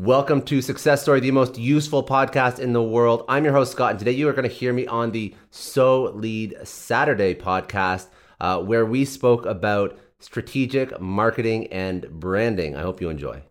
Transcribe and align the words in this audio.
Welcome 0.00 0.42
to 0.42 0.62
Success 0.62 1.02
Story, 1.02 1.18
the 1.18 1.32
most 1.32 1.58
useful 1.58 2.06
podcast 2.06 2.60
in 2.60 2.72
the 2.72 2.80
world. 2.80 3.24
I'm 3.28 3.42
your 3.42 3.52
host, 3.52 3.72
Scott, 3.72 3.90
and 3.90 3.98
today 3.98 4.12
you 4.12 4.28
are 4.28 4.32
going 4.32 4.48
to 4.48 4.54
hear 4.54 4.72
me 4.72 4.86
on 4.86 5.10
the 5.10 5.34
So 5.50 6.12
Lead 6.14 6.56
Saturday 6.62 7.34
podcast, 7.34 8.06
uh, 8.40 8.62
where 8.62 8.86
we 8.86 9.04
spoke 9.04 9.44
about 9.44 9.98
strategic 10.20 11.00
marketing 11.00 11.66
and 11.72 12.08
branding. 12.10 12.76
I 12.76 12.82
hope 12.82 13.00
you 13.00 13.08
enjoy. 13.08 13.42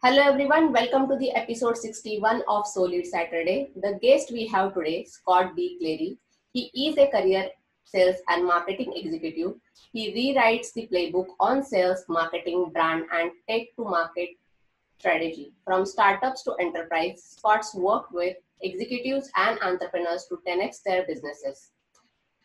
Hello 0.00 0.22
everyone, 0.22 0.72
welcome 0.72 1.08
to 1.08 1.16
the 1.16 1.32
episode 1.32 1.76
61 1.76 2.44
of 2.46 2.68
Solid 2.68 3.04
Saturday. 3.04 3.72
The 3.74 3.98
guest 4.00 4.30
we 4.30 4.46
have 4.46 4.72
today, 4.72 5.04
Scott 5.04 5.56
D. 5.56 5.76
Clary. 5.80 6.18
He 6.52 6.70
is 6.86 6.96
a 6.98 7.08
career 7.08 7.48
sales 7.84 8.14
and 8.28 8.46
marketing 8.46 8.92
executive. 8.94 9.54
He 9.92 10.12
rewrites 10.14 10.72
the 10.72 10.86
playbook 10.86 11.26
on 11.40 11.64
sales, 11.64 12.04
marketing, 12.08 12.70
brand, 12.72 13.06
and 13.12 13.32
tech 13.50 13.74
to 13.74 13.82
market 13.82 14.28
strategy. 15.00 15.52
From 15.64 15.84
startups 15.84 16.44
to 16.44 16.54
enterprise, 16.60 17.34
Scott's 17.36 17.74
worked 17.74 18.12
with 18.12 18.36
executives 18.60 19.28
and 19.34 19.58
entrepreneurs 19.62 20.26
to 20.28 20.38
10x 20.46 20.80
their 20.84 21.06
businesses. 21.08 21.72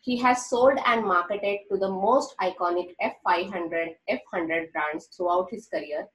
He 0.00 0.16
has 0.16 0.50
sold 0.50 0.76
and 0.86 1.04
marketed 1.04 1.60
to 1.70 1.78
the 1.78 1.88
most 1.88 2.34
iconic 2.38 2.96
F500, 3.00 3.94
F100 4.10 4.72
brands 4.72 5.06
throughout 5.16 5.52
his 5.52 5.68
career 5.68 6.08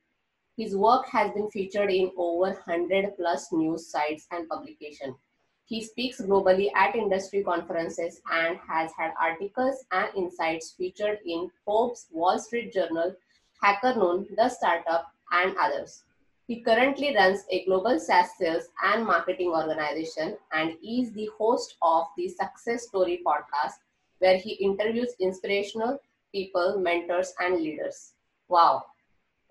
his 0.60 0.76
work 0.76 1.08
has 1.08 1.32
been 1.32 1.50
featured 1.50 1.90
in 1.90 2.12
over 2.18 2.52
100 2.52 3.16
plus 3.16 3.50
news 3.54 3.88
sites 3.88 4.28
and 4.32 4.50
publications. 4.50 5.16
He 5.64 5.82
speaks 5.82 6.20
globally 6.20 6.70
at 6.76 6.98
industry 6.98 7.44
conferences 7.44 8.20
and 8.30 8.58
has 8.68 8.92
had 8.98 9.14
articles 9.22 9.86
and 9.94 10.10
insights 10.18 10.72
featured 10.72 11.20
in 11.26 11.50
Forbes, 11.64 12.08
Wall 12.12 12.38
Street 12.40 12.74
Journal, 12.74 13.16
Hacker 13.62 13.96
Noon, 13.96 14.28
The 14.36 14.50
Startup, 14.50 15.06
and 15.32 15.56
others. 15.58 16.04
He 16.46 16.60
currently 16.60 17.16
runs 17.16 17.46
a 17.50 17.64
global 17.64 17.98
SaaS 17.98 18.32
sales 18.38 18.66
and 18.84 19.06
marketing 19.06 19.52
organization 19.52 20.36
and 20.52 20.76
is 20.84 21.14
the 21.14 21.30
host 21.38 21.78
of 21.82 22.08
the 22.18 22.28
Success 22.28 22.86
Story 22.86 23.22
podcast, 23.26 23.76
where 24.18 24.36
he 24.38 24.56
interviews 24.56 25.14
inspirational 25.22 26.02
people, 26.34 26.80
mentors, 26.80 27.34
and 27.40 27.62
leaders. 27.62 28.12
Wow, 28.50 28.84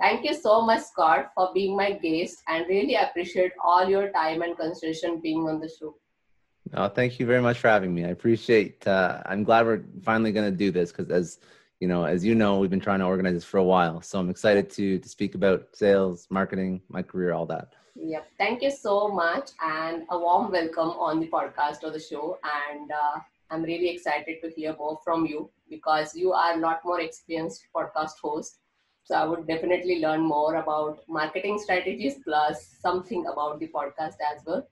Thank 0.00 0.24
you 0.24 0.34
so 0.34 0.62
much, 0.62 0.82
Scott, 0.82 1.32
for 1.34 1.50
being 1.52 1.76
my 1.76 1.92
guest 1.92 2.42
and 2.46 2.64
really 2.68 2.94
appreciate 2.94 3.52
all 3.62 3.88
your 3.88 4.10
time 4.10 4.42
and 4.42 4.56
consideration 4.56 5.20
being 5.20 5.48
on 5.48 5.58
the 5.58 5.68
show. 5.68 5.96
Oh, 6.74 6.88
thank 6.88 7.18
you 7.18 7.26
very 7.26 7.42
much 7.42 7.58
for 7.58 7.68
having 7.68 7.92
me. 7.92 8.04
I 8.04 8.08
appreciate. 8.08 8.86
Uh, 8.86 9.22
I'm 9.26 9.42
glad 9.42 9.66
we're 9.66 9.82
finally 10.02 10.30
going 10.30 10.48
to 10.48 10.56
do 10.56 10.70
this 10.70 10.92
because, 10.92 11.10
as 11.10 11.40
you 11.80 11.88
know, 11.88 12.04
as 12.04 12.24
you 12.24 12.36
know, 12.36 12.58
we've 12.58 12.70
been 12.70 12.78
trying 12.78 13.00
to 13.00 13.06
organize 13.06 13.34
this 13.34 13.44
for 13.44 13.58
a 13.58 13.64
while. 13.64 14.00
So 14.00 14.20
I'm 14.20 14.30
excited 14.30 14.70
to 14.70 14.98
to 15.00 15.08
speak 15.08 15.34
about 15.34 15.74
sales, 15.74 16.28
marketing, 16.30 16.82
my 16.88 17.02
career, 17.02 17.32
all 17.32 17.46
that. 17.46 17.72
Yep. 17.96 18.26
Thank 18.38 18.62
you 18.62 18.70
so 18.70 19.08
much, 19.08 19.50
and 19.60 20.04
a 20.10 20.18
warm 20.18 20.52
welcome 20.52 20.90
on 20.90 21.18
the 21.18 21.26
podcast 21.26 21.82
or 21.82 21.90
the 21.90 21.98
show. 21.98 22.38
And 22.44 22.92
uh, 22.92 23.18
I'm 23.50 23.62
really 23.62 23.88
excited 23.88 24.42
to 24.42 24.50
hear 24.50 24.76
more 24.76 25.00
from 25.02 25.26
you 25.26 25.50
because 25.68 26.14
you 26.14 26.32
are 26.32 26.54
a 26.54 26.58
lot 26.58 26.84
more 26.84 27.00
experienced 27.00 27.66
podcast 27.74 28.18
host 28.22 28.58
so 29.08 29.14
I 29.14 29.24
would 29.24 29.46
definitely 29.46 30.00
learn 30.00 30.20
more 30.20 30.56
about 30.56 31.00
marketing 31.08 31.58
strategies 31.58 32.16
plus 32.22 32.76
something 32.82 33.24
about 33.26 33.58
the 33.58 33.68
podcast 33.68 34.16
as 34.30 34.44
well. 34.44 34.68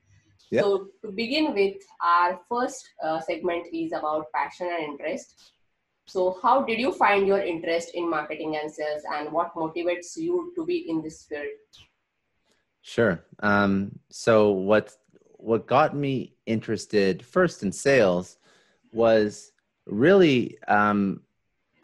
Yep. 0.50 0.62
So 0.62 0.88
to 1.02 1.10
begin 1.10 1.54
with, 1.54 1.76
our 2.04 2.38
first 2.46 2.86
uh, 3.02 3.18
segment 3.20 3.66
is 3.72 3.92
about 3.92 4.26
passion 4.34 4.68
and 4.70 4.84
interest. 4.92 5.52
So 6.06 6.38
how 6.42 6.62
did 6.62 6.78
you 6.78 6.92
find 6.92 7.26
your 7.26 7.40
interest 7.40 7.92
in 7.94 8.10
marketing 8.10 8.58
and 8.60 8.70
sales 8.70 9.04
and 9.10 9.32
what 9.32 9.54
motivates 9.54 10.18
you 10.18 10.52
to 10.54 10.66
be 10.66 10.84
in 10.90 11.00
this 11.00 11.22
field? 11.22 11.46
Sure. 12.82 13.24
Um, 13.38 13.98
so 14.10 14.50
what 14.50 14.92
what 15.38 15.66
got 15.66 15.96
me 15.96 16.34
interested 16.44 17.24
first 17.24 17.62
in 17.62 17.72
sales 17.72 18.36
was 18.92 19.52
really 19.86 20.58
um, 20.68 21.22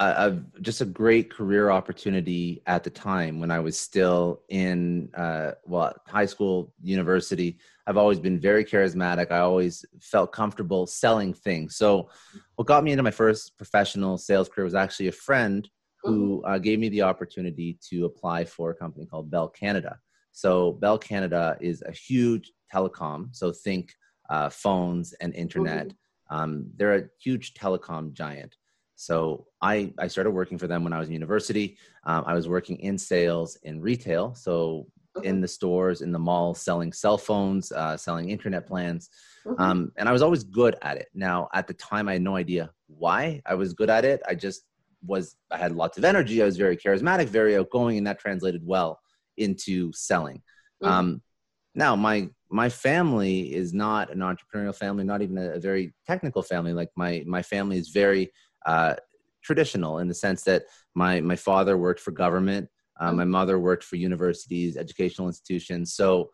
a, 0.02 0.30
a, 0.30 0.60
just 0.60 0.80
a 0.80 0.84
great 0.84 1.30
career 1.30 1.70
opportunity 1.70 2.60
at 2.66 2.82
the 2.82 2.90
time 2.90 3.38
when 3.38 3.50
I 3.50 3.60
was 3.60 3.78
still 3.78 4.42
in 4.48 5.10
uh, 5.14 5.52
well 5.64 5.94
high 6.08 6.26
school, 6.26 6.72
university. 6.82 7.58
I've 7.86 7.96
always 7.96 8.18
been 8.18 8.40
very 8.40 8.64
charismatic. 8.64 9.30
I 9.30 9.38
always 9.38 9.84
felt 10.00 10.32
comfortable 10.32 10.86
selling 10.86 11.32
things. 11.32 11.76
So, 11.76 12.08
what 12.56 12.66
got 12.66 12.84
me 12.84 12.92
into 12.92 13.04
my 13.04 13.10
first 13.10 13.56
professional 13.56 14.18
sales 14.18 14.48
career 14.48 14.64
was 14.64 14.74
actually 14.74 15.08
a 15.08 15.12
friend 15.12 15.68
who 16.02 16.38
mm-hmm. 16.38 16.52
uh, 16.52 16.58
gave 16.58 16.80
me 16.80 16.88
the 16.88 17.02
opportunity 17.02 17.78
to 17.90 18.04
apply 18.04 18.44
for 18.44 18.70
a 18.70 18.74
company 18.74 19.06
called 19.06 19.30
Bell 19.30 19.48
Canada. 19.48 19.98
So, 20.32 20.72
Bell 20.72 20.98
Canada 20.98 21.56
is 21.60 21.82
a 21.86 21.92
huge 21.92 22.52
telecom. 22.74 23.28
So, 23.32 23.52
think 23.52 23.92
uh, 24.30 24.48
phones 24.48 25.12
and 25.14 25.32
internet. 25.34 25.88
Mm-hmm. 25.88 26.36
Um, 26.36 26.66
they're 26.76 26.96
a 26.96 27.08
huge 27.22 27.54
telecom 27.54 28.14
giant. 28.14 28.56
So 29.02 29.48
I, 29.60 29.92
I 29.98 30.06
started 30.06 30.30
working 30.30 30.58
for 30.58 30.68
them 30.68 30.84
when 30.84 30.92
I 30.92 31.00
was 31.00 31.08
in 31.08 31.12
university. 31.12 31.76
Um, 32.04 32.22
I 32.24 32.34
was 32.34 32.48
working 32.48 32.76
in 32.76 32.96
sales 32.96 33.56
in 33.64 33.80
retail. 33.80 34.32
So 34.34 34.86
in 35.24 35.40
the 35.40 35.48
stores, 35.48 36.02
in 36.02 36.12
the 36.12 36.20
malls, 36.20 36.60
selling 36.60 36.92
cell 36.92 37.18
phones, 37.18 37.72
uh, 37.72 37.96
selling 37.96 38.30
internet 38.30 38.64
plans. 38.64 39.10
Mm-hmm. 39.44 39.60
Um, 39.60 39.92
and 39.96 40.08
I 40.08 40.12
was 40.12 40.22
always 40.22 40.44
good 40.44 40.76
at 40.82 40.98
it. 40.98 41.08
Now, 41.14 41.48
at 41.52 41.66
the 41.66 41.74
time, 41.74 42.08
I 42.08 42.12
had 42.12 42.22
no 42.22 42.36
idea 42.36 42.70
why 42.86 43.42
I 43.44 43.54
was 43.54 43.74
good 43.74 43.90
at 43.90 44.04
it. 44.04 44.22
I 44.28 44.36
just 44.36 44.62
was, 45.04 45.34
I 45.50 45.56
had 45.58 45.72
lots 45.72 45.98
of 45.98 46.04
energy. 46.04 46.40
I 46.40 46.44
was 46.44 46.56
very 46.56 46.76
charismatic, 46.76 47.26
very 47.26 47.56
outgoing, 47.56 47.98
and 47.98 48.06
that 48.06 48.20
translated 48.20 48.62
well 48.64 49.00
into 49.36 49.92
selling. 49.92 50.42
Mm-hmm. 50.80 50.92
Um, 50.92 51.22
now, 51.74 51.96
my 51.96 52.28
my 52.50 52.68
family 52.68 53.54
is 53.54 53.72
not 53.72 54.12
an 54.12 54.18
entrepreneurial 54.18 54.76
family, 54.76 55.04
not 55.04 55.22
even 55.22 55.38
a, 55.38 55.52
a 55.52 55.58
very 55.58 55.94
technical 56.06 56.42
family. 56.42 56.72
Like 56.72 56.90
my 56.94 57.24
my 57.26 57.42
family 57.42 57.78
is 57.78 57.88
very 57.88 58.30
uh, 58.66 58.94
traditional 59.42 59.98
in 59.98 60.08
the 60.08 60.14
sense 60.14 60.42
that 60.44 60.64
my 60.94 61.20
my 61.20 61.36
father 61.36 61.76
worked 61.76 62.00
for 62.00 62.10
government, 62.10 62.68
uh, 63.00 63.12
my 63.12 63.24
mother 63.24 63.58
worked 63.58 63.84
for 63.84 63.96
universities, 63.96 64.76
educational 64.76 65.28
institutions. 65.28 65.94
So 65.94 66.30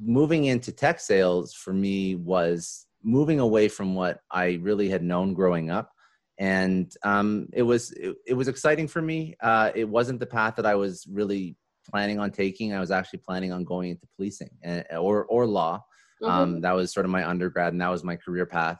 moving 0.00 0.46
into 0.46 0.72
tech 0.72 1.00
sales 1.00 1.54
for 1.54 1.72
me 1.72 2.14
was 2.14 2.86
moving 3.02 3.40
away 3.40 3.68
from 3.68 3.94
what 3.94 4.20
I 4.30 4.58
really 4.62 4.88
had 4.88 5.02
known 5.02 5.34
growing 5.34 5.70
up. 5.70 5.92
And 6.38 6.92
um, 7.02 7.48
it 7.52 7.62
was 7.62 7.90
it, 7.92 8.16
it, 8.26 8.34
was 8.34 8.48
exciting 8.48 8.86
for 8.86 9.02
me. 9.02 9.34
Uh, 9.42 9.72
it 9.74 9.88
wasn't 9.88 10.20
the 10.20 10.26
path 10.26 10.54
that 10.56 10.66
I 10.66 10.76
was 10.76 11.04
really 11.10 11.56
planning 11.90 12.20
on 12.20 12.30
taking. 12.30 12.72
I 12.72 12.80
was 12.80 12.92
actually 12.92 13.20
planning 13.20 13.52
on 13.52 13.64
going 13.64 13.90
into 13.90 14.06
policing 14.16 14.50
and, 14.62 14.84
eh, 14.88 14.96
or 14.96 15.24
or 15.26 15.46
law. 15.46 15.82
Mm-hmm. 16.22 16.32
Um, 16.32 16.60
that 16.60 16.72
was 16.72 16.92
sort 16.92 17.06
of 17.06 17.10
my 17.10 17.28
undergrad, 17.28 17.72
and 17.72 17.82
that 17.82 17.90
was 17.90 18.04
my 18.04 18.14
career 18.14 18.46
path. 18.46 18.78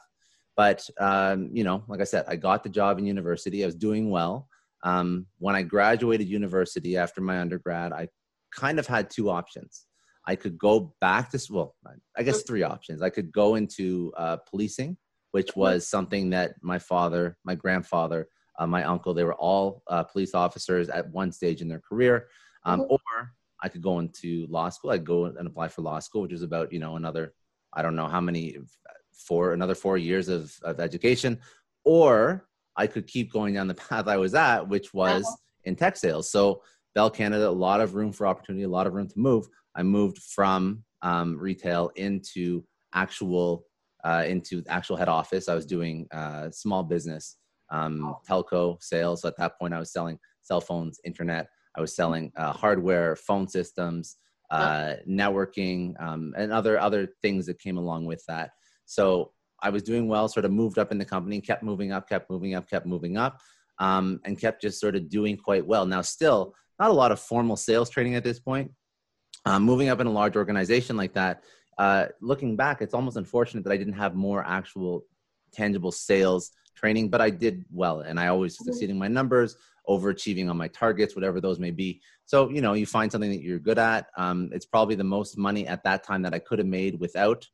But 0.59 0.79
um, 0.99 1.51
you 1.53 1.63
know, 1.63 1.85
like 1.87 2.01
I 2.01 2.03
said, 2.03 2.25
I 2.27 2.35
got 2.35 2.63
the 2.63 2.69
job 2.79 2.99
in 2.99 3.05
university. 3.05 3.63
I 3.63 3.65
was 3.65 3.75
doing 3.75 4.09
well. 4.09 4.49
um, 4.83 5.25
when 5.37 5.55
I 5.55 5.61
graduated 5.61 6.27
university 6.27 6.97
after 6.97 7.21
my 7.21 7.39
undergrad, 7.39 7.93
I 7.93 8.09
kind 8.53 8.77
of 8.77 8.85
had 8.85 9.09
two 9.09 9.29
options. 9.29 9.85
I 10.25 10.35
could 10.35 10.57
go 10.57 10.93
back 10.99 11.31
to 11.31 11.39
well, 11.49 11.75
I 12.17 12.23
guess 12.23 12.43
three 12.43 12.63
options. 12.63 13.01
I 13.01 13.09
could 13.09 13.31
go 13.31 13.55
into 13.55 14.11
uh, 14.17 14.37
policing, 14.49 14.97
which 15.31 15.55
was 15.55 15.87
something 15.87 16.29
that 16.31 16.55
my 16.61 16.77
father, 16.77 17.37
my 17.45 17.55
grandfather, 17.55 18.27
uh, 18.59 18.67
my 18.67 18.83
uncle, 18.83 19.13
they 19.13 19.23
were 19.23 19.35
all 19.35 19.81
uh, 19.87 20.03
police 20.03 20.33
officers 20.33 20.89
at 20.89 21.09
one 21.09 21.31
stage 21.31 21.61
in 21.61 21.69
their 21.69 21.81
career. 21.89 22.27
Um, 22.65 22.85
or 22.89 22.99
I 23.63 23.69
could 23.69 23.81
go 23.81 23.99
into 23.99 24.45
law 24.49 24.67
school. 24.67 24.91
I'd 24.91 25.05
go 25.05 25.25
and 25.25 25.47
apply 25.47 25.69
for 25.69 25.83
law 25.83 25.99
school, 25.99 26.23
which 26.23 26.33
is 26.33 26.43
about 26.43 26.73
you 26.73 26.79
know 26.79 26.97
another, 26.97 27.33
I 27.73 27.81
don't 27.81 27.95
know 27.95 28.09
how 28.09 28.21
many, 28.21 28.57
four 29.19 29.53
another 29.53 29.75
four 29.75 29.97
years 29.97 30.29
of, 30.29 30.57
of 30.63 30.79
education. 30.79 31.39
Or 31.83 32.47
I 32.75 32.87
could 32.87 33.07
keep 33.07 33.31
going 33.31 33.53
down 33.53 33.67
the 33.67 33.73
path 33.89 34.07
I 34.07 34.17
was 34.17 34.33
at, 34.33 34.67
which 34.67 34.93
was 34.93 35.25
uh-huh. 35.25 35.35
in 35.65 35.75
tech 35.75 35.97
sales. 35.97 36.31
So 36.31 36.63
Bell 36.95 37.09
Canada, 37.09 37.47
a 37.47 37.51
lot 37.51 37.81
of 37.81 37.95
room 37.95 38.11
for 38.11 38.25
opportunity, 38.25 38.63
a 38.63 38.69
lot 38.69 38.87
of 38.87 38.93
room 38.93 39.07
to 39.07 39.19
move. 39.19 39.47
I 39.75 39.83
moved 39.83 40.17
from 40.19 40.83
um, 41.01 41.37
retail 41.37 41.91
into 41.95 42.63
actual 42.93 43.65
uh, 44.03 44.23
into 44.25 44.63
actual 44.69 44.95
head 44.95 45.09
office. 45.09 45.49
I 45.49 45.55
was 45.55 45.65
doing 45.65 46.07
uh, 46.11 46.49
small 46.51 46.83
business, 46.83 47.37
um, 47.69 48.15
telco 48.27 48.81
sales. 48.81 49.21
So 49.21 49.27
at 49.27 49.37
that 49.37 49.59
point, 49.59 49.73
I 49.73 49.79
was 49.79 49.91
selling 49.91 50.17
cell 50.41 50.61
phones, 50.61 50.99
internet. 51.03 51.47
I 51.75 51.81
was 51.81 51.95
selling 51.95 52.31
uh, 52.35 52.53
hardware, 52.53 53.15
phone 53.15 53.47
systems, 53.47 54.17
uh, 54.51 54.95
networking, 55.07 55.93
um, 56.01 56.33
and 56.37 56.51
other 56.51 56.79
other 56.79 57.07
things 57.21 57.45
that 57.45 57.59
came 57.59 57.77
along 57.77 58.05
with 58.05 58.23
that. 58.27 58.51
So 58.89 59.31
I 59.61 59.69
was 59.69 59.83
doing 59.83 60.07
well. 60.07 60.27
Sort 60.27 60.45
of 60.45 60.51
moved 60.51 60.79
up 60.79 60.91
in 60.91 60.97
the 60.97 61.05
company, 61.05 61.39
kept 61.41 61.63
moving 61.63 61.91
up, 61.91 62.09
kept 62.09 62.29
moving 62.29 62.55
up, 62.55 62.67
kept 62.67 62.87
moving 62.87 63.17
up, 63.17 63.39
um, 63.77 64.19
and 64.25 64.39
kept 64.39 64.61
just 64.61 64.79
sort 64.79 64.95
of 64.95 65.09
doing 65.09 65.37
quite 65.37 65.65
well. 65.65 65.85
Now, 65.85 66.01
still 66.01 66.55
not 66.79 66.89
a 66.89 66.93
lot 66.93 67.11
of 67.11 67.19
formal 67.19 67.55
sales 67.55 67.89
training 67.89 68.15
at 68.15 68.23
this 68.23 68.39
point. 68.39 68.71
Um, 69.45 69.63
moving 69.63 69.89
up 69.89 69.99
in 69.99 70.07
a 70.07 70.11
large 70.11 70.35
organization 70.35 70.97
like 70.97 71.13
that, 71.13 71.43
uh, 71.77 72.07
looking 72.19 72.55
back, 72.55 72.81
it's 72.81 72.93
almost 72.93 73.15
unfortunate 73.15 73.63
that 73.63 73.71
I 73.71 73.77
didn't 73.77 73.93
have 73.93 74.15
more 74.15 74.43
actual 74.45 75.05
tangible 75.53 75.91
sales 75.91 76.51
training, 76.75 77.09
but 77.09 77.21
I 77.21 77.29
did 77.29 77.63
well, 77.71 78.01
and 78.01 78.19
I 78.19 78.27
always 78.27 78.55
mm-hmm. 78.55 78.71
succeeding 78.71 78.97
my 78.97 79.07
numbers, 79.07 79.55
overachieving 79.87 80.49
on 80.49 80.57
my 80.57 80.67
targets, 80.67 81.15
whatever 81.15 81.39
those 81.39 81.59
may 81.59 81.71
be. 81.71 82.01
So 82.25 82.49
you 82.49 82.61
know, 82.61 82.73
you 82.73 82.85
find 82.85 83.11
something 83.11 83.29
that 83.29 83.41
you're 83.41 83.59
good 83.59 83.79
at. 83.79 84.07
Um, 84.17 84.49
it's 84.51 84.65
probably 84.65 84.95
the 84.95 85.03
most 85.03 85.37
money 85.37 85.67
at 85.67 85.83
that 85.83 86.03
time 86.03 86.21
that 86.23 86.33
I 86.33 86.39
could 86.39 86.59
have 86.59 86.67
made 86.67 86.99
without. 86.99 87.47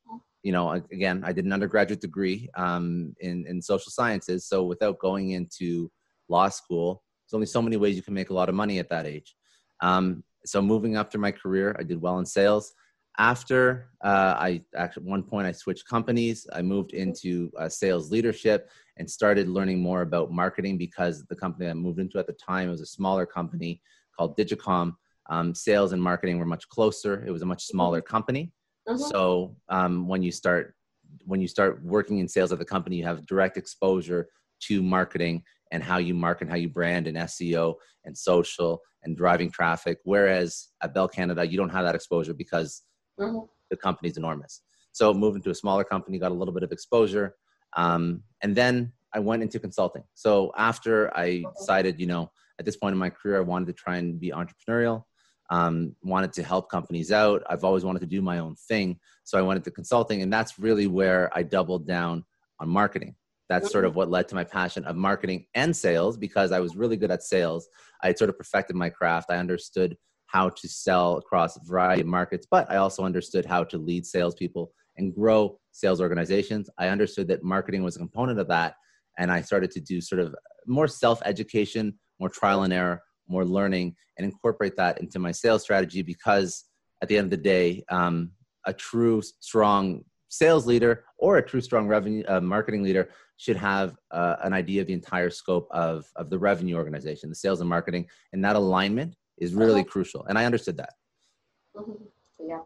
You 0.46 0.52
know, 0.52 0.70
again, 0.98 1.24
I 1.26 1.32
did 1.34 1.46
an 1.46 1.54
undergraduate 1.54 2.02
degree 2.02 2.50
um, 2.56 3.16
in 3.20 3.48
in 3.48 3.64
social 3.64 3.92
sciences, 3.92 4.40
so 4.46 4.58
without 4.64 5.00
going 5.00 5.32
into 5.32 5.92
law 6.30 6.50
school, 6.50 7.02
there's 7.26 7.34
only 7.34 7.48
so 7.48 7.64
many 7.64 7.78
ways 7.78 7.96
you 7.96 8.04
can 8.04 8.14
make 8.14 8.30
a 8.30 8.34
lot 8.40 8.48
of 8.48 8.54
money 8.54 8.78
at 8.78 8.90
that 8.90 9.08
age. 9.08 9.36
Um, 9.82 10.24
so 10.46 10.62
moving 10.62 11.04
through 11.06 11.22
my 11.22 11.32
career, 11.32 11.76
I 11.80 11.84
did 11.84 12.00
well 12.00 12.20
in 12.20 12.28
sales. 12.28 12.74
After 13.18 13.90
uh, 14.04 14.36
I 14.38 14.62
actually 14.76 15.06
at 15.06 15.10
one 15.10 15.24
point 15.24 15.48
I 15.48 15.52
switched 15.52 15.88
companies. 15.88 16.46
I 16.54 16.62
moved 16.62 16.94
into 16.94 17.50
uh, 17.58 17.68
sales 17.68 18.12
leadership 18.12 18.70
and 18.98 19.10
started 19.10 19.48
learning 19.48 19.80
more 19.82 20.02
about 20.04 20.32
marketing 20.32 20.78
because 20.78 21.26
the 21.26 21.36
company 21.36 21.70
I 21.70 21.74
moved 21.74 22.00
into 22.00 22.20
at 22.20 22.28
the 22.28 22.34
time 22.34 22.70
was 22.70 22.82
a 22.82 22.86
smaller 22.86 23.26
company 23.26 23.82
called 24.16 24.38
Digicom. 24.38 24.94
Um, 25.28 25.56
sales 25.56 25.92
and 25.94 26.04
marketing 26.12 26.38
were 26.38 26.46
much 26.46 26.70
closer. 26.70 27.26
It 27.26 27.32
was 27.32 27.42
a 27.42 27.48
much 27.48 27.66
smaller 27.66 28.00
company. 28.00 28.52
Mm-hmm. 28.88 29.02
So 29.02 29.56
um, 29.70 30.08
when 30.08 30.24
you 30.24 30.32
start 30.32 30.74
when 31.26 31.42
you 31.42 31.48
start 31.48 31.84
working 31.84 32.20
in 32.20 32.28
sales 32.28 32.52
at 32.52 32.60
the 32.60 32.66
company, 32.66 32.98
you 32.98 33.04
have 33.04 33.26
direct 33.26 33.58
exposure 33.58 34.28
to 34.62 34.82
marketing 34.84 35.44
and 35.72 35.84
how 35.84 35.98
you 35.98 36.14
market, 36.14 36.50
how 36.50 36.56
you 36.56 36.70
brand 36.70 37.08
and 37.08 37.18
SEO 37.18 37.76
and 38.04 38.16
social 38.18 38.82
and 39.04 39.18
driving 39.18 39.50
traffic. 39.50 40.00
Whereas 40.04 40.70
at 40.82 40.94
Bell 40.94 41.08
Canada, 41.08 41.46
you 41.46 41.58
don't 41.58 41.70
have 41.70 41.86
that 41.86 41.96
exposure 41.96 42.34
because 42.34 42.84
mm-hmm. 43.20 43.40
the 43.70 43.78
company's 43.78 44.18
enormous. 44.18 44.62
So 44.92 45.14
moved 45.14 45.38
into 45.38 45.50
a 45.50 45.56
smaller 45.56 45.84
company, 45.84 46.20
got 46.20 46.32
a 46.32 46.36
little 46.36 46.54
bit 46.54 46.64
of 46.64 46.72
exposure. 46.72 47.36
Um, 47.76 48.22
and 48.42 48.56
then 48.56 48.94
I 49.14 49.20
went 49.20 49.44
into 49.44 49.60
consulting. 49.60 50.04
So 50.14 50.52
after 50.58 51.16
I 51.18 51.44
decided, 51.58 52.00
you 52.00 52.08
know, 52.08 52.32
at 52.60 52.66
this 52.66 52.78
point 52.78 52.94
in 52.94 53.00
my 53.00 53.10
career, 53.10 53.38
I 53.38 53.42
wanted 53.42 53.68
to 53.68 53.74
try 53.74 53.98
and 53.98 54.20
be 54.20 54.32
entrepreneurial, 54.32 55.04
um, 55.50 55.96
wanted 56.04 56.34
to 56.34 56.44
help 56.44 56.70
companies 56.70 57.12
out. 57.12 57.44
I've 57.50 57.64
always 57.64 57.86
wanted 57.86 58.00
to 58.00 58.08
do 58.08 58.22
my 58.22 58.40
own 58.40 58.56
thing. 58.56 59.00
So 59.24 59.38
I 59.38 59.42
went 59.42 59.58
into 59.58 59.72
consulting, 59.72 60.22
and 60.22 60.32
that's 60.32 60.60
really 60.60 60.88
where 60.88 61.30
I 61.38 61.44
doubled 61.44 61.88
down 61.88 62.24
on 62.60 62.70
marketing 62.70 63.16
that's 63.50 63.72
sort 63.72 63.86
of 63.86 63.96
what 63.96 64.10
led 64.10 64.28
to 64.30 64.36
my 64.36 64.44
passion 64.44 64.86
of 64.86 64.96
marketing 64.96 65.46
and 65.54 65.76
sales 65.76 66.18
because 66.18 66.52
I 66.52 66.60
was 66.60 66.76
really 66.76 66.98
good 66.98 67.12
at 67.12 67.24
sales. 67.24 67.68
I 68.02 68.08
had 68.08 68.18
sort 68.18 68.30
of 68.30 68.38
perfected 68.38 68.76
my 68.76 68.90
craft. 68.90 69.30
I 69.30 69.38
understood 69.38 69.96
how 70.28 70.50
to 70.50 70.68
sell 70.68 71.18
across 71.18 71.56
a 71.56 71.60
variety 71.64 72.02
of 72.02 72.08
markets, 72.08 72.48
but 72.50 72.70
I 72.70 72.78
also 72.78 73.04
understood 73.04 73.46
how 73.46 73.64
to 73.66 73.78
lead 73.78 74.06
salespeople 74.06 74.72
and 74.98 75.14
grow 75.14 75.60
sales 75.72 76.02
organizations. 76.02 76.70
I 76.78 76.88
understood 76.88 77.28
that 77.28 77.44
marketing 77.44 77.84
was 77.84 77.96
a 77.96 78.00
component 78.00 78.40
of 78.40 78.48
that. 78.48 78.76
And 79.18 79.32
I 79.32 79.42
started 79.42 79.72
to 79.72 79.80
do 79.80 80.02
sort 80.02 80.20
of 80.20 80.36
more 80.66 80.88
self 80.88 81.22
education, 81.24 82.00
more 82.20 82.30
trial 82.30 82.64
and 82.64 82.74
error, 82.74 83.02
more 83.28 83.46
learning, 83.46 83.96
and 84.18 84.26
incorporate 84.26 84.76
that 84.78 85.00
into 85.00 85.20
my 85.20 85.32
sales 85.32 85.62
strategy 85.62 86.02
because 86.02 86.66
at 87.02 87.08
the 87.08 87.18
end 87.18 87.26
of 87.26 87.32
the 87.32 87.38
day, 87.38 87.84
um, 87.90 88.32
a 88.66 88.74
true, 88.74 89.22
strong 89.40 90.04
sales 90.30 90.66
leader 90.66 91.06
or 91.18 91.38
a 91.38 91.46
true 91.46 91.62
strong 91.62 91.88
revenue 91.88 92.24
uh, 92.28 92.42
marketing 92.42 92.84
leader 92.84 93.10
should 93.38 93.58
have 93.58 93.96
uh, 94.12 94.36
an 94.44 94.54
idea 94.54 94.82
of 94.82 94.88
the 94.88 94.94
entire 94.94 95.30
scope 95.30 95.68
of, 95.72 96.06
of 96.16 96.30
the 96.30 96.38
revenue 96.38 96.76
organization 96.76 97.30
the 97.30 97.36
sales 97.36 97.62
and 97.62 97.70
marketing 97.70 98.06
and 98.34 98.44
that 98.44 98.56
alignment 98.56 99.16
is 99.38 99.54
really 99.54 99.82
uh-huh. 99.82 99.90
crucial 99.90 100.26
and 100.26 100.38
i 100.38 100.46
understood 100.46 100.78
that 100.78 100.94
mm-hmm. 101.76 101.92
yeah 102.48 102.60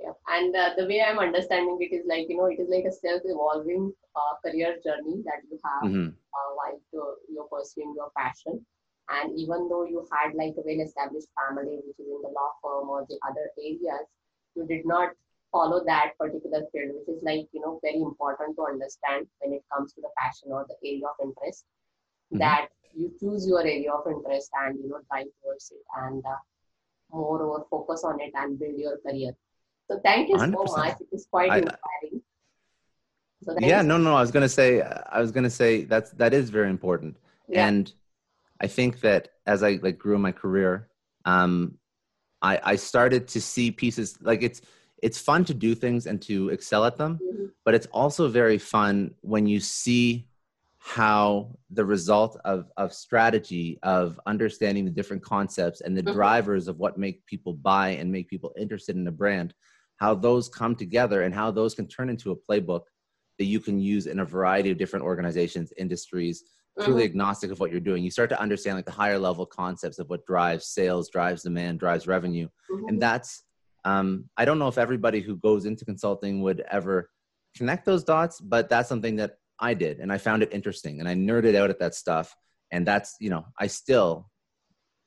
yeah 0.00 0.12
and 0.28 0.54
uh, 0.56 0.70
the 0.76 0.86
way 0.86 1.02
i'm 1.02 1.18
understanding 1.18 1.76
it 1.80 1.94
is 1.94 2.04
like 2.08 2.26
you 2.28 2.36
know 2.36 2.46
it 2.46 2.58
is 2.58 2.68
like 2.68 2.84
a 2.84 2.92
self-evolving 2.92 3.92
uh, 4.16 4.34
career 4.44 4.76
journey 4.84 5.22
that 5.24 5.40
you 5.50 5.58
have 5.64 5.90
mm-hmm. 5.90 6.08
Uh, 6.34 6.50
while 6.56 7.16
you're 7.28 7.44
pursuing 7.44 7.92
your 7.94 8.10
passion 8.16 8.64
and 9.08 9.38
even 9.38 9.68
though 9.68 9.84
you 9.84 10.06
had 10.12 10.34
like 10.34 10.54
a 10.56 10.62
well-established 10.64 11.28
family 11.34 11.80
which 11.84 11.98
is 11.98 12.06
in 12.06 12.20
the 12.22 12.28
law 12.28 12.50
firm 12.62 12.88
or 12.88 13.04
the 13.08 13.18
other 13.28 13.50
areas 13.58 14.06
you 14.54 14.66
did 14.66 14.84
not 14.84 15.10
follow 15.52 15.84
that 15.84 16.12
particular 16.18 16.62
field, 16.72 16.96
which 16.96 17.16
is 17.16 17.22
like, 17.22 17.46
you 17.52 17.60
know, 17.60 17.78
very 17.82 18.00
important 18.00 18.56
to 18.56 18.64
understand 18.64 19.26
when 19.40 19.52
it 19.52 19.62
comes 19.72 19.92
to 19.92 20.00
the 20.00 20.08
passion 20.16 20.48
or 20.50 20.66
the 20.66 20.88
area 20.88 21.04
of 21.06 21.14
interest, 21.22 21.64
mm-hmm. 22.32 22.38
that 22.38 22.68
you 22.94 23.12
choose 23.20 23.46
your 23.46 23.60
area 23.60 23.92
of 23.92 24.06
interest 24.10 24.50
and, 24.64 24.78
you 24.82 24.88
know, 24.88 25.00
drive 25.10 25.26
towards 25.42 25.70
it 25.70 25.84
and 26.02 26.24
uh, 26.24 26.36
moreover 27.12 27.64
focus 27.70 28.02
on 28.04 28.20
it 28.20 28.32
and 28.34 28.58
build 28.58 28.76
your 28.76 28.98
career. 28.98 29.32
So 29.88 30.00
thank 30.02 30.30
you 30.30 30.36
100%. 30.36 30.68
so 30.68 30.76
much. 30.76 31.00
It 31.00 31.08
is 31.12 31.26
quite 31.30 31.50
I, 31.50 31.58
inspiring. 31.58 32.22
So 33.42 33.56
yeah, 33.60 33.82
no, 33.82 33.98
no, 33.98 34.16
I 34.16 34.20
was 34.20 34.30
going 34.30 34.44
to 34.44 34.48
say, 34.48 34.80
I 34.80 35.20
was 35.20 35.32
going 35.32 35.44
to 35.44 35.50
say 35.50 35.84
that's, 35.84 36.12
that 36.12 36.32
is 36.32 36.48
very 36.48 36.70
important. 36.70 37.16
Yeah. 37.48 37.66
And 37.66 37.92
I 38.62 38.68
think 38.68 39.00
that 39.00 39.28
as 39.46 39.62
I 39.62 39.80
like 39.82 39.98
grew 39.98 40.14
in 40.14 40.20
my 40.20 40.32
career, 40.32 40.88
um, 41.24 41.78
I, 42.42 42.60
I 42.62 42.76
started 42.76 43.28
to 43.28 43.40
see 43.40 43.70
pieces 43.70 44.18
like 44.20 44.42
it's, 44.42 44.62
it's 45.02 45.18
fun 45.18 45.44
to 45.46 45.54
do 45.54 45.74
things 45.74 46.06
and 46.06 46.20
to 46.22 46.48
excel 46.50 46.84
at 46.84 46.96
them 46.96 47.18
mm-hmm. 47.22 47.46
but 47.64 47.74
it's 47.74 47.86
also 47.86 48.28
very 48.28 48.58
fun 48.58 49.14
when 49.20 49.46
you 49.46 49.60
see 49.60 50.26
how 50.78 51.56
the 51.70 51.84
result 51.84 52.40
of, 52.44 52.68
of 52.76 52.92
strategy 52.92 53.78
of 53.84 54.18
understanding 54.26 54.84
the 54.84 54.90
different 54.90 55.22
concepts 55.22 55.80
and 55.80 55.96
the 55.96 56.02
mm-hmm. 56.02 56.14
drivers 56.14 56.66
of 56.66 56.78
what 56.78 56.98
make 56.98 57.24
people 57.26 57.52
buy 57.52 57.90
and 57.90 58.10
make 58.10 58.28
people 58.28 58.52
interested 58.56 58.96
in 58.96 59.06
a 59.06 59.12
brand 59.12 59.54
how 59.96 60.14
those 60.14 60.48
come 60.48 60.74
together 60.74 61.22
and 61.22 61.34
how 61.34 61.50
those 61.50 61.74
can 61.74 61.86
turn 61.86 62.08
into 62.08 62.32
a 62.32 62.36
playbook 62.36 62.82
that 63.38 63.44
you 63.44 63.60
can 63.60 63.78
use 63.78 64.06
in 64.06 64.18
a 64.20 64.24
variety 64.24 64.70
of 64.70 64.78
different 64.78 65.04
organizations 65.04 65.72
industries 65.76 66.44
truly 66.80 67.02
mm-hmm. 67.02 67.10
agnostic 67.10 67.50
of 67.50 67.60
what 67.60 67.70
you're 67.70 67.80
doing 67.80 68.02
you 68.02 68.10
start 68.10 68.30
to 68.30 68.40
understand 68.40 68.76
like 68.76 68.86
the 68.86 68.90
higher 68.90 69.18
level 69.18 69.44
concepts 69.44 69.98
of 69.98 70.08
what 70.08 70.24
drives 70.26 70.66
sales 70.66 71.10
drives 71.10 71.42
demand 71.42 71.78
drives 71.78 72.06
revenue 72.06 72.48
mm-hmm. 72.70 72.88
and 72.88 73.02
that's 73.02 73.44
um, 73.84 74.28
I 74.36 74.44
don't 74.44 74.58
know 74.58 74.68
if 74.68 74.78
everybody 74.78 75.20
who 75.20 75.36
goes 75.36 75.64
into 75.64 75.84
consulting 75.84 76.42
would 76.42 76.62
ever 76.70 77.10
connect 77.56 77.84
those 77.84 78.04
dots, 78.04 78.40
but 78.40 78.68
that's 78.68 78.88
something 78.88 79.16
that 79.16 79.38
I 79.58 79.74
did, 79.74 79.98
and 79.98 80.12
I 80.12 80.18
found 80.18 80.42
it 80.42 80.52
interesting, 80.52 81.00
and 81.00 81.08
I 81.08 81.14
nerded 81.14 81.54
out 81.54 81.70
at 81.70 81.78
that 81.80 81.94
stuff, 81.94 82.34
and 82.70 82.86
that's 82.86 83.16
you 83.20 83.30
know 83.30 83.44
I 83.58 83.66
still 83.66 84.30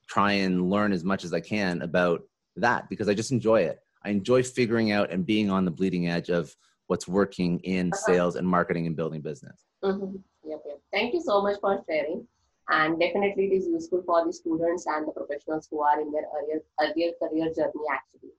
try 0.08 0.34
and 0.34 0.70
learn 0.70 0.94
as 0.94 1.04
much 1.04 1.24
as 1.24 1.34
I 1.34 1.40
can 1.40 1.82
about 1.82 2.22
that 2.58 2.90
because 2.90 3.10
I 3.10 3.14
just 3.14 3.32
enjoy 3.32 3.62
it. 3.62 3.80
I 4.04 4.10
enjoy 4.10 4.44
figuring 4.44 4.92
out 4.92 5.12
and 5.12 5.26
being 5.26 5.50
on 5.50 5.66
the 5.66 5.72
bleeding 5.72 6.08
edge 6.08 6.30
of 6.30 6.56
what's 6.88 7.08
working 7.08 7.60
in 7.62 7.88
uh-huh. 7.88 8.06
sales 8.06 8.36
and 8.36 8.48
marketing 8.48 8.86
and 8.86 8.96
building 8.96 9.22
business. 9.22 9.66
Mm-hmm. 9.84 10.18
Yep, 10.48 10.62
yep. 10.66 10.80
Thank 10.94 11.14
you 11.14 11.22
so 11.22 11.42
much 11.42 11.60
for 11.60 11.84
sharing. 11.88 12.28
And 12.70 13.00
definitely, 13.00 13.46
it 13.48 13.54
is 13.56 13.68
useful 13.68 14.02
for 14.06 14.26
the 14.26 14.34
students 14.34 14.86
and 14.88 15.08
the 15.08 15.12
professionals 15.12 15.68
who 15.70 15.82
are 15.82 16.00
in 16.02 16.12
their 16.12 16.26
earlier, 16.36 16.62
earlier 16.82 17.12
career 17.22 17.54
journey 17.54 17.86
actually 17.92 18.32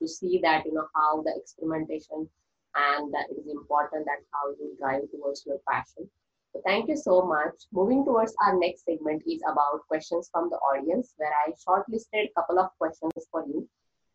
to 0.00 0.08
see 0.08 0.40
that 0.42 0.64
you 0.64 0.72
know 0.72 0.88
how 0.94 1.22
the 1.22 1.34
experimentation 1.36 2.28
and 2.74 3.12
that 3.12 3.26
it 3.30 3.38
is 3.40 3.46
important 3.48 4.04
that 4.06 4.20
how 4.32 4.50
you 4.58 4.74
drive 4.78 5.02
towards 5.10 5.44
your 5.46 5.58
passion 5.68 6.08
So 6.54 6.60
thank 6.64 6.88
you 6.88 6.96
so 6.96 7.22
much. 7.22 7.54
Moving 7.72 8.04
towards 8.04 8.34
our 8.44 8.58
next 8.58 8.84
segment 8.86 9.22
is 9.26 9.42
about 9.50 9.86
questions 9.88 10.28
from 10.32 10.48
the 10.50 10.56
audience, 10.56 11.14
where 11.18 11.32
I 11.46 11.52
shortlisted 11.64 12.30
a 12.30 12.32
couple 12.36 12.58
of 12.58 12.70
questions 12.78 13.12
for 13.30 13.44
you. 13.46 13.68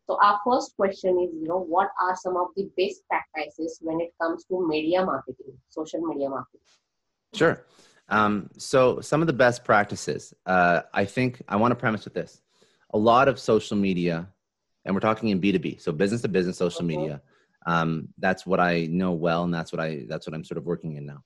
So 0.08 0.18
our 0.24 0.40
first 0.46 0.76
question 0.76 1.20
is, 1.20 1.32
you 1.34 1.48
know, 1.48 1.60
what 1.60 1.90
are 2.02 2.16
some 2.16 2.38
of 2.38 2.48
the 2.56 2.70
best 2.78 3.04
practices 3.10 3.80
when 3.82 4.02
it 4.02 4.14
comes 4.22 4.46
to 4.46 4.68
media 4.68 5.06
marketing, 5.06 5.54
social 5.70 6.02
media 6.02 6.30
marketing? 6.30 6.62
Sure. 7.34 7.66
Um, 8.10 8.50
so 8.58 9.00
some 9.02 9.22
of 9.22 9.28
the 9.28 9.34
best 9.34 9.64
practices, 9.64 10.34
uh, 10.46 10.82
I 10.94 11.06
think 11.06 11.42
I 11.48 11.56
want 11.56 11.72
to 11.72 11.76
premise 11.76 12.06
with 12.06 12.14
this. 12.14 12.42
A 12.94 12.98
lot 12.98 13.28
of 13.28 13.40
social 13.40 13.76
media, 13.78 14.28
and 14.86 14.94
we're 14.94 15.00
talking 15.02 15.30
in 15.30 15.40
B2B, 15.42 15.82
so 15.82 15.92
business 15.92 16.22
to 16.22 16.28
business 16.28 16.58
social 16.58 16.84
Mhm. 16.84 16.88
media. 16.88 17.22
Um, 17.66 18.10
that's 18.18 18.46
what 18.46 18.60
I 18.60 18.88
know 18.88 19.14
well, 19.14 19.46
and 19.46 19.54
that's 19.54 19.72
what 19.72 19.80
I 19.80 20.06
that's 20.08 20.28
what 20.28 20.34
I'm 20.36 20.44
sort 20.44 20.58
of 20.58 20.66
working 20.66 20.96
in 20.98 21.06
now. 21.06 21.24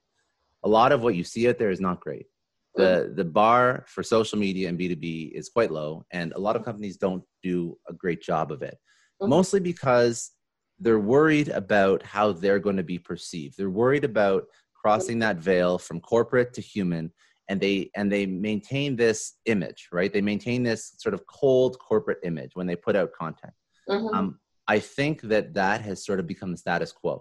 A 0.63 0.69
lot 0.69 0.91
of 0.91 1.01
what 1.01 1.15
you 1.15 1.23
see 1.23 1.49
out 1.49 1.57
there 1.57 1.71
is 1.71 1.81
not 1.81 1.99
great. 1.99 2.27
The 2.75 3.11
the 3.15 3.25
bar 3.25 3.85
for 3.87 4.03
social 4.03 4.37
media 4.37 4.69
and 4.69 4.77
B2B 4.77 5.31
is 5.33 5.49
quite 5.49 5.71
low, 5.71 6.05
and 6.11 6.31
a 6.33 6.39
lot 6.39 6.55
of 6.55 6.63
companies 6.63 6.95
don't 6.95 7.23
do 7.41 7.77
a 7.89 7.93
great 7.93 8.21
job 8.21 8.51
of 8.51 8.61
it. 8.61 8.77
Mhm. 9.19 9.29
Mostly 9.29 9.59
because 9.59 10.31
they're 10.79 10.99
worried 10.99 11.49
about 11.49 12.03
how 12.03 12.31
they're 12.31 12.59
going 12.59 12.77
to 12.77 12.83
be 12.83 12.99
perceived. 12.99 13.57
They're 13.57 13.71
worried 13.71 14.03
about 14.03 14.45
crossing 14.87 15.19
that 15.19 15.37
veil 15.37 15.77
from 15.77 15.97
corporate 15.99 16.51
to 16.53 16.61
human 16.61 17.05
and 17.49 17.59
they 17.63 17.75
and 17.97 18.05
they 18.13 18.25
maintain 18.49 18.89
this 18.95 19.19
image 19.53 19.81
right 19.97 20.11
they 20.15 20.21
maintain 20.31 20.59
this 20.69 20.81
sort 21.03 21.13
of 21.17 21.21
cold 21.39 21.73
corporate 21.89 22.19
image 22.23 22.51
when 22.57 22.67
they 22.69 22.77
put 22.87 22.95
out 22.99 23.09
content 23.23 23.53
Mhm. 23.89 24.13
um, 24.15 24.27
i 24.75 24.77
think 24.97 25.15
that 25.33 25.45
that 25.61 25.79
has 25.87 25.97
sort 26.07 26.19
of 26.21 26.25
become 26.33 26.51
the 26.55 26.61
status 26.65 26.91
quo 26.99 27.13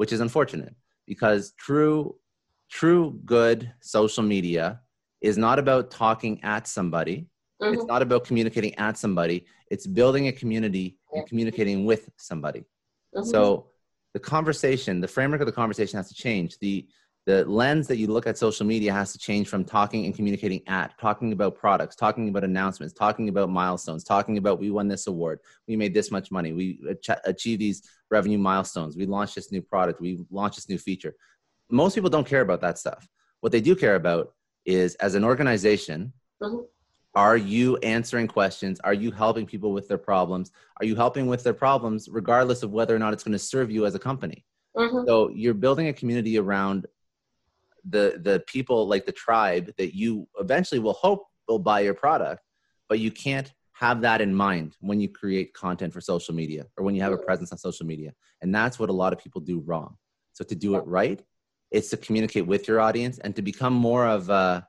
which 0.00 0.12
is 0.16 0.20
unfortunate 0.26 0.74
because 1.12 1.42
true 1.66 1.96
true 2.78 3.04
good 3.36 3.60
social 3.96 4.24
media 4.34 4.66
is 5.30 5.36
not 5.46 5.58
about 5.64 5.84
talking 6.04 6.34
at 6.54 6.62
somebody 6.76 7.16
it's 7.74 7.84
Mhm. 7.84 7.92
not 7.94 8.02
about 8.06 8.22
communicating 8.28 8.74
at 8.86 8.94
somebody 9.04 9.38
it's 9.72 9.86
building 10.00 10.24
a 10.32 10.34
community 10.40 10.86
and 11.14 11.22
communicating 11.30 11.78
with 11.90 12.02
somebody 12.30 12.62
Mhm. 13.16 13.24
so 13.32 13.42
the 14.18 14.24
conversation, 14.24 15.00
the 15.00 15.06
framework 15.06 15.40
of 15.40 15.46
the 15.46 15.52
conversation 15.52 15.96
has 15.96 16.08
to 16.08 16.14
change. 16.14 16.58
The 16.58 16.86
the 17.26 17.44
lens 17.44 17.86
that 17.86 17.98
you 17.98 18.06
look 18.06 18.26
at 18.26 18.38
social 18.38 18.64
media 18.64 18.90
has 18.90 19.12
to 19.12 19.18
change 19.18 19.48
from 19.48 19.62
talking 19.62 20.06
and 20.06 20.14
communicating 20.14 20.62
at 20.66 20.98
talking 20.98 21.32
about 21.32 21.54
products, 21.56 21.94
talking 21.94 22.26
about 22.30 22.42
announcements, 22.42 22.94
talking 22.94 23.28
about 23.28 23.50
milestones, 23.50 24.02
talking 24.02 24.38
about 24.38 24.58
we 24.58 24.70
won 24.70 24.88
this 24.88 25.06
award, 25.08 25.38
we 25.68 25.76
made 25.76 25.92
this 25.92 26.10
much 26.10 26.30
money, 26.30 26.54
we 26.54 26.80
ach- 26.88 27.20
achieved 27.24 27.60
these 27.60 27.82
revenue 28.10 28.38
milestones, 28.38 28.96
we 28.96 29.04
launched 29.04 29.34
this 29.34 29.52
new 29.52 29.60
product, 29.60 30.00
we 30.00 30.24
launched 30.30 30.56
this 30.56 30.70
new 30.70 30.78
feature. 30.78 31.14
Most 31.70 31.94
people 31.94 32.08
don't 32.08 32.26
care 32.26 32.40
about 32.40 32.62
that 32.62 32.78
stuff. 32.78 33.06
What 33.40 33.52
they 33.52 33.60
do 33.60 33.76
care 33.76 33.96
about 33.96 34.32
is 34.64 34.94
as 34.96 35.14
an 35.14 35.22
organization, 35.22 36.14
Mhm. 36.42 36.66
Are 37.18 37.36
you 37.36 37.76
answering 37.78 38.28
questions? 38.28 38.78
Are 38.84 38.94
you 38.94 39.10
helping 39.10 39.44
people 39.44 39.72
with 39.72 39.88
their 39.88 39.98
problems? 39.98 40.52
Are 40.78 40.86
you 40.86 40.94
helping 40.94 41.26
with 41.26 41.42
their 41.42 41.52
problems 41.52 42.08
regardless 42.08 42.62
of 42.62 42.70
whether 42.70 42.94
or 42.94 43.00
not 43.00 43.12
it's 43.12 43.24
going 43.24 43.32
to 43.32 43.40
serve 43.40 43.72
you 43.72 43.86
as 43.86 43.96
a 43.96 43.98
company? 43.98 44.44
Mhm. 44.76 45.04
So 45.04 45.28
you're 45.30 45.60
building 45.66 45.88
a 45.88 45.92
community 45.92 46.38
around 46.38 46.86
the 47.94 48.20
the 48.22 48.44
people 48.46 48.86
like 48.86 49.04
the 49.04 49.18
tribe 49.26 49.72
that 49.78 49.96
you 49.96 50.28
eventually 50.38 50.78
will 50.78 50.92
hope 50.92 51.26
will 51.48 51.58
buy 51.58 51.80
your 51.80 51.94
product, 51.94 52.40
but 52.88 53.00
you 53.00 53.10
can't 53.10 53.52
have 53.72 54.00
that 54.02 54.20
in 54.20 54.32
mind 54.32 54.76
when 54.80 55.00
you 55.00 55.08
create 55.08 55.52
content 55.54 55.92
for 55.92 56.00
social 56.00 56.34
media 56.36 56.66
or 56.76 56.84
when 56.84 56.94
you 56.94 57.02
have 57.02 57.12
a 57.12 57.24
presence 57.28 57.50
on 57.50 57.58
social 57.58 57.86
media. 57.86 58.12
And 58.42 58.54
that's 58.54 58.78
what 58.78 58.90
a 58.90 58.98
lot 59.02 59.12
of 59.12 59.18
people 59.18 59.40
do 59.40 59.58
wrong. 59.58 59.96
So 60.34 60.44
to 60.44 60.54
do 60.54 60.76
it 60.76 60.84
right, 60.86 61.20
it's 61.72 61.90
to 61.90 61.96
communicate 61.96 62.46
with 62.46 62.68
your 62.68 62.78
audience 62.80 63.18
and 63.18 63.34
to 63.34 63.42
become 63.42 63.74
more 63.74 64.06
of 64.06 64.30
a 64.30 64.68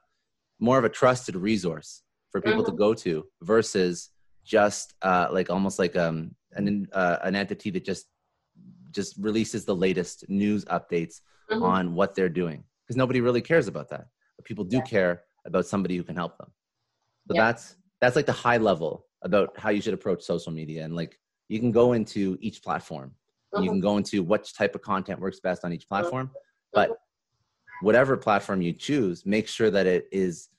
more 0.59 0.79
of 0.79 0.85
a 0.85 0.89
trusted 0.89 1.35
resource 1.35 2.01
for 2.31 2.41
people 2.41 2.63
to 2.63 2.71
Mhm. 2.71 2.77
go 2.77 2.93
to 2.93 3.25
versus 3.41 4.09
just 4.43 4.93
uh, 5.01 5.27
like 5.31 5.49
almost 5.49 5.79
like 5.79 5.95
um, 5.95 6.35
an 6.53 6.87
uh, 6.93 7.17
an 7.23 7.35
entity 7.35 7.69
that 7.71 7.83
just 7.85 8.07
just 8.91 9.15
releases 9.19 9.65
the 9.65 9.75
latest 9.75 10.27
news 10.29 10.65
updates 10.65 11.21
Mhm. 11.51 11.61
on 11.61 11.95
what 11.95 12.15
they're 12.15 12.29
doing 12.43 12.63
because 12.85 12.97
nobody 12.97 13.21
really 13.21 13.41
cares 13.41 13.67
about 13.67 13.87
that 13.89 14.07
but 14.35 14.45
people 14.45 14.63
do 14.65 14.77
Yeah. 14.77 14.83
care 14.83 15.23
about 15.45 15.65
somebody 15.65 15.95
who 15.95 16.03
can 16.03 16.15
help 16.15 16.37
them 16.39 16.51
so 17.27 17.33
Yeah. 17.35 17.45
that's 17.45 17.77
that's 18.01 18.15
like 18.15 18.25
the 18.25 18.31
high 18.47 18.57
level 18.57 19.05
about 19.21 19.57
how 19.59 19.69
you 19.69 19.81
should 19.81 19.93
approach 19.93 20.23
social 20.23 20.51
media 20.51 20.83
and 20.85 20.95
like 20.95 21.19
you 21.49 21.59
can 21.59 21.71
go 21.71 21.93
into 21.93 22.37
each 22.41 22.63
platform 22.63 23.13
and 23.53 23.63
you 23.63 23.69
Mhm. 23.69 23.73
can 23.75 23.81
go 23.81 23.97
into 23.97 24.23
which 24.23 24.53
type 24.55 24.73
of 24.75 24.81
content 24.81 25.19
works 25.19 25.39
best 25.39 25.63
on 25.65 25.71
each 25.71 25.87
platform 25.87 26.31
but 26.73 26.89
whatever 27.81 28.17
platform 28.17 28.61
you 28.61 28.73
choose 28.73 29.25
make 29.25 29.47
sure 29.47 29.69
that 29.69 29.85
it 29.85 30.07
is 30.11 30.49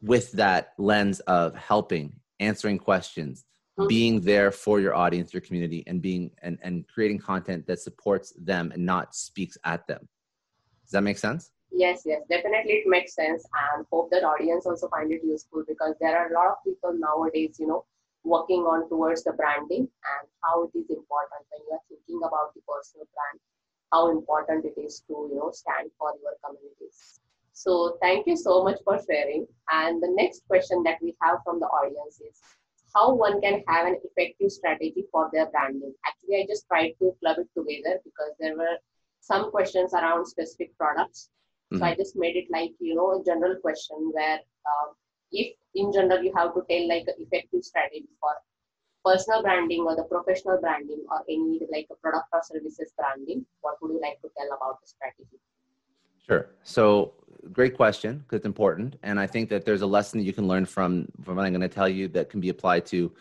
with 0.00 0.32
that 0.32 0.74
lens 0.78 1.20
of 1.20 1.54
helping 1.54 2.12
answering 2.40 2.78
questions 2.78 3.44
Mhm. 3.78 3.88
being 3.88 4.20
there 4.20 4.50
for 4.50 4.80
your 4.80 4.94
audience 4.94 5.32
your 5.32 5.40
community 5.40 5.84
and 5.86 6.00
being 6.02 6.30
and, 6.42 6.58
and 6.62 6.86
creating 6.88 7.18
content 7.18 7.66
that 7.66 7.80
supports 7.80 8.32
them 8.38 8.70
and 8.72 8.84
not 8.84 9.14
speaks 9.14 9.56
at 9.64 9.86
them 9.86 10.08
does 10.82 10.92
that 10.92 11.02
make 11.02 11.18
sense 11.18 11.50
Yes, 11.70 12.02
yes, 12.06 12.22
definitely 12.30 12.72
it 12.72 12.88
makes 12.88 13.14
sense 13.14 13.46
and 13.74 13.86
hope 13.92 14.10
that 14.10 14.24
audience 14.24 14.66
also 14.66 14.88
find 14.88 15.12
it 15.12 15.22
useful 15.22 15.64
because 15.68 15.94
there 16.00 16.16
are 16.16 16.30
a 16.30 16.34
lot 16.34 16.48
of 16.48 16.64
people 16.64 16.92
nowadays, 16.94 17.56
you 17.60 17.66
know, 17.66 17.84
working 18.24 18.60
on 18.60 18.88
towards 18.88 19.22
the 19.24 19.32
branding 19.32 19.82
and 19.86 20.28
how 20.42 20.64
it 20.64 20.78
is 20.78 20.88
important 20.90 21.44
when 21.50 21.60
you 21.68 21.72
are 21.72 21.84
thinking 21.88 22.20
about 22.24 22.54
the 22.54 22.60
personal 22.66 23.06
brand, 23.12 23.38
how 23.92 24.10
important 24.10 24.64
it 24.64 24.80
is 24.80 25.02
to, 25.08 25.28
you 25.30 25.36
know, 25.36 25.50
stand 25.50 25.90
for 25.98 26.12
your 26.22 26.32
communities. 26.44 27.20
So 27.62 27.98
thank 28.00 28.26
you 28.26 28.36
so 28.36 28.62
much 28.62 28.78
for 28.84 28.98
sharing. 29.08 29.46
And 29.70 30.02
the 30.02 30.12
next 30.16 30.42
question 30.48 30.82
that 30.84 30.98
we 31.02 31.14
have 31.22 31.38
from 31.44 31.60
the 31.60 31.66
audience 31.66 32.20
is 32.20 32.40
how 32.94 33.14
one 33.14 33.40
can 33.40 33.62
have 33.68 33.86
an 33.86 33.96
effective 34.04 34.50
strategy 34.52 35.04
for 35.12 35.28
their 35.32 35.46
branding. 35.50 35.94
Actually, 36.06 36.42
I 36.42 36.46
just 36.48 36.66
tried 36.68 36.92
to 37.00 37.16
club 37.20 37.38
it 37.38 37.48
together 37.56 38.00
because 38.04 38.32
there 38.38 38.56
were 38.56 38.76
some 39.20 39.50
questions 39.50 39.92
around 39.92 40.26
specific 40.26 40.76
products 40.78 41.30
so 41.76 41.84
I 41.84 41.94
just 41.94 42.16
made 42.16 42.36
it 42.36 42.46
like 42.50 42.72
you 42.80 42.94
know 42.94 43.20
a 43.20 43.24
general 43.24 43.56
question 43.60 44.10
where 44.14 44.40
uh, 44.64 44.88
if 45.30 45.54
in 45.74 45.92
general 45.92 46.22
you 46.22 46.32
have 46.34 46.54
to 46.54 46.62
tell 46.68 46.88
like 46.88 47.04
an 47.08 47.20
effective 47.20 47.62
strategy 47.62 48.08
for 48.20 48.32
personal 49.04 49.42
branding 49.42 49.82
or 49.82 49.94
the 49.94 50.04
professional 50.04 50.58
branding 50.60 51.04
or 51.10 51.20
any 51.28 51.60
like 51.70 51.86
a 51.90 51.96
product 51.96 52.24
or 52.32 52.40
services 52.42 52.92
branding, 52.96 53.44
what 53.60 53.76
would 53.82 53.92
you 53.92 54.00
like 54.00 54.18
to 54.22 54.30
tell 54.38 54.48
about 54.56 54.80
the 54.80 54.88
strategy? 54.88 55.38
Sure. 56.28 56.50
So 56.62 57.14
great 57.52 57.76
question 57.76 58.18
because 58.18 58.38
it's 58.38 58.46
important, 58.46 58.96
and 59.02 59.18
I 59.18 59.26
think 59.26 59.48
that 59.50 59.64
there's 59.64 59.82
a 59.82 59.86
lesson 59.86 60.18
that 60.18 60.24
you 60.24 60.32
can 60.32 60.46
learn 60.46 60.66
from 60.66 61.08
from 61.22 61.36
what 61.36 61.46
I'm 61.46 61.52
going 61.52 61.62
to 61.62 61.68
tell 61.68 61.88
you 61.88 62.08
that 62.08 62.28
can 62.28 62.40
be 62.40 62.50
applied 62.50 62.84
to 62.86 63.12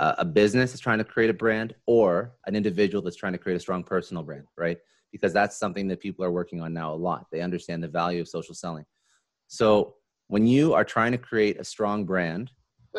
uh, 0.00 0.14
a 0.18 0.24
business 0.24 0.72
that's 0.72 0.80
trying 0.80 0.98
to 0.98 1.04
create 1.04 1.30
a 1.30 1.34
brand 1.34 1.74
or 1.86 2.32
an 2.46 2.56
individual 2.56 3.02
that's 3.02 3.16
trying 3.16 3.32
to 3.32 3.38
create 3.38 3.56
a 3.56 3.60
strong 3.60 3.84
personal 3.84 4.22
brand, 4.22 4.46
right? 4.56 4.78
Because 5.12 5.32
that's 5.32 5.58
something 5.58 5.86
that 5.88 6.00
people 6.00 6.24
are 6.24 6.30
working 6.32 6.60
on 6.60 6.72
now 6.72 6.92
a 6.92 6.96
lot. 6.96 7.26
They 7.30 7.40
understand 7.40 7.82
the 7.82 7.88
value 7.88 8.20
of 8.20 8.28
social 8.28 8.54
selling. 8.54 8.86
So 9.48 9.96
when 10.28 10.46
you 10.46 10.74
are 10.74 10.84
trying 10.84 11.12
to 11.12 11.18
create 11.18 11.60
a 11.60 11.64
strong 11.64 12.04
brand, 12.04 12.52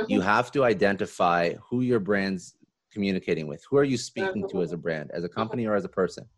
you 0.07 0.19
Mhm. 0.19 0.23
have 0.23 0.51
to 0.53 0.63
identify 0.63 1.53
who 1.55 1.81
your 1.81 1.99
brand's 1.99 2.55
communicating 2.91 3.47
with. 3.47 3.63
Who 3.69 3.77
are 3.77 3.83
you 3.83 3.97
speaking 3.97 4.47
to 4.49 4.61
as 4.61 4.71
a 4.73 4.77
brand, 4.77 5.11
as 5.13 5.23
a 5.23 5.29
company 5.29 5.65
or 5.65 5.75
as 5.75 5.85
a 5.85 5.89
person? 5.89 6.29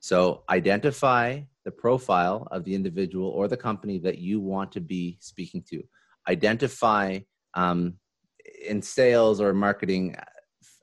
So 0.00 0.44
identify 0.50 1.42
the 1.64 1.70
profile 1.70 2.46
of 2.50 2.64
the 2.64 2.74
individual 2.74 3.28
or 3.28 3.48
the 3.48 3.56
company 3.56 3.98
that 3.98 4.18
you 4.18 4.40
want 4.40 4.72
to 4.72 4.80
be 4.80 5.18
speaking 5.20 5.62
to. 5.70 5.82
Identify 6.28 7.20
um, 7.54 7.94
in 8.66 8.82
sales 8.82 9.40
or 9.40 9.52
marketing 9.52 10.16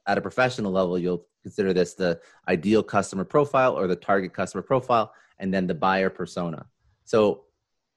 at 0.07 0.17
a 0.17 0.21
professional 0.21 0.71
level, 0.71 0.97
you'll 0.97 1.25
consider 1.43 1.73
this 1.73 1.93
the 1.93 2.19
ideal 2.47 2.83
customer 2.83 3.23
profile 3.23 3.77
or 3.77 3.87
the 3.87 3.95
target 3.95 4.33
customer 4.33 4.61
profile, 4.61 5.13
and 5.39 5.53
then 5.53 5.67
the 5.67 5.73
buyer 5.73 6.09
persona. 6.09 6.65
So 7.05 7.45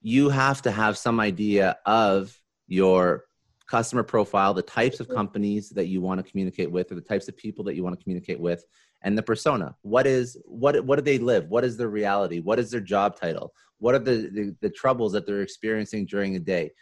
you 0.00 0.28
have 0.28 0.62
to 0.62 0.70
have 0.70 0.98
some 0.98 1.20
idea 1.20 1.78
of 1.86 2.38
your 2.66 3.24
customer 3.66 4.02
profile, 4.02 4.52
the 4.52 4.62
types 4.62 5.00
of 5.00 5.08
companies 5.08 5.70
that 5.70 5.86
you 5.86 6.00
want 6.00 6.24
to 6.24 6.30
communicate 6.30 6.70
with, 6.70 6.92
or 6.92 6.94
the 6.94 7.00
types 7.00 7.28
of 7.28 7.36
people 7.36 7.64
that 7.64 7.74
you 7.74 7.82
want 7.82 7.98
to 7.98 8.02
communicate 8.02 8.38
with, 8.38 8.64
and 9.04 9.16
the 9.16 9.22
persona. 9.22 9.76
What 9.82 10.06
is 10.06 10.36
what? 10.46 10.84
What 10.84 10.96
do 10.96 11.02
they 11.02 11.18
live? 11.18 11.48
What 11.48 11.64
is 11.64 11.76
their 11.76 11.88
reality? 11.88 12.40
What 12.40 12.58
is 12.58 12.70
their 12.70 12.80
job 12.80 13.16
title? 13.20 13.52
What 13.78 13.94
are 13.94 14.00
the 14.00 14.16
the, 14.36 14.56
the 14.60 14.70
troubles 14.70 15.12
that 15.12 15.26
they're 15.26 15.42
experiencing 15.42 16.06
during 16.06 16.32
the 16.32 16.40
day? 16.40 16.72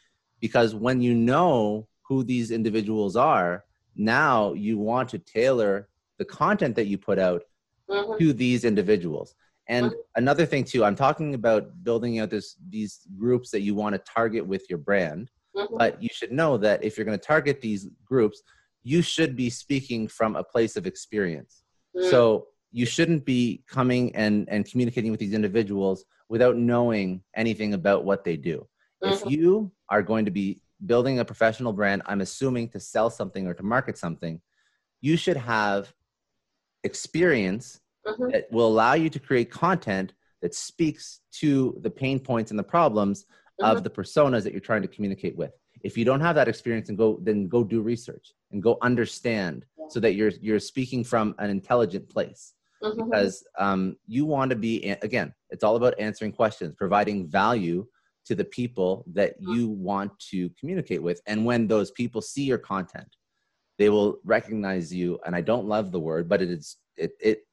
Because 0.40 0.74
when 0.74 1.00
you 1.02 1.14
know 1.14 1.88
who 2.08 2.24
these 2.24 2.50
individuals 2.50 3.16
are, 3.16 3.64
now 3.96 4.52
you 4.54 4.78
want 4.78 5.08
to 5.10 5.18
tailor 5.18 5.88
the 6.18 6.24
content 6.24 6.76
that 6.76 6.86
you 6.86 6.96
put 6.96 7.18
out 7.18 7.42
Mhm. 7.90 8.18
to 8.18 8.32
these 8.32 8.64
individuals. 8.64 9.34
And 9.68 9.86
Mhm. 9.90 9.94
another 10.16 10.46
thing 10.46 10.64
too, 10.64 10.84
I'm 10.84 10.94
talking 10.94 11.34
about 11.34 11.82
building 11.84 12.20
out 12.20 12.30
this 12.30 12.56
these 12.70 13.00
groups 13.18 13.50
that 13.50 13.60
you 13.62 13.74
want 13.74 13.94
to 13.94 14.12
target 14.18 14.46
with 14.46 14.64
your 14.70 14.78
brand. 14.78 15.30
Mhm. 15.56 15.78
But 15.78 16.02
you 16.02 16.08
should 16.12 16.32
know 16.32 16.56
that 16.58 16.82
if 16.84 16.96
you're 16.96 17.04
going 17.04 17.18
to 17.18 17.24
target 17.34 17.60
these 17.60 17.88
groups, 18.04 18.42
you 18.82 19.02
should 19.02 19.36
be 19.36 19.50
speaking 19.50 20.08
from 20.08 20.36
a 20.36 20.44
place 20.44 20.76
of 20.76 20.86
experience. 20.86 21.61
Mm. 21.96 22.10
So 22.10 22.48
you 22.72 22.86
shouldn't 22.86 23.24
be 23.24 23.62
coming 23.68 24.14
and 24.16 24.48
and 24.48 24.68
communicating 24.68 25.10
with 25.10 25.20
these 25.20 25.34
individuals 25.34 26.04
without 26.28 26.56
knowing 26.56 27.22
anything 27.36 27.74
about 27.74 28.04
what 28.04 28.24
they 28.24 28.36
do 28.36 28.66
mm-hmm. 29.04 29.12
if 29.12 29.30
you 29.30 29.70
are 29.88 30.02
going 30.02 30.24
to 30.24 30.30
be 30.30 30.60
building 30.86 31.20
a 31.20 31.24
professional 31.24 31.72
brand 31.72 32.02
i'm 32.06 32.22
assuming 32.22 32.68
to 32.68 32.80
sell 32.80 33.10
something 33.10 33.46
or 33.46 33.54
to 33.54 33.62
market 33.62 33.96
something 33.96 34.40
you 35.00 35.16
should 35.16 35.36
have 35.36 35.92
experience 36.82 37.80
mm-hmm. 38.06 38.30
that 38.30 38.50
will 38.50 38.66
allow 38.66 38.94
you 38.94 39.10
to 39.10 39.20
create 39.20 39.50
content 39.50 40.14
that 40.40 40.54
speaks 40.54 41.20
to 41.30 41.78
the 41.82 41.90
pain 41.90 42.18
points 42.18 42.50
and 42.50 42.58
the 42.58 42.64
problems 42.64 43.24
mm-hmm. 43.60 43.70
of 43.70 43.84
the 43.84 43.90
personas 43.90 44.42
that 44.42 44.52
you're 44.52 44.60
trying 44.60 44.82
to 44.82 44.88
communicate 44.88 45.36
with 45.36 45.52
if 45.82 45.96
you 45.96 46.04
don't 46.04 46.20
have 46.20 46.34
that 46.34 46.48
experience 46.48 46.88
and 46.88 46.98
go 46.98 47.18
then 47.22 47.46
go 47.46 47.62
do 47.62 47.82
research 47.82 48.32
and 48.52 48.62
go 48.62 48.78
understand 48.82 49.64
so 49.88 50.00
that 50.00 50.14
you're 50.14 50.32
you're 50.40 50.60
speaking 50.60 51.04
from 51.04 51.34
an 51.38 51.50
intelligent 51.50 52.08
place. 52.08 52.54
Mm-hmm. 52.82 53.10
because 53.10 53.44
um, 53.60 53.96
you 54.08 54.26
want 54.26 54.50
to 54.50 54.56
be 54.56 54.96
again 55.02 55.32
it's 55.50 55.62
all 55.62 55.76
about 55.76 55.94
answering 56.00 56.32
questions 56.32 56.74
providing 56.76 57.28
value 57.28 57.86
to 58.24 58.34
the 58.34 58.44
people 58.44 59.04
that 59.12 59.34
you 59.38 59.68
want 59.68 60.10
to 60.30 60.50
communicate 60.58 61.00
with. 61.00 61.20
And 61.26 61.44
when 61.44 61.68
those 61.68 61.92
people 61.92 62.20
see 62.20 62.42
your 62.42 62.58
content 62.58 63.06
they 63.78 63.88
will 63.88 64.18
recognize 64.24 64.92
you. 64.92 65.18
And 65.24 65.36
i 65.36 65.40
don't 65.40 65.66
love 65.66 65.92
the 65.92 66.00
word 66.00 66.28
but 66.28 66.42
it 66.42 66.50
is 66.50 66.76
it 66.96 67.12
it, 67.20 67.46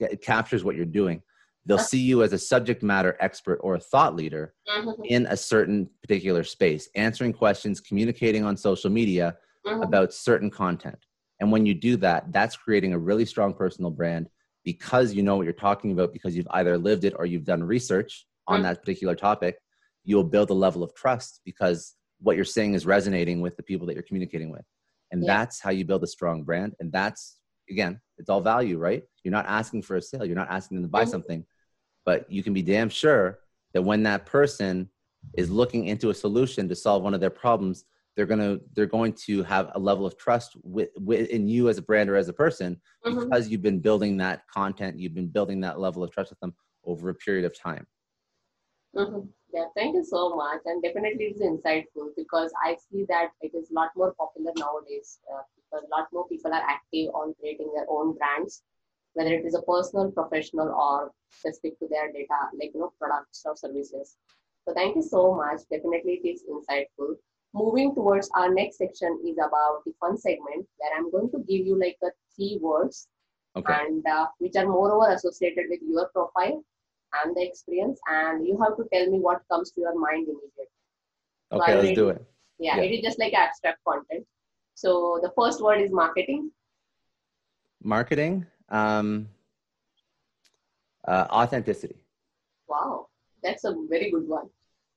it 0.00 0.20
captures 0.20 0.64
what 0.64 0.76
you're 0.76 0.84
doing. 0.84 1.22
They'll 1.64 1.78
see 1.78 2.00
you 2.00 2.22
as 2.22 2.34
a 2.34 2.38
subject 2.38 2.82
matter 2.82 3.16
expert 3.20 3.60
or 3.62 3.76
a 3.76 3.80
thought 3.80 4.14
leader 4.14 4.52
mm-hmm. 4.68 5.02
in 5.06 5.24
a 5.26 5.36
certain 5.36 5.88
particular 6.02 6.44
space. 6.44 6.90
Answering 6.94 7.32
questions 7.32 7.80
communicating 7.80 8.44
on 8.44 8.58
social 8.58 8.90
media 8.90 9.38
mm-hmm. 9.66 9.82
about 9.82 10.12
certain 10.12 10.50
content 10.50 10.98
and 11.40 11.50
when 11.50 11.66
you 11.66 11.74
do 11.74 11.96
that 11.96 12.32
that's 12.32 12.56
creating 12.56 12.92
a 12.92 12.98
really 12.98 13.24
strong 13.24 13.52
personal 13.52 13.90
brand 13.90 14.28
because 14.64 15.12
you 15.12 15.22
know 15.22 15.36
what 15.36 15.44
you're 15.44 15.52
talking 15.52 15.92
about 15.92 16.12
because 16.12 16.36
you've 16.36 16.48
either 16.52 16.78
lived 16.78 17.04
it 17.04 17.14
or 17.16 17.26
you've 17.26 17.44
done 17.44 17.62
research 17.62 18.26
on 18.46 18.56
mm-hmm. 18.56 18.64
that 18.64 18.80
particular 18.80 19.14
topic 19.14 19.58
you'll 20.04 20.24
build 20.24 20.50
a 20.50 20.54
level 20.54 20.82
of 20.82 20.94
trust 20.94 21.40
because 21.44 21.94
what 22.20 22.36
you're 22.36 22.44
saying 22.44 22.74
is 22.74 22.86
resonating 22.86 23.40
with 23.40 23.56
the 23.56 23.62
people 23.62 23.86
that 23.86 23.94
you're 23.94 24.02
communicating 24.02 24.50
with 24.50 24.64
and 25.12 25.22
yeah. 25.22 25.36
that's 25.36 25.60
how 25.60 25.70
you 25.70 25.84
build 25.84 26.02
a 26.02 26.06
strong 26.06 26.42
brand 26.42 26.74
and 26.80 26.92
that's 26.92 27.38
again 27.70 28.00
it's 28.18 28.28
all 28.28 28.40
value 28.40 28.78
right 28.78 29.02
you're 29.22 29.32
not 29.32 29.46
asking 29.46 29.82
for 29.82 29.96
a 29.96 30.02
sale 30.02 30.24
you're 30.24 30.36
not 30.36 30.50
asking 30.50 30.76
them 30.76 30.84
to 30.84 30.90
buy 30.90 31.02
mm-hmm. 31.02 31.10
something 31.10 31.44
but 32.04 32.30
you 32.30 32.42
can 32.42 32.52
be 32.52 32.62
damn 32.62 32.88
sure 32.88 33.38
that 33.72 33.82
when 33.82 34.02
that 34.02 34.26
person 34.26 34.88
is 35.34 35.50
looking 35.50 35.86
into 35.86 36.10
a 36.10 36.14
solution 36.14 36.68
to 36.68 36.74
solve 36.74 37.02
one 37.02 37.14
of 37.14 37.20
their 37.20 37.30
problems 37.30 37.84
they're 38.16 38.26
going 38.26 38.40
to 38.40 38.60
they're 38.74 38.86
going 38.86 39.12
to 39.12 39.42
have 39.42 39.70
a 39.74 39.78
level 39.78 40.06
of 40.06 40.16
trust 40.16 40.56
with, 40.62 40.90
with 40.96 41.28
in 41.28 41.48
you 41.48 41.68
as 41.68 41.78
a 41.78 41.82
brand 41.82 42.08
or 42.08 42.16
as 42.16 42.28
a 42.28 42.32
person 42.32 42.80
mm-hmm. 43.04 43.20
because 43.20 43.48
you've 43.48 43.62
been 43.62 43.80
building 43.80 44.16
that 44.16 44.46
content 44.48 44.98
you've 44.98 45.14
been 45.14 45.28
building 45.28 45.60
that 45.60 45.80
level 45.80 46.02
of 46.02 46.10
trust 46.10 46.30
with 46.30 46.40
them 46.40 46.54
over 46.84 47.08
a 47.08 47.14
period 47.14 47.44
of 47.44 47.58
time 47.58 47.86
mm-hmm. 48.96 49.26
yeah 49.52 49.64
thank 49.76 49.94
you 49.94 50.04
so 50.04 50.34
much 50.34 50.60
and 50.66 50.82
definitely 50.82 51.24
it's 51.24 51.42
insightful 51.42 52.08
because 52.16 52.52
i 52.64 52.76
see 52.90 53.04
that 53.08 53.30
it 53.40 53.52
is 53.54 53.70
a 53.70 53.74
lot 53.74 53.90
more 53.96 54.14
popular 54.14 54.52
nowadays 54.58 55.18
uh, 55.32 55.42
because 55.56 55.84
a 55.86 55.96
lot 55.96 56.06
more 56.12 56.26
people 56.28 56.52
are 56.52 56.64
active 56.68 57.08
on 57.14 57.34
creating 57.40 57.70
their 57.74 57.86
own 57.88 58.16
brands 58.16 58.62
whether 59.14 59.32
it 59.32 59.44
is 59.46 59.54
a 59.54 59.62
personal 59.62 60.10
professional 60.10 60.68
or 60.68 61.12
specific 61.30 61.78
to 61.78 61.88
their 61.88 62.12
data 62.12 62.38
like 62.60 62.70
you 62.74 62.80
know 62.80 62.92
products 62.98 63.42
or 63.44 63.56
services 63.56 64.16
so 64.66 64.74
thank 64.74 64.96
you 64.96 65.02
so 65.02 65.34
much 65.34 65.60
definitely 65.70 66.20
it 66.22 66.28
is 66.28 66.42
insightful 66.50 67.14
moving 67.54 67.94
towards 67.94 68.28
our 68.34 68.52
next 68.52 68.78
section 68.78 69.18
is 69.24 69.36
about 69.36 69.84
the 69.86 69.92
fun 70.00 70.18
segment 70.18 70.66
where 70.76 70.90
I'm 70.96 71.10
going 71.10 71.30
to 71.30 71.38
give 71.48 71.64
you 71.64 71.78
like 71.78 71.96
a 72.02 72.08
three 72.34 72.58
words 72.60 73.06
okay. 73.56 73.72
and 73.72 74.04
uh, 74.06 74.26
which 74.38 74.56
are 74.56 74.66
moreover 74.66 75.12
associated 75.12 75.66
with 75.70 75.80
your 75.88 76.08
profile 76.08 76.64
and 77.22 77.36
the 77.36 77.42
experience 77.46 78.00
and 78.08 78.44
you 78.46 78.58
have 78.60 78.76
to 78.76 78.84
tell 78.92 79.08
me 79.08 79.20
what 79.20 79.42
comes 79.50 79.70
to 79.72 79.80
your 79.80 79.98
mind 79.98 80.26
immediately. 80.26 80.66
Okay, 81.52 81.72
so 81.72 81.78
let's 81.78 81.94
do 81.96 82.08
it. 82.08 82.24
Yeah, 82.58 82.76
yeah, 82.76 82.82
it 82.82 82.92
is 82.94 83.02
just 83.02 83.18
like 83.20 83.34
abstract 83.34 83.78
content. 83.86 84.26
So 84.74 85.20
the 85.22 85.30
first 85.38 85.62
word 85.62 85.80
is 85.80 85.92
marketing. 85.92 86.50
Marketing, 87.82 88.46
um, 88.70 89.28
uh, 91.06 91.26
authenticity. 91.30 91.96
Wow, 92.66 93.08
that's 93.42 93.64
a 93.64 93.74
very 93.88 94.10
good 94.10 94.26
one. 94.26 94.48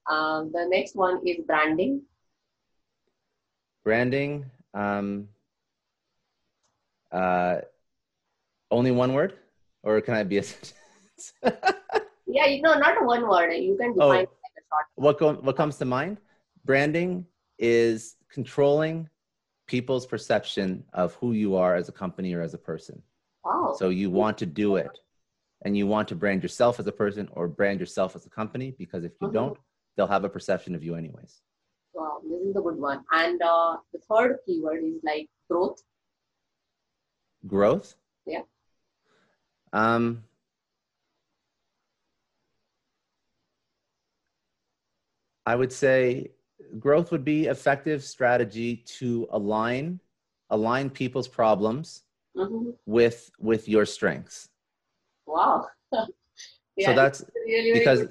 Um, 0.09 0.51
the 0.53 0.65
next 0.67 0.95
one 0.95 1.19
is 1.27 1.37
branding 1.45 2.01
branding 3.87 4.45
um, 4.73 5.29
uh, 7.13 7.59
only 8.69 8.91
one 8.91 9.13
word? 9.13 9.31
Or 9.81 10.01
can 10.01 10.13
i 10.13 10.23
be 10.23 10.39
a 10.39 10.43
sentence? 10.51 11.33
Yeah 12.27 12.47
you 12.47 12.61
know 12.61 12.73
not 12.77 13.05
one 13.05 13.29
word. 13.29 13.53
You 13.53 13.77
can 13.77 13.93
define 13.93 14.05
oh, 14.05 14.09
like 14.09 14.27
a 14.27 14.61
short 14.69 14.85
what, 14.95 15.17
go, 15.17 15.33
what 15.35 15.55
comes 15.55 15.77
to 15.77 15.85
mind? 15.85 16.17
Branding 16.65 17.25
is 17.57 18.17
controlling 18.29 19.07
people's 19.67 20.05
perception 20.05 20.83
of 20.91 21.13
who 21.19 21.31
you 21.31 21.55
are 21.55 21.73
as 21.77 21.87
a 21.87 21.93
company 21.93 22.33
or 22.33 22.41
as 22.41 22.53
a 22.53 22.57
person. 22.57 23.01
Wow. 23.45 23.75
so 23.79 23.87
you 23.87 24.09
want 24.11 24.37
to 24.39 24.45
do 24.45 24.75
it. 24.75 24.99
And 25.63 25.77
you 25.77 25.87
want 25.87 26.09
to 26.09 26.15
brand 26.15 26.43
yourself 26.43 26.77
as 26.81 26.87
a 26.87 26.91
person 26.91 27.29
or 27.31 27.47
brand 27.47 27.79
yourself 27.79 28.17
as 28.17 28.25
a 28.25 28.29
company 28.29 28.75
because 28.77 29.05
if 29.05 29.13
you 29.21 29.27
mm-hmm. 29.27 29.37
don't 29.39 29.57
they'll 29.95 30.15
have 30.15 30.25
a 30.25 30.29
perception 30.37 30.75
of 30.75 30.83
you 30.83 30.93
anyways 30.95 31.41
Wow, 31.97 32.19
this 32.29 32.39
is 32.41 32.53
the 32.53 32.61
good 32.61 32.77
one. 32.77 33.03
And 33.11 33.41
uh, 33.41 33.77
the 33.91 33.97
third 34.07 34.37
keyword 34.45 34.83
is 34.83 35.01
like 35.03 35.27
growth. 35.49 35.81
Growth? 37.47 37.95
Yeah. 38.27 38.41
Um, 39.73 40.23
I 45.47 45.55
would 45.55 45.73
say 45.73 46.29
growth 46.77 47.11
would 47.11 47.25
be 47.25 47.47
effective 47.47 48.03
strategy 48.03 48.75
to 48.99 49.27
align 49.31 49.99
align 50.51 50.91
people's 50.91 51.27
problems 51.27 52.03
mm-hmm. 52.35 52.69
with 52.85 53.31
with 53.39 53.67
your 53.67 53.87
strengths. 53.87 54.49
Wow. 55.25 55.65
yeah, 56.77 56.89
so 56.89 56.95
that's 56.95 57.23
really, 57.47 57.71
really 57.71 57.79
because 57.79 58.05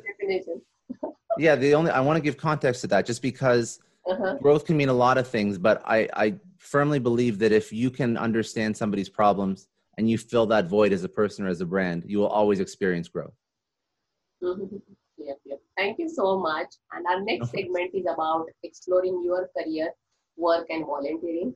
yeah, 1.39 1.57
the 1.57 1.75
only 1.75 1.91
I 1.91 2.01
want 2.01 2.17
to 2.17 2.21
give 2.21 2.37
context 2.37 2.81
to 2.83 2.87
that 2.89 3.07
just 3.07 3.23
because 3.23 3.81
uh-huh. 4.07 4.37
growth 4.41 4.65
can 4.65 4.77
mean 4.77 4.89
a 4.89 4.95
lot 4.95 5.19
of 5.19 5.27
things, 5.27 5.59
but 5.59 5.83
I, 5.85 6.09
I 6.15 6.35
firmly 6.59 6.99
believe 6.99 7.39
that 7.41 7.53
if 7.53 7.73
you 7.73 7.91
can 7.91 8.17
understand 8.17 8.77
somebody's 8.77 9.09
problems 9.09 9.69
and 9.99 10.09
you 10.11 10.19
fill 10.19 10.47
that 10.47 10.67
void 10.67 10.93
as 10.93 11.05
a 11.05 11.09
person 11.09 11.47
or 11.47 11.49
as 11.49 11.61
a 11.61 11.67
brand, 11.67 12.05
you 12.07 12.19
will 12.19 12.29
always 12.29 12.61
experience 12.61 13.09
growth. 13.09 13.35
Mm-hmm. 14.43 14.77
Yep, 15.19 15.39
yep. 15.45 15.61
Thank 15.77 15.99
you 15.99 16.09
so 16.09 16.39
much. 16.39 16.69
And 16.93 17.07
our 17.07 17.21
next 17.23 17.51
segment 17.51 17.91
is 17.95 18.05
about 18.13 18.47
exploring 18.63 19.23
your 19.25 19.49
career, 19.57 19.91
work, 20.37 20.67
and 20.71 20.85
volunteering. 20.85 21.55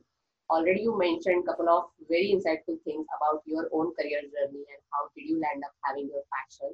Already 0.49 0.81
you 0.81 0.97
mentioned 0.97 1.43
a 1.43 1.51
couple 1.51 1.69
of 1.69 1.83
very 2.09 2.33
insightful 2.35 2.75
things 2.83 3.05
about 3.15 3.41
your 3.45 3.69
own 3.71 3.93
career 3.95 4.19
journey 4.19 4.65
and 4.67 4.81
how 4.91 5.07
did 5.15 5.29
you 5.29 5.39
land 5.39 5.63
up 5.63 5.71
having 5.85 6.09
your 6.11 6.23
passion 6.33 6.73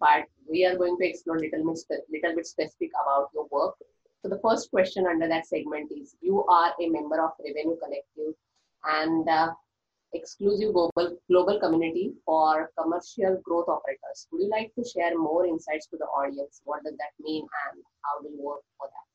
but 0.00 0.24
we 0.48 0.64
are 0.64 0.76
going 0.76 0.96
to 0.98 1.08
explore 1.08 1.38
little 1.38 1.64
bit, 1.64 2.00
little 2.10 2.36
bit 2.36 2.46
specific 2.46 2.90
about 3.02 3.28
your 3.34 3.46
work. 3.50 3.74
So 4.22 4.28
the 4.28 4.40
first 4.40 4.70
question 4.70 5.06
under 5.06 5.28
that 5.28 5.46
segment 5.46 5.90
is, 5.90 6.14
you 6.20 6.44
are 6.44 6.72
a 6.80 6.88
member 6.88 7.20
of 7.22 7.32
Revenue 7.44 7.76
Collective 7.76 8.34
and 8.84 9.28
uh, 9.28 9.52
exclusive 10.12 10.72
global, 10.72 11.18
global 11.28 11.58
community 11.58 12.12
for 12.24 12.70
commercial 12.78 13.40
growth 13.42 13.68
operators. 13.68 14.28
Would 14.30 14.42
you 14.42 14.50
like 14.50 14.72
to 14.76 14.84
share 14.88 15.18
more 15.18 15.46
insights 15.46 15.86
to 15.88 15.96
the 15.96 16.04
audience? 16.04 16.60
What 16.64 16.84
does 16.84 16.96
that 16.98 17.12
mean 17.20 17.42
and 17.42 17.82
how 18.02 18.22
will 18.22 18.30
you 18.30 18.42
work 18.42 18.60
for 18.78 18.86
that? 18.86 19.06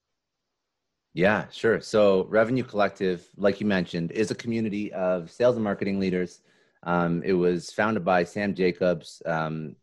Yeah, 1.14 1.46
sure. 1.52 1.82
So 1.82 2.26
Revenue 2.26 2.64
Collective, 2.64 3.28
like 3.38 3.60
you 3.60 3.66
mentioned, 3.66 4.12
is 4.12 4.30
a 4.30 4.36
community 4.36 4.92
of 4.94 5.32
sales 5.32 5.56
and 5.56 5.64
marketing 5.64 6.00
leaders. 6.00 6.42
Um, 6.84 7.24
it 7.24 7.34
was 7.34 7.72
founded 7.72 8.06
by 8.06 8.24
Sam 8.24 8.54
Jacobs. 8.54 9.22
Um, 9.26 9.76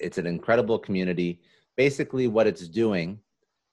it's 0.00 0.18
an 0.18 0.26
incredible 0.26 0.78
community. 0.78 1.40
Basically, 1.76 2.28
what 2.28 2.46
it's 2.46 2.68
doing 2.68 3.20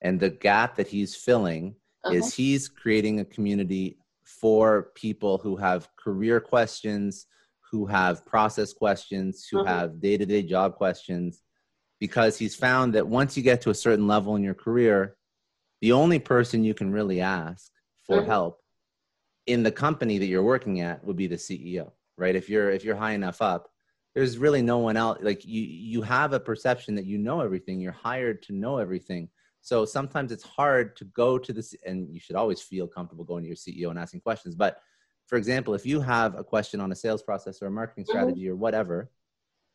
and 0.00 0.18
the 0.18 0.30
gap 0.30 0.76
that 0.76 0.88
he's 0.88 1.14
filling 1.14 1.74
uh-huh. 2.04 2.14
is 2.14 2.34
he's 2.34 2.68
creating 2.68 3.20
a 3.20 3.24
community 3.24 3.98
for 4.24 4.90
people 4.94 5.38
who 5.38 5.56
have 5.56 5.88
career 5.96 6.40
questions, 6.40 7.26
who 7.70 7.86
have 7.86 8.26
process 8.26 8.72
questions, 8.72 9.46
who 9.50 9.60
uh-huh. 9.60 9.72
have 9.72 10.00
day 10.00 10.16
to 10.16 10.26
day 10.26 10.42
job 10.42 10.74
questions, 10.74 11.42
because 12.00 12.36
he's 12.36 12.56
found 12.56 12.94
that 12.94 13.06
once 13.06 13.36
you 13.36 13.42
get 13.42 13.60
to 13.62 13.70
a 13.70 13.74
certain 13.74 14.06
level 14.08 14.36
in 14.36 14.42
your 14.42 14.54
career, 14.54 15.16
the 15.80 15.92
only 15.92 16.18
person 16.18 16.64
you 16.64 16.74
can 16.74 16.90
really 16.90 17.20
ask 17.20 17.70
for 18.06 18.18
uh-huh. 18.18 18.26
help 18.26 18.58
in 19.46 19.62
the 19.62 19.72
company 19.72 20.18
that 20.18 20.26
you're 20.26 20.42
working 20.42 20.80
at 20.80 21.04
would 21.04 21.16
be 21.16 21.26
the 21.26 21.36
CEO, 21.36 21.90
right? 22.16 22.36
If 22.36 22.48
you're 22.48 22.70
if 22.70 22.84
you're 22.84 22.96
high 22.96 23.12
enough 23.12 23.42
up, 23.42 23.68
there's 24.14 24.38
really 24.38 24.62
no 24.62 24.78
one 24.78 24.96
else 24.96 25.18
like 25.22 25.44
you 25.44 25.62
you 25.62 26.02
have 26.02 26.32
a 26.32 26.40
perception 26.40 26.94
that 26.94 27.06
you 27.06 27.18
know 27.18 27.40
everything 27.40 27.80
you're 27.80 27.92
hired 27.92 28.42
to 28.42 28.52
know 28.52 28.78
everything 28.78 29.28
so 29.60 29.84
sometimes 29.84 30.32
it's 30.32 30.42
hard 30.42 30.96
to 30.96 31.04
go 31.06 31.38
to 31.38 31.52
this 31.52 31.74
and 31.86 32.12
you 32.12 32.20
should 32.20 32.36
always 32.36 32.60
feel 32.60 32.86
comfortable 32.86 33.24
going 33.24 33.42
to 33.42 33.48
your 33.48 33.56
ceo 33.56 33.90
and 33.90 33.98
asking 33.98 34.20
questions 34.20 34.54
but 34.54 34.80
for 35.26 35.36
example 35.36 35.74
if 35.74 35.86
you 35.86 36.00
have 36.00 36.38
a 36.38 36.44
question 36.44 36.80
on 36.80 36.92
a 36.92 36.96
sales 36.96 37.22
process 37.22 37.62
or 37.62 37.66
a 37.66 37.70
marketing 37.70 38.04
mm-hmm. 38.04 38.12
strategy 38.12 38.42
mm-hmm. 38.42 38.52
or 38.52 38.56
whatever 38.56 39.10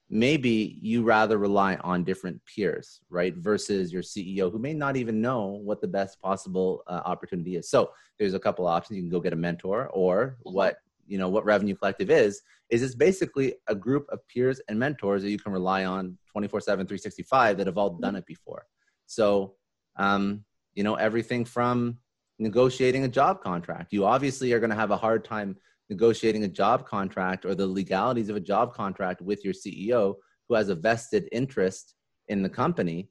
maybe 0.09 0.77
you 0.81 1.03
rather 1.03 1.37
rely 1.37 1.75
on 1.77 2.03
different 2.03 2.39
peers, 2.45 3.01
right? 3.09 3.35
Versus 3.35 3.91
your 3.91 4.01
CEO 4.01 4.51
who 4.51 4.59
may 4.59 4.73
not 4.73 4.95
even 4.95 5.21
know 5.21 5.59
what 5.63 5.81
the 5.81 5.87
best 5.87 6.21
possible 6.21 6.83
uh, 6.87 7.01
opportunity 7.05 7.57
is. 7.57 7.69
So 7.69 7.91
there's 8.17 8.33
a 8.33 8.39
couple 8.39 8.65
options. 8.67 8.97
You 8.97 9.03
can 9.03 9.11
go 9.11 9.19
get 9.19 9.33
a 9.33 9.37
mentor 9.37 9.87
or 9.87 10.37
mm-hmm. 10.39 10.55
what, 10.55 10.77
you 11.07 11.17
know, 11.17 11.29
what 11.29 11.45
Revenue 11.45 11.75
Collective 11.75 12.09
is, 12.09 12.41
is 12.69 12.83
it's 12.83 12.95
basically 12.95 13.55
a 13.67 13.75
group 13.75 14.05
of 14.09 14.19
peers 14.27 14.61
and 14.67 14.77
mentors 14.77 15.23
that 15.23 15.31
you 15.31 15.39
can 15.39 15.51
rely 15.51 15.85
on 15.85 16.17
24 16.31 16.61
seven, 16.61 16.85
365 16.85 17.57
that 17.57 17.67
have 17.67 17.77
all 17.77 17.97
done 17.97 18.15
it 18.15 18.25
before. 18.25 18.65
So, 19.05 19.55
um, 19.97 20.43
you 20.75 20.83
know, 20.83 20.95
everything 20.95 21.45
from 21.45 21.97
negotiating 22.39 23.03
a 23.03 23.07
job 23.07 23.41
contract. 23.41 23.93
You 23.93 24.05
obviously 24.05 24.53
are 24.53 24.59
going 24.59 24.69
to 24.69 24.75
have 24.75 24.91
a 24.91 24.97
hard 24.97 25.25
time 25.25 25.57
negotiating 25.89 26.43
a 26.43 26.47
job 26.47 26.85
contract 26.85 27.45
or 27.45 27.55
the 27.55 27.65
legalities 27.65 28.29
of 28.29 28.35
a 28.35 28.41
job 28.41 28.73
contract 28.73 29.21
with 29.21 29.43
your 29.43 29.53
CEO 29.53 30.15
who 30.47 30.55
has 30.55 30.69
a 30.69 30.75
vested 30.75 31.27
interest 31.31 31.95
in 32.27 32.43
the 32.43 32.49
company 32.49 33.09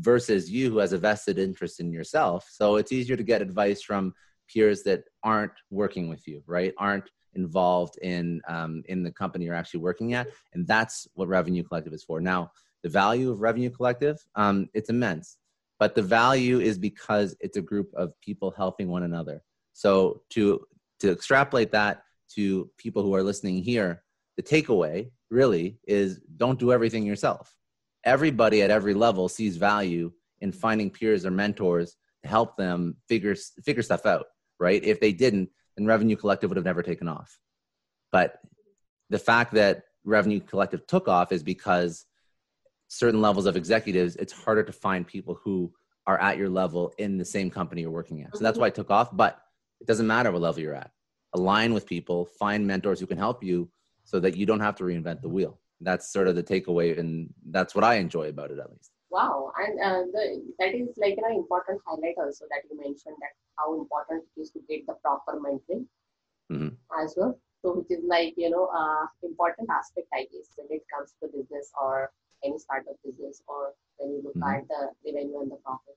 versus 0.00 0.50
you 0.50 0.70
who 0.70 0.78
has 0.78 0.92
a 0.92 0.98
vested 0.98 1.38
interest 1.38 1.80
in 1.80 1.92
yourself. 1.92 2.48
So 2.50 2.76
it's 2.76 2.92
easier 2.92 3.16
to 3.16 3.22
get 3.22 3.42
advice 3.42 3.82
from 3.82 4.12
peers 4.52 4.82
that 4.82 5.04
aren't 5.22 5.52
working 5.70 6.08
with 6.08 6.26
you, 6.26 6.42
right? 6.46 6.74
Aren't 6.78 7.08
involved 7.34 7.98
in 7.98 8.40
um, 8.48 8.82
in 8.88 9.02
the 9.02 9.12
company 9.12 9.44
you're 9.44 9.54
actually 9.54 9.80
working 9.80 10.14
at, 10.14 10.28
and 10.52 10.66
that's 10.66 11.06
what 11.14 11.28
Revenue 11.28 11.62
Collective 11.62 11.92
is 11.92 12.04
for. 12.04 12.20
Now, 12.20 12.50
the 12.82 12.88
value 12.88 13.30
of 13.30 13.40
Revenue 13.40 13.70
Collective, 13.70 14.18
um, 14.34 14.68
it's 14.74 14.90
immense, 14.90 15.38
but 15.78 15.94
the 15.94 16.02
value 16.02 16.60
is 16.60 16.78
because 16.78 17.36
it's 17.40 17.56
a 17.56 17.62
group 17.62 17.92
of 17.94 18.18
people 18.20 18.50
helping 18.50 18.88
one 18.88 19.02
another. 19.02 19.42
So 19.72 20.22
to 20.30 20.66
to 21.00 21.10
extrapolate 21.10 21.72
that 21.72 22.02
to 22.34 22.70
people 22.76 23.02
who 23.02 23.14
are 23.14 23.22
listening 23.22 23.62
here, 23.62 24.02
the 24.36 24.42
takeaway 24.42 25.10
really 25.30 25.78
is 25.86 26.20
don't 26.36 26.58
do 26.58 26.72
everything 26.72 27.04
yourself. 27.04 27.54
Everybody 28.04 28.62
at 28.62 28.70
every 28.70 28.94
level 28.94 29.28
sees 29.28 29.56
value 29.56 30.12
in 30.40 30.52
finding 30.52 30.90
peers 30.90 31.26
or 31.26 31.30
mentors 31.30 31.96
to 32.22 32.28
help 32.28 32.56
them 32.56 32.96
figure 33.08 33.34
figure 33.64 33.82
stuff 33.82 34.06
out, 34.06 34.26
right? 34.58 34.82
If 34.82 35.00
they 35.00 35.12
didn't, 35.12 35.50
then 35.78 35.86
Revenue 35.86 36.16
Collective 36.16 36.50
would 36.50 36.56
have 36.56 36.66
never 36.66 36.82
taken 36.82 37.08
off. 37.08 37.38
But 38.12 38.40
the 39.08 39.18
fact 39.18 39.54
that 39.54 39.84
Revenue 40.04 40.40
Collective 40.40 40.86
took 40.86 41.08
off 41.08 41.32
is 41.32 41.42
because 41.42 42.04
certain 42.88 43.22
levels 43.22 43.46
of 43.46 43.56
executives, 43.56 44.16
it's 44.16 44.32
harder 44.32 44.64
to 44.64 44.72
find 44.72 45.06
people 45.06 45.38
who 45.42 45.72
are 46.06 46.20
at 46.20 46.38
your 46.38 46.48
level 46.48 46.92
in 46.98 47.18
the 47.18 47.24
same 47.24 47.50
company 47.50 47.82
you're 47.82 47.90
working 47.90 48.22
at. 48.22 48.36
So 48.36 48.42
that's 48.42 48.54
mm-hmm. 48.54 48.62
why 48.62 48.66
it 48.68 48.74
took 48.74 48.90
off. 48.90 49.14
But 49.14 49.40
it 49.80 49.86
doesn't 49.86 50.06
matter 50.06 50.30
what 50.32 50.42
level 50.42 50.62
you're 50.62 50.74
at 50.74 50.90
align 51.34 51.74
with 51.74 51.86
people, 51.86 52.26
find 52.38 52.66
mentors 52.66 53.00
who 53.00 53.06
can 53.06 53.18
help 53.18 53.42
you 53.42 53.70
so 54.04 54.20
that 54.20 54.36
you 54.36 54.46
don't 54.46 54.60
have 54.60 54.76
to 54.76 54.84
reinvent 54.84 55.20
the 55.20 55.28
wheel. 55.28 55.58
That's 55.80 56.12
sort 56.12 56.28
of 56.28 56.34
the 56.34 56.42
takeaway, 56.42 56.98
and 56.98 57.32
that's 57.50 57.74
what 57.74 57.84
I 57.84 57.96
enjoy 57.96 58.28
about 58.28 58.50
it 58.50 58.58
at 58.58 58.70
least. 58.70 58.90
Wow, 59.10 59.52
and 59.56 59.80
uh, 59.80 60.02
the, 60.12 60.42
that 60.58 60.74
is 60.74 60.88
like 60.98 61.16
an 61.16 61.34
important 61.34 61.80
highlight 61.86 62.16
also 62.18 62.44
that 62.50 62.68
you 62.70 62.76
mentioned 62.76 63.16
that 63.20 63.32
how 63.56 63.78
important 63.78 64.24
it 64.36 64.40
is 64.40 64.50
to 64.50 64.60
get 64.68 64.86
the 64.86 64.94
proper 65.02 65.40
mentoring 65.40 65.86
mm-hmm. 66.52 66.74
as 67.02 67.14
well. 67.16 67.38
So, 67.62 67.74
which 67.74 67.90
is 67.90 68.04
like 68.06 68.34
you 68.36 68.50
know, 68.50 68.66
uh, 68.66 69.06
important 69.22 69.68
aspect 69.70 70.08
I 70.12 70.28
guess 70.30 70.52
when 70.56 70.68
it 70.70 70.84
comes 70.94 71.14
to 71.22 71.28
business 71.28 71.72
or 71.80 72.10
any 72.44 72.58
startup 72.58 72.96
business 73.04 73.42
or 73.48 73.72
when 73.96 74.10
you 74.10 74.22
look 74.24 74.36
mm-hmm. 74.36 74.54
at 74.54 74.68
the 74.68 74.90
revenue 75.04 75.40
and 75.40 75.50
the 75.50 75.56
profit. 75.56 75.96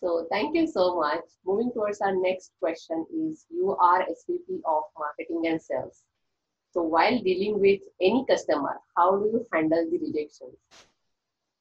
So 0.00 0.26
thank 0.30 0.56
you 0.56 0.66
so 0.66 0.96
much. 0.96 1.24
Moving 1.44 1.72
towards 1.72 2.00
our 2.00 2.14
next 2.14 2.52
question 2.58 3.04
is 3.14 3.44
you 3.50 3.76
are 3.76 4.02
SVP 4.02 4.60
of 4.64 4.84
marketing 4.98 5.46
and 5.46 5.60
sales. 5.60 6.04
So 6.72 6.82
while 6.82 7.18
dealing 7.18 7.60
with 7.60 7.80
any 8.00 8.24
customer, 8.26 8.80
how 8.96 9.18
do 9.18 9.26
you 9.26 9.46
handle 9.52 9.86
the 9.90 9.98
rejections? 9.98 10.56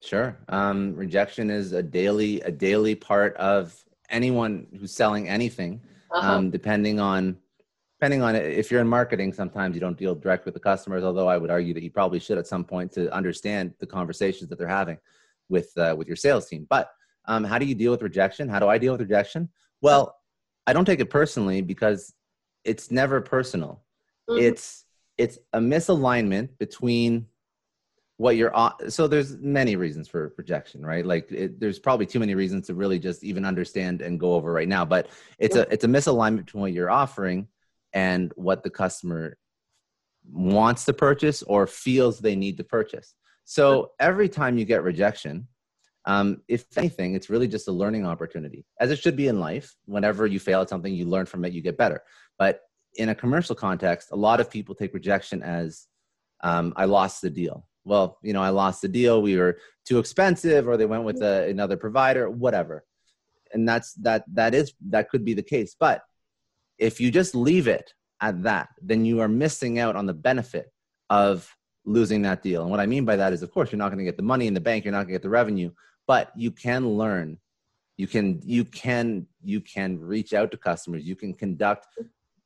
Sure. 0.01 0.37
Um, 0.47 0.95
rejection 0.95 1.49
is 1.49 1.73
a 1.73 1.83
daily 1.83 2.41
a 2.41 2.51
daily 2.51 2.95
part 2.95 3.35
of 3.37 3.75
anyone 4.09 4.67
who's 4.79 4.93
selling 4.93 5.27
anything. 5.27 5.81
Uh-huh. 6.11 6.35
Um, 6.35 6.49
depending 6.49 6.99
on 6.99 7.37
depending 7.99 8.21
on 8.21 8.35
if 8.35 8.71
you're 8.71 8.81
in 8.81 8.87
marketing, 8.87 9.33
sometimes 9.33 9.75
you 9.75 9.81
don't 9.81 9.97
deal 9.97 10.15
direct 10.15 10.45
with 10.45 10.53
the 10.53 10.59
customers. 10.59 11.03
Although 11.03 11.27
I 11.27 11.37
would 11.37 11.51
argue 11.51 11.73
that 11.73 11.83
you 11.83 11.91
probably 11.91 12.19
should 12.19 12.37
at 12.37 12.47
some 12.47 12.63
point 12.63 12.91
to 12.93 13.13
understand 13.13 13.73
the 13.79 13.85
conversations 13.85 14.49
that 14.49 14.57
they're 14.57 14.67
having 14.67 14.97
with 15.49 15.77
uh, 15.77 15.95
with 15.97 16.07
your 16.07 16.15
sales 16.15 16.47
team. 16.47 16.65
But 16.69 16.91
um, 17.25 17.43
how 17.43 17.57
do 17.59 17.65
you 17.65 17.75
deal 17.75 17.91
with 17.91 18.01
rejection? 18.01 18.47
How 18.47 18.59
do 18.59 18.67
I 18.67 18.77
deal 18.77 18.93
with 18.93 19.01
rejection? 19.01 19.49
Well, 19.81 20.15
I 20.65 20.73
don't 20.73 20.85
take 20.85 20.99
it 20.99 21.09
personally 21.09 21.61
because 21.61 22.13
it's 22.63 22.89
never 22.89 23.19
personal. 23.19 23.83
Mm-hmm. 24.29 24.45
It's 24.45 24.85
it's 25.17 25.37
a 25.51 25.59
misalignment 25.59 26.57
between 26.57 27.27
what 28.19 28.35
you're 28.35 28.53
so 28.89 29.07
there's 29.07 29.37
many 29.37 29.77
reasons 29.77 30.09
for 30.09 30.33
rejection 30.37 30.85
right 30.85 31.05
like 31.05 31.31
it, 31.31 31.57
there's 31.57 31.79
probably 31.79 32.05
too 32.05 32.19
many 32.19 32.35
reasons 32.35 32.67
to 32.67 32.73
really 32.73 32.99
just 32.99 33.23
even 33.23 33.45
understand 33.45 34.01
and 34.01 34.19
go 34.19 34.33
over 34.33 34.51
right 34.51 34.67
now 34.67 34.83
but 34.83 35.07
it's 35.39 35.55
a 35.55 35.65
it's 35.73 35.85
a 35.85 35.87
misalignment 35.87 36.45
between 36.45 36.61
what 36.61 36.73
you're 36.73 36.91
offering 36.91 37.47
and 37.93 38.33
what 38.35 38.61
the 38.61 38.69
customer 38.69 39.37
wants 40.29 40.83
to 40.83 40.91
purchase 40.91 41.43
or 41.43 41.65
feels 41.65 42.19
they 42.19 42.35
need 42.35 42.57
to 42.57 42.63
purchase 42.63 43.15
so 43.45 43.91
every 44.01 44.27
time 44.27 44.57
you 44.57 44.65
get 44.65 44.83
rejection 44.83 45.47
um, 46.05 46.41
if 46.47 46.65
anything, 46.75 47.13
it's 47.13 47.29
really 47.29 47.47
just 47.47 47.67
a 47.67 47.71
learning 47.71 48.05
opportunity, 48.05 48.65
as 48.79 48.89
it 48.89 48.97
should 48.97 49.15
be 49.15 49.27
in 49.27 49.39
life. 49.39 49.75
Whenever 49.85 50.25
you 50.25 50.39
fail 50.39 50.61
at 50.61 50.69
something, 50.69 50.91
you 50.91 51.05
learn 51.05 51.27
from 51.27 51.45
it, 51.45 51.53
you 51.53 51.61
get 51.61 51.77
better. 51.77 52.01
But 52.39 52.61
in 52.95 53.09
a 53.09 53.15
commercial 53.15 53.53
context, 53.53 54.09
a 54.11 54.15
lot 54.15 54.39
of 54.39 54.49
people 54.49 54.73
take 54.73 54.93
rejection 54.95 55.43
as 55.43 55.85
um, 56.41 56.73
I 56.75 56.85
lost 56.85 57.21
the 57.21 57.29
deal. 57.29 57.67
Well, 57.85 58.17
you 58.21 58.33
know, 58.33 58.41
I 58.41 58.49
lost 58.49 58.81
the 58.81 58.87
deal. 58.87 59.21
We 59.21 59.37
were 59.37 59.57
too 59.85 59.99
expensive, 59.99 60.67
or 60.67 60.77
they 60.77 60.85
went 60.85 61.03
with 61.03 61.21
a, 61.21 61.49
another 61.49 61.77
provider, 61.77 62.29
whatever. 62.29 62.85
And 63.53 63.67
that's 63.67 63.93
that. 63.95 64.23
That 64.33 64.53
is 64.53 64.73
that 64.89 65.09
could 65.09 65.25
be 65.25 65.33
the 65.33 65.43
case. 65.43 65.75
But 65.79 66.03
if 66.77 66.99
you 66.99 67.09
just 67.09 67.33
leave 67.33 67.67
it 67.67 67.93
at 68.21 68.43
that, 68.43 68.69
then 68.81 69.05
you 69.05 69.21
are 69.21 69.27
missing 69.27 69.79
out 69.79 69.95
on 69.95 70.05
the 70.05 70.13
benefit 70.13 70.71
of 71.09 71.55
losing 71.85 72.21
that 72.21 72.43
deal. 72.43 72.61
And 72.61 72.69
what 72.69 72.79
I 72.79 72.85
mean 72.85 73.05
by 73.05 73.15
that 73.15 73.33
is, 73.33 73.41
of 73.41 73.51
course, 73.51 73.71
you're 73.71 73.79
not 73.79 73.89
going 73.89 73.97
to 73.97 74.03
get 74.03 74.17
the 74.17 74.23
money 74.23 74.45
in 74.45 74.53
the 74.53 74.59
bank, 74.59 74.85
you're 74.85 74.91
not 74.91 74.99
going 74.99 75.07
to 75.07 75.13
get 75.13 75.23
the 75.23 75.29
revenue, 75.29 75.71
but 76.05 76.31
you 76.35 76.51
can 76.51 76.87
learn 76.87 77.39
you 77.99 78.07
can 78.07 78.39
you 78.45 78.63
can 78.63 79.27
you 79.43 79.59
can 79.59 79.99
reach 79.99 80.33
out 80.33 80.49
to 80.51 80.57
customers 80.57 81.03
you 81.03 81.17
can 81.17 81.33
conduct 81.33 81.85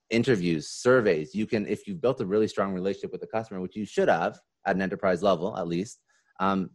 interviews 0.09 0.67
surveys 0.67 1.35
you 1.35 1.45
can 1.45 1.67
if 1.67 1.87
you've 1.87 2.01
built 2.01 2.19
a 2.21 2.25
really 2.25 2.47
strong 2.47 2.73
relationship 2.73 3.11
with 3.11 3.21
the 3.21 3.27
customer 3.27 3.61
which 3.61 3.75
you 3.75 3.85
should 3.85 4.09
have 4.09 4.39
at 4.65 4.75
an 4.75 4.81
enterprise 4.81 5.21
level 5.21 5.57
at 5.57 5.67
least. 5.67 5.99
Um, 6.39 6.71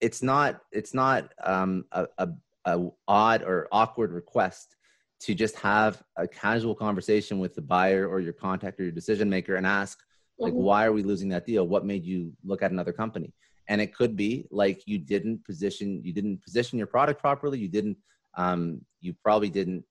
it's 0.00 0.22
not 0.22 0.60
it's 0.72 0.94
not 0.94 1.32
um, 1.42 1.84
a, 1.92 2.06
a, 2.18 2.28
a 2.66 2.88
odd 3.08 3.42
or 3.42 3.68
awkward 3.72 4.12
request 4.12 4.76
to 5.20 5.34
just 5.34 5.56
have 5.56 6.02
a 6.16 6.28
casual 6.28 6.74
conversation 6.74 7.38
with 7.38 7.54
the 7.54 7.62
buyer 7.62 8.06
or 8.06 8.20
your 8.20 8.32
contact 8.32 8.78
or 8.78 8.82
your 8.82 8.92
decision 8.92 9.30
maker 9.30 9.56
and 9.56 9.66
ask 9.66 9.98
like 10.38 10.52
mm-hmm. 10.52 10.62
why 10.62 10.84
are 10.84 10.92
we 10.92 11.02
losing 11.02 11.28
that 11.28 11.46
deal? 11.46 11.66
What 11.66 11.86
made 11.86 12.04
you 12.04 12.32
look 12.44 12.62
at 12.62 12.72
another 12.72 12.92
company? 12.92 13.32
And 13.68 13.80
it 13.80 13.94
could 13.94 14.16
be 14.16 14.46
like 14.50 14.82
you 14.86 14.98
didn't 14.98 15.44
position 15.44 16.02
you 16.04 16.12
didn't 16.12 16.42
position 16.42 16.76
your 16.76 16.86
product 16.86 17.20
properly. 17.20 17.58
You 17.58 17.68
didn't 17.68 17.96
um, 18.36 18.80
you 19.00 19.14
probably 19.22 19.48
didn't 19.48 19.84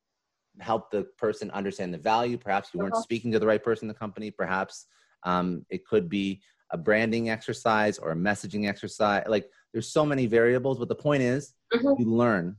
help 0.60 0.92
the 0.92 1.04
person 1.18 1.50
understand 1.52 1.94
the 1.94 1.98
value. 1.98 2.38
Perhaps 2.38 2.70
you 2.74 2.80
weren't 2.80 2.94
uh-huh. 2.94 3.02
speaking 3.02 3.32
to 3.32 3.40
the 3.40 3.48
right 3.48 3.64
person 3.64 3.86
in 3.86 3.88
the 3.88 4.00
company. 4.00 4.30
Perhaps 4.30 4.86
um, 5.24 5.66
it 5.70 5.86
could 5.86 6.10
be 6.10 6.42
a 6.74 6.78
branding 6.78 7.30
exercise 7.30 7.98
or 7.98 8.12
a 8.12 8.16
messaging 8.16 8.68
exercise 8.68 9.24
like 9.28 9.50
there's 9.72 9.88
so 9.88 10.06
many 10.06 10.26
variables 10.26 10.78
but 10.78 10.90
the 10.90 10.96
point 10.96 11.24
is 11.24 11.54
mm-hmm. 11.74 12.02
you 12.02 12.14
learn 12.14 12.56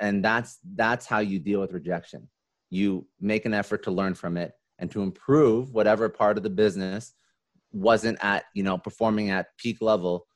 and 0.00 0.24
that's 0.24 0.58
that's 0.74 1.06
how 1.06 1.20
you 1.20 1.38
deal 1.38 1.60
with 1.60 1.72
rejection 1.72 2.28
you 2.70 3.06
make 3.20 3.44
an 3.46 3.54
effort 3.54 3.82
to 3.84 3.90
learn 3.90 4.14
from 4.14 4.36
it 4.36 4.52
and 4.80 4.90
to 4.90 5.02
improve 5.02 5.72
whatever 5.72 6.08
part 6.08 6.36
of 6.36 6.42
the 6.42 6.50
business 6.50 7.12
wasn't 7.72 8.18
at 8.22 8.44
you 8.54 8.62
know 8.62 8.76
performing 8.76 9.30
at 9.30 9.56
peak 9.58 9.80
level 9.80 10.26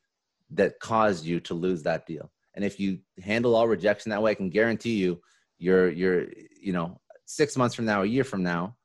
that 0.54 0.78
caused 0.80 1.24
you 1.24 1.40
to 1.40 1.54
lose 1.54 1.82
that 1.82 2.06
deal. 2.06 2.30
And 2.54 2.64
if 2.64 2.78
you 2.78 2.98
handle 3.22 3.54
all 3.54 3.66
rejection 3.66 4.10
that 4.10 4.22
way, 4.22 4.32
I 4.32 4.34
can 4.34 4.50
guarantee 4.50 4.96
you, 4.96 5.20
you're, 5.58 5.90
you're, 5.90 6.26
you 6.60 6.72
know, 6.72 7.00
six 7.24 7.56
months 7.56 7.74
from 7.74 7.86
now, 7.86 8.02
a 8.02 8.06
year 8.06 8.24
from 8.24 8.42
now, 8.42 8.76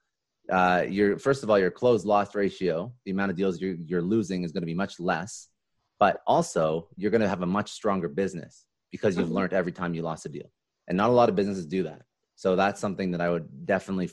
uh, 0.52 0.86
your 0.88 1.18
first 1.18 1.44
of 1.44 1.50
all, 1.50 1.60
your 1.60 1.72
closed 1.72 2.06
loss 2.06 2.36
ratio, 2.36 2.94
the 3.06 3.12
amount 3.12 3.32
of 3.32 3.38
deals 3.38 3.60
you're, 3.60 3.76
you're 3.86 4.02
losing 4.02 4.44
is 4.44 4.52
going 4.52 4.62
to 4.62 4.68
be 4.68 4.74
much 4.74 5.00
less, 5.00 5.48
but 6.00 6.22
also 6.26 6.88
you're 6.96 7.12
going 7.12 7.22
to 7.22 7.30
have 7.30 7.42
a 7.42 7.46
much 7.46 7.72
stronger 7.72 8.08
business 8.08 8.66
because 8.92 9.18
you've 9.18 9.28
mm-hmm. 9.28 9.36
learned 9.36 9.54
every 9.54 9.72
time 9.72 9.94
you 9.94 10.02
lost 10.02 10.26
a 10.26 10.30
deal. 10.30 10.50
And 10.88 10.98
not 10.98 11.10
a 11.10 11.14
lot 11.14 11.30
of 11.30 11.36
businesses 11.36 11.66
do 11.66 11.84
that. 11.84 12.04
So 12.36 12.56
that's 12.56 12.80
something 12.80 13.12
that 13.12 13.22
I 13.22 13.30
would 13.30 13.66
definitely 13.66 14.10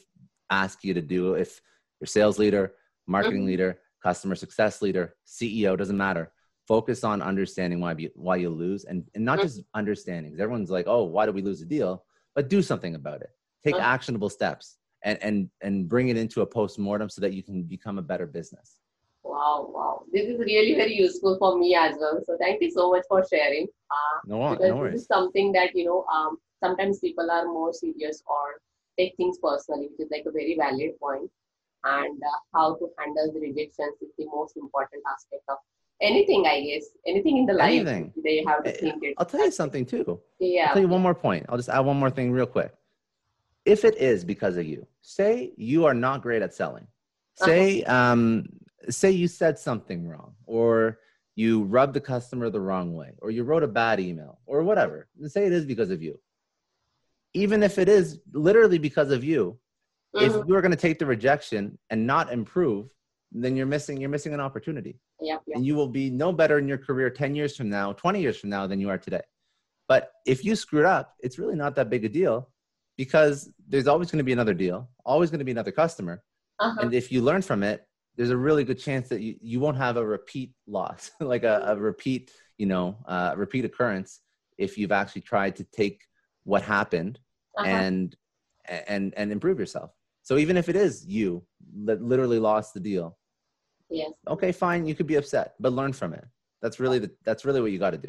ask 0.50 0.82
you 0.82 0.94
to 0.94 1.02
do 1.02 1.34
if 1.34 1.60
your 2.00 2.06
sales 2.06 2.38
leader, 2.38 2.74
marketing 3.06 3.40
mm-hmm. 3.40 3.48
leader, 3.48 3.78
customer 4.02 4.34
success 4.34 4.82
leader, 4.82 5.14
CEO, 5.26 5.78
doesn't 5.78 5.96
matter 5.96 6.32
focus 6.66 7.04
on 7.04 7.22
understanding 7.22 7.80
why 7.80 7.94
you, 7.96 8.10
why 8.14 8.36
you 8.36 8.48
lose 8.48 8.84
and, 8.84 9.04
and 9.14 9.24
not 9.24 9.38
mm. 9.38 9.42
just 9.42 9.62
understanding 9.74 10.32
because 10.32 10.42
everyone's 10.42 10.70
like 10.70 10.86
oh 10.88 11.04
why 11.04 11.26
did 11.26 11.34
we 11.34 11.42
lose 11.42 11.60
a 11.60 11.66
deal 11.66 12.04
but 12.34 12.48
do 12.48 12.62
something 12.62 12.94
about 12.94 13.20
it 13.20 13.30
take 13.62 13.74
mm-hmm. 13.74 13.84
actionable 13.84 14.30
steps 14.30 14.76
and 15.04 15.18
and 15.22 15.50
and 15.60 15.88
bring 15.88 16.08
it 16.08 16.16
into 16.16 16.40
a 16.40 16.46
post-mortem 16.46 17.08
so 17.08 17.20
that 17.20 17.32
you 17.32 17.42
can 17.42 17.62
become 17.62 17.98
a 17.98 18.02
better 18.02 18.26
business 18.26 18.78
Wow, 19.24 19.70
wow. 19.74 20.04
This 20.12 20.26
is 20.26 20.38
really 20.38 20.74
very 20.74 20.94
useful 20.94 21.36
for 21.38 21.58
me 21.58 21.74
as 21.74 21.96
well. 21.98 22.20
So 22.26 22.36
thank 22.38 22.60
you 22.60 22.70
so 22.70 22.90
much 22.90 23.04
for 23.08 23.24
sharing. 23.26 23.66
Uh, 23.90 24.18
no, 24.26 24.50
because 24.50 24.68
no 24.68 24.76
worries. 24.76 24.92
This 24.92 25.00
is 25.02 25.06
something 25.08 25.50
that, 25.52 25.74
you 25.74 25.86
know, 25.86 26.04
um, 26.14 26.36
sometimes 26.62 26.98
people 27.00 27.30
are 27.30 27.46
more 27.46 27.72
serious 27.72 28.22
or 28.26 28.60
take 28.98 29.16
things 29.16 29.38
personally, 29.42 29.88
which 29.90 30.06
is 30.06 30.10
like 30.10 30.24
a 30.26 30.30
very 30.30 30.56
valid 30.58 30.98
point. 31.00 31.30
And 31.84 32.22
uh, 32.22 32.38
how 32.54 32.76
to 32.76 32.88
handle 32.98 33.32
the 33.32 33.40
rejections 33.40 33.96
is 34.02 34.10
the 34.18 34.26
most 34.26 34.56
important 34.56 35.02
aspect 35.10 35.42
of 35.48 35.56
anything, 36.02 36.46
I 36.46 36.60
guess. 36.60 36.84
Anything 37.06 37.38
in 37.38 37.46
the 37.46 37.54
life, 37.54 37.86
anything. 37.86 38.12
they 38.22 38.44
have 38.46 38.62
to 38.64 38.74
eh, 38.74 38.80
think 38.80 39.02
it. 39.02 39.14
I'll 39.18 39.26
tell 39.26 39.44
you 39.44 39.50
something 39.50 39.86
too. 39.86 40.20
Yeah. 40.38 40.66
I'll 40.68 40.74
tell 40.74 40.82
you 40.82 40.88
one 40.88 41.02
more 41.02 41.14
point. 41.14 41.46
I'll 41.48 41.56
just 41.56 41.70
add 41.70 41.80
one 41.80 41.96
more 41.96 42.10
thing 42.10 42.30
real 42.30 42.46
quick. 42.46 42.72
If 43.64 43.84
it 43.84 43.96
is 43.96 44.24
because 44.24 44.56
of 44.56 44.66
you, 44.66 44.86
say 45.00 45.52
you 45.56 45.86
are 45.86 45.94
not 45.94 46.22
great 46.22 46.42
at 46.42 46.54
selling. 46.54 46.86
Say, 47.36 47.82
uh-huh. 47.82 48.12
um, 48.12 48.46
say 48.88 49.10
you 49.10 49.26
said 49.26 49.58
something 49.58 50.06
wrong, 50.06 50.34
or 50.46 50.98
you 51.34 51.64
rubbed 51.64 51.94
the 51.94 52.00
customer 52.00 52.50
the 52.50 52.60
wrong 52.60 52.94
way, 52.94 53.12
or 53.20 53.30
you 53.30 53.42
wrote 53.42 53.62
a 53.62 53.68
bad 53.68 54.00
email, 54.00 54.38
or 54.46 54.62
whatever. 54.62 55.08
Say 55.26 55.46
it 55.46 55.52
is 55.52 55.64
because 55.64 55.90
of 55.90 56.02
you. 56.02 56.20
Even 57.32 57.62
if 57.62 57.78
it 57.78 57.88
is 57.88 58.20
literally 58.32 58.78
because 58.78 59.10
of 59.10 59.24
you, 59.24 59.58
if 60.14 60.32
mm-hmm. 60.32 60.48
you 60.48 60.54
are 60.54 60.60
going 60.60 60.70
to 60.70 60.76
take 60.76 61.00
the 61.00 61.06
rejection 61.06 61.76
and 61.90 62.06
not 62.06 62.32
improve, 62.32 62.88
then 63.32 63.56
you're 63.56 63.66
missing 63.66 64.00
you're 64.00 64.10
missing 64.10 64.32
an 64.32 64.40
opportunity. 64.40 65.00
Yep, 65.20 65.42
yep. 65.46 65.56
And 65.56 65.66
you 65.66 65.74
will 65.74 65.88
be 65.88 66.10
no 66.10 66.32
better 66.32 66.58
in 66.58 66.68
your 66.68 66.78
career 66.78 67.10
10 67.10 67.34
years 67.34 67.56
from 67.56 67.68
now, 67.68 67.92
20 67.94 68.20
years 68.20 68.38
from 68.38 68.50
now 68.50 68.66
than 68.68 68.78
you 68.78 68.90
are 68.90 68.98
today. 68.98 69.22
But 69.88 70.12
if 70.24 70.44
you 70.44 70.54
screwed 70.54 70.86
up, 70.86 71.14
it's 71.20 71.38
really 71.38 71.56
not 71.56 71.74
that 71.74 71.90
big 71.90 72.04
a 72.04 72.08
deal 72.08 72.48
because 72.96 73.52
there's 73.68 73.86
always 73.86 74.10
going 74.10 74.18
to 74.18 74.24
be 74.24 74.32
another 74.32 74.54
deal, 74.54 74.88
always 75.04 75.30
going 75.30 75.40
to 75.40 75.44
be 75.44 75.50
another 75.50 75.72
customer. 75.72 76.22
Uh-huh. 76.60 76.80
And 76.82 76.94
if 76.94 77.10
you 77.10 77.22
learn 77.22 77.42
from 77.42 77.62
it, 77.62 77.86
there's 78.16 78.30
a 78.30 78.36
really 78.36 78.64
good 78.64 78.78
chance 78.78 79.08
that 79.08 79.20
you, 79.20 79.36
you 79.40 79.60
won't 79.60 79.76
have 79.76 79.96
a 79.96 80.04
repeat 80.04 80.52
loss, 80.66 81.10
like 81.20 81.44
a, 81.44 81.62
a 81.66 81.76
repeat, 81.76 82.30
you 82.58 82.66
know, 82.66 82.96
uh, 83.06 83.34
repeat 83.36 83.64
occurrence 83.64 84.20
if 84.56 84.78
you've 84.78 84.92
actually 84.92 85.22
tried 85.22 85.56
to 85.56 85.64
take 85.64 86.02
what 86.44 86.62
happened 86.62 87.18
uh-huh. 87.58 87.68
and 87.68 88.16
and 88.66 89.12
and 89.16 89.32
improve 89.32 89.58
yourself. 89.58 89.90
So 90.22 90.38
even 90.38 90.56
if 90.56 90.68
it 90.68 90.76
is 90.76 91.04
you 91.06 91.44
that 91.84 92.00
literally 92.02 92.38
lost 92.38 92.72
the 92.72 92.80
deal, 92.80 93.18
yes, 93.90 94.12
okay, 94.28 94.52
fine, 94.52 94.86
you 94.86 94.94
could 94.94 95.06
be 95.06 95.16
upset, 95.16 95.54
but 95.58 95.72
learn 95.72 95.92
from 95.92 96.14
it. 96.14 96.24
That's 96.62 96.80
really 96.80 96.98
the, 96.98 97.10
that's 97.24 97.44
really 97.44 97.60
what 97.60 97.72
you 97.72 97.78
got 97.78 97.90
to 97.90 97.98
do. 97.98 98.08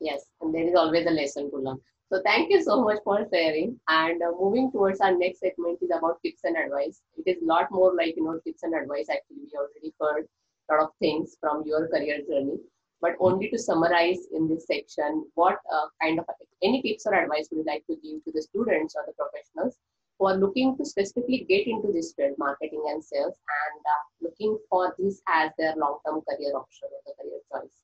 Yes, 0.00 0.22
and 0.40 0.54
there 0.54 0.68
is 0.68 0.74
always 0.74 1.06
a 1.06 1.10
lesson 1.10 1.50
to 1.50 1.56
learn. 1.56 1.78
So 2.12 2.22
thank 2.24 2.50
you 2.50 2.62
so 2.62 2.82
much 2.82 2.98
for 3.02 3.26
sharing. 3.32 3.80
And 3.88 4.22
uh, 4.22 4.30
moving 4.38 4.70
towards 4.70 5.00
our 5.00 5.16
next 5.16 5.40
segment 5.40 5.78
is 5.82 5.90
about 5.96 6.22
tips 6.24 6.44
and 6.44 6.56
advice. 6.56 7.00
It 7.16 7.28
is 7.28 7.42
a 7.42 7.46
lot 7.46 7.66
more 7.70 7.94
like 7.96 8.14
you 8.16 8.24
know 8.24 8.38
tips 8.46 8.62
and 8.62 8.74
advice. 8.74 9.06
Actually, 9.10 9.42
we 9.42 9.52
already 9.56 9.92
heard 10.00 10.28
a 10.70 10.74
lot 10.74 10.84
of 10.84 10.90
things 11.00 11.36
from 11.40 11.64
your 11.66 11.88
career 11.88 12.18
journey. 12.28 12.58
But 13.00 13.16
only 13.20 13.50
to 13.50 13.58
summarize 13.58 14.20
in 14.32 14.48
this 14.48 14.66
section, 14.66 15.26
what 15.34 15.58
uh, 15.72 15.86
kind 16.00 16.18
of 16.18 16.24
any 16.62 16.80
tips 16.80 17.06
or 17.06 17.14
advice 17.14 17.48
would 17.50 17.58
you 17.58 17.64
like 17.66 17.84
to 17.88 17.96
give 17.96 18.24
to 18.24 18.32
the 18.32 18.42
students 18.42 18.94
or 18.96 19.04
the 19.06 19.12
professionals 19.12 19.76
who 20.18 20.26
are 20.26 20.36
looking 20.36 20.76
to 20.78 20.84
specifically 20.84 21.44
get 21.48 21.66
into 21.66 21.92
this 21.92 22.14
field, 22.14 22.36
marketing 22.38 22.82
and 22.88 23.04
sales, 23.04 23.34
and 23.34 23.80
uh, 23.84 24.28
looking 24.28 24.56
for 24.70 24.94
this 24.98 25.20
as 25.28 25.50
their 25.58 25.74
long-term 25.76 26.22
career 26.22 26.56
option 26.56 26.88
or 26.90 27.00
the 27.04 27.22
career 27.22 27.40
choice? 27.52 27.82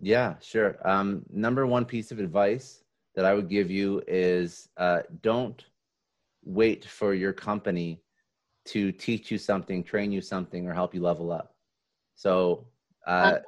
Yeah, 0.00 0.36
sure. 0.40 0.78
Um, 0.88 1.24
number 1.28 1.66
one 1.66 1.84
piece 1.84 2.10
of 2.10 2.18
advice 2.20 2.84
that 3.18 3.24
I 3.24 3.34
would 3.34 3.48
give 3.48 3.68
you 3.68 4.00
is 4.06 4.68
uh, 4.76 5.00
don't 5.22 5.64
wait 6.44 6.84
for 6.84 7.14
your 7.14 7.32
company 7.32 8.00
to 8.66 8.92
teach 8.92 9.32
you 9.32 9.38
something, 9.38 9.82
train 9.82 10.12
you 10.12 10.20
something, 10.20 10.68
or 10.68 10.72
help 10.72 10.94
you 10.94 11.02
level 11.02 11.32
up. 11.32 11.56
So 12.14 12.68
uh, 13.08 13.38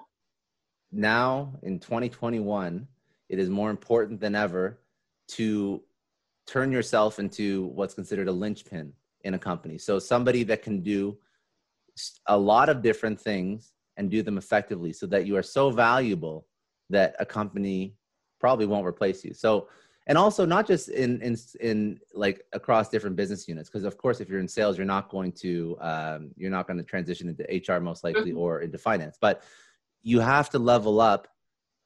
now 0.91 1.53
in 1.63 1.79
2021, 1.79 2.85
it 3.29 3.39
is 3.39 3.49
more 3.49 3.71
important 3.71 4.19
than 4.19 4.35
ever 4.35 4.81
to 5.37 5.81
turn 6.49 6.73
yourself 6.73 7.21
into 7.21 7.67
what's 7.67 7.95
considered 7.95 8.27
a 8.27 8.33
linchpin 8.33 8.93
in 9.23 9.35
a 9.35 9.39
company. 9.39 9.79
So 9.79 10.01
somebody 10.01 10.43
that 10.43 10.65
can 10.65 10.83
do 10.83 11.17
a 12.27 12.37
lot 12.37 12.69
of 12.69 12.83
different 12.83 13.21
things 13.21 13.73
and 13.97 14.11
do 14.11 14.21
them 14.21 14.37
effectively 14.37 14.93
so 14.93 15.07
that 15.07 15.27
you 15.27 15.37
are 15.37 15.45
so 15.45 15.71
valuable 15.71 16.49
that 16.89 17.15
a 17.21 17.25
company 17.25 17.95
probably 18.40 18.66
won't 18.66 18.87
replace 18.87 19.24
you. 19.24 19.35
So, 19.35 19.68
and 20.07 20.18
also 20.18 20.44
not 20.44 20.66
just 20.66 20.88
in 20.88 21.20
in 21.20 21.37
in 21.61 22.00
like 22.14 22.44
across 22.53 22.88
different 22.88 23.14
business 23.14 23.46
units, 23.46 23.68
because 23.68 23.85
of 23.85 23.96
course, 23.96 24.20
if 24.20 24.29
you're 24.29 24.40
in 24.40 24.48
sales, 24.48 24.76
you're 24.76 24.87
not 24.87 25.09
going 25.11 25.31
to 25.33 25.76
um, 25.81 26.31
you're 26.37 26.50
not 26.50 26.66
going 26.66 26.79
to 26.79 26.83
transition 26.83 27.29
into 27.29 27.44
HR 27.72 27.81
most 27.81 28.03
likely 28.03 28.31
mm-hmm. 28.31 28.38
or 28.38 28.62
into 28.62 28.79
finance, 28.79 29.18
but 29.20 29.42
you 30.03 30.18
have 30.18 30.50
to 30.50 30.59
level 30.59 31.00
up. 31.00 31.29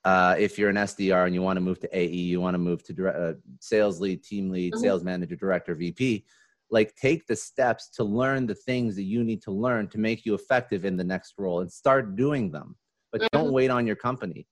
Uh, 0.04 0.36
if 0.38 0.58
you're 0.58 0.68
an 0.68 0.76
SDR 0.76 1.24
and 1.24 1.34
you 1.34 1.40
want 1.40 1.56
to 1.56 1.62
move 1.62 1.80
to 1.80 1.98
AE, 1.98 2.06
you 2.06 2.38
want 2.38 2.52
to 2.52 2.58
move 2.58 2.84
to 2.84 3.08
uh, 3.08 3.32
sales 3.60 4.02
lead, 4.02 4.22
team 4.22 4.50
lead, 4.50 4.74
mm-hmm. 4.74 4.82
sales 4.82 5.02
manager, 5.02 5.34
director, 5.34 5.74
VP. 5.74 6.26
Like, 6.70 6.94
take 6.94 7.26
the 7.26 7.34
steps 7.36 7.88
to 7.90 8.04
learn 8.04 8.46
the 8.46 8.54
things 8.54 8.96
that 8.96 9.04
you 9.04 9.24
need 9.24 9.40
to 9.44 9.50
learn 9.50 9.88
to 9.88 9.98
make 9.98 10.26
you 10.26 10.34
effective 10.34 10.84
in 10.84 10.98
the 10.98 11.04
next 11.04 11.34
role 11.38 11.60
and 11.60 11.72
start 11.72 12.16
doing 12.16 12.50
them. 12.50 12.76
But 13.12 13.22
mm-hmm. 13.22 13.38
don't 13.38 13.52
wait 13.52 13.70
on 13.70 13.86
your 13.86 13.96
company 13.96 14.46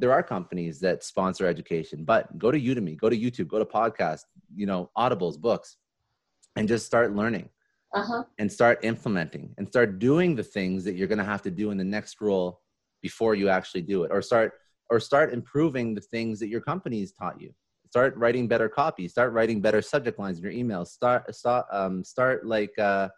there 0.00 0.12
are 0.12 0.22
companies 0.22 0.80
that 0.80 1.04
sponsor 1.04 1.46
education, 1.46 2.04
but 2.04 2.38
go 2.38 2.50
to 2.50 2.58
Udemy, 2.58 2.96
go 2.96 3.10
to 3.10 3.16
YouTube, 3.16 3.48
go 3.48 3.58
to 3.58 3.66
podcast, 3.66 4.22
you 4.56 4.66
know, 4.66 4.90
audibles, 4.96 5.38
books, 5.38 5.76
and 6.56 6.66
just 6.66 6.86
start 6.86 7.14
learning 7.14 7.50
uh-huh. 7.94 8.24
and 8.38 8.50
start 8.50 8.82
implementing 8.82 9.54
and 9.58 9.68
start 9.68 9.98
doing 9.98 10.34
the 10.34 10.42
things 10.42 10.84
that 10.84 10.94
you're 10.94 11.06
going 11.06 11.18
to 11.18 11.24
have 11.24 11.42
to 11.42 11.50
do 11.50 11.70
in 11.70 11.76
the 11.76 11.84
next 11.84 12.20
role 12.20 12.60
before 13.02 13.34
you 13.34 13.48
actually 13.50 13.82
do 13.82 14.04
it 14.04 14.10
or 14.10 14.22
start 14.22 14.54
or 14.90 14.98
start 14.98 15.32
improving 15.32 15.94
the 15.94 16.00
things 16.00 16.40
that 16.40 16.48
your 16.48 16.60
company's 16.60 17.12
taught 17.12 17.40
you 17.40 17.52
start 17.86 18.16
writing 18.16 18.46
better 18.46 18.68
copy 18.68 19.08
start 19.08 19.32
writing 19.32 19.60
better 19.60 19.80
subject 19.80 20.18
lines 20.18 20.38
in 20.38 20.44
your 20.44 20.52
emails 20.52 20.88
start 20.88 21.34
start 21.34 21.66
um, 21.72 22.04
start 22.04 22.46
like 22.46 22.72
uh, 22.78 23.08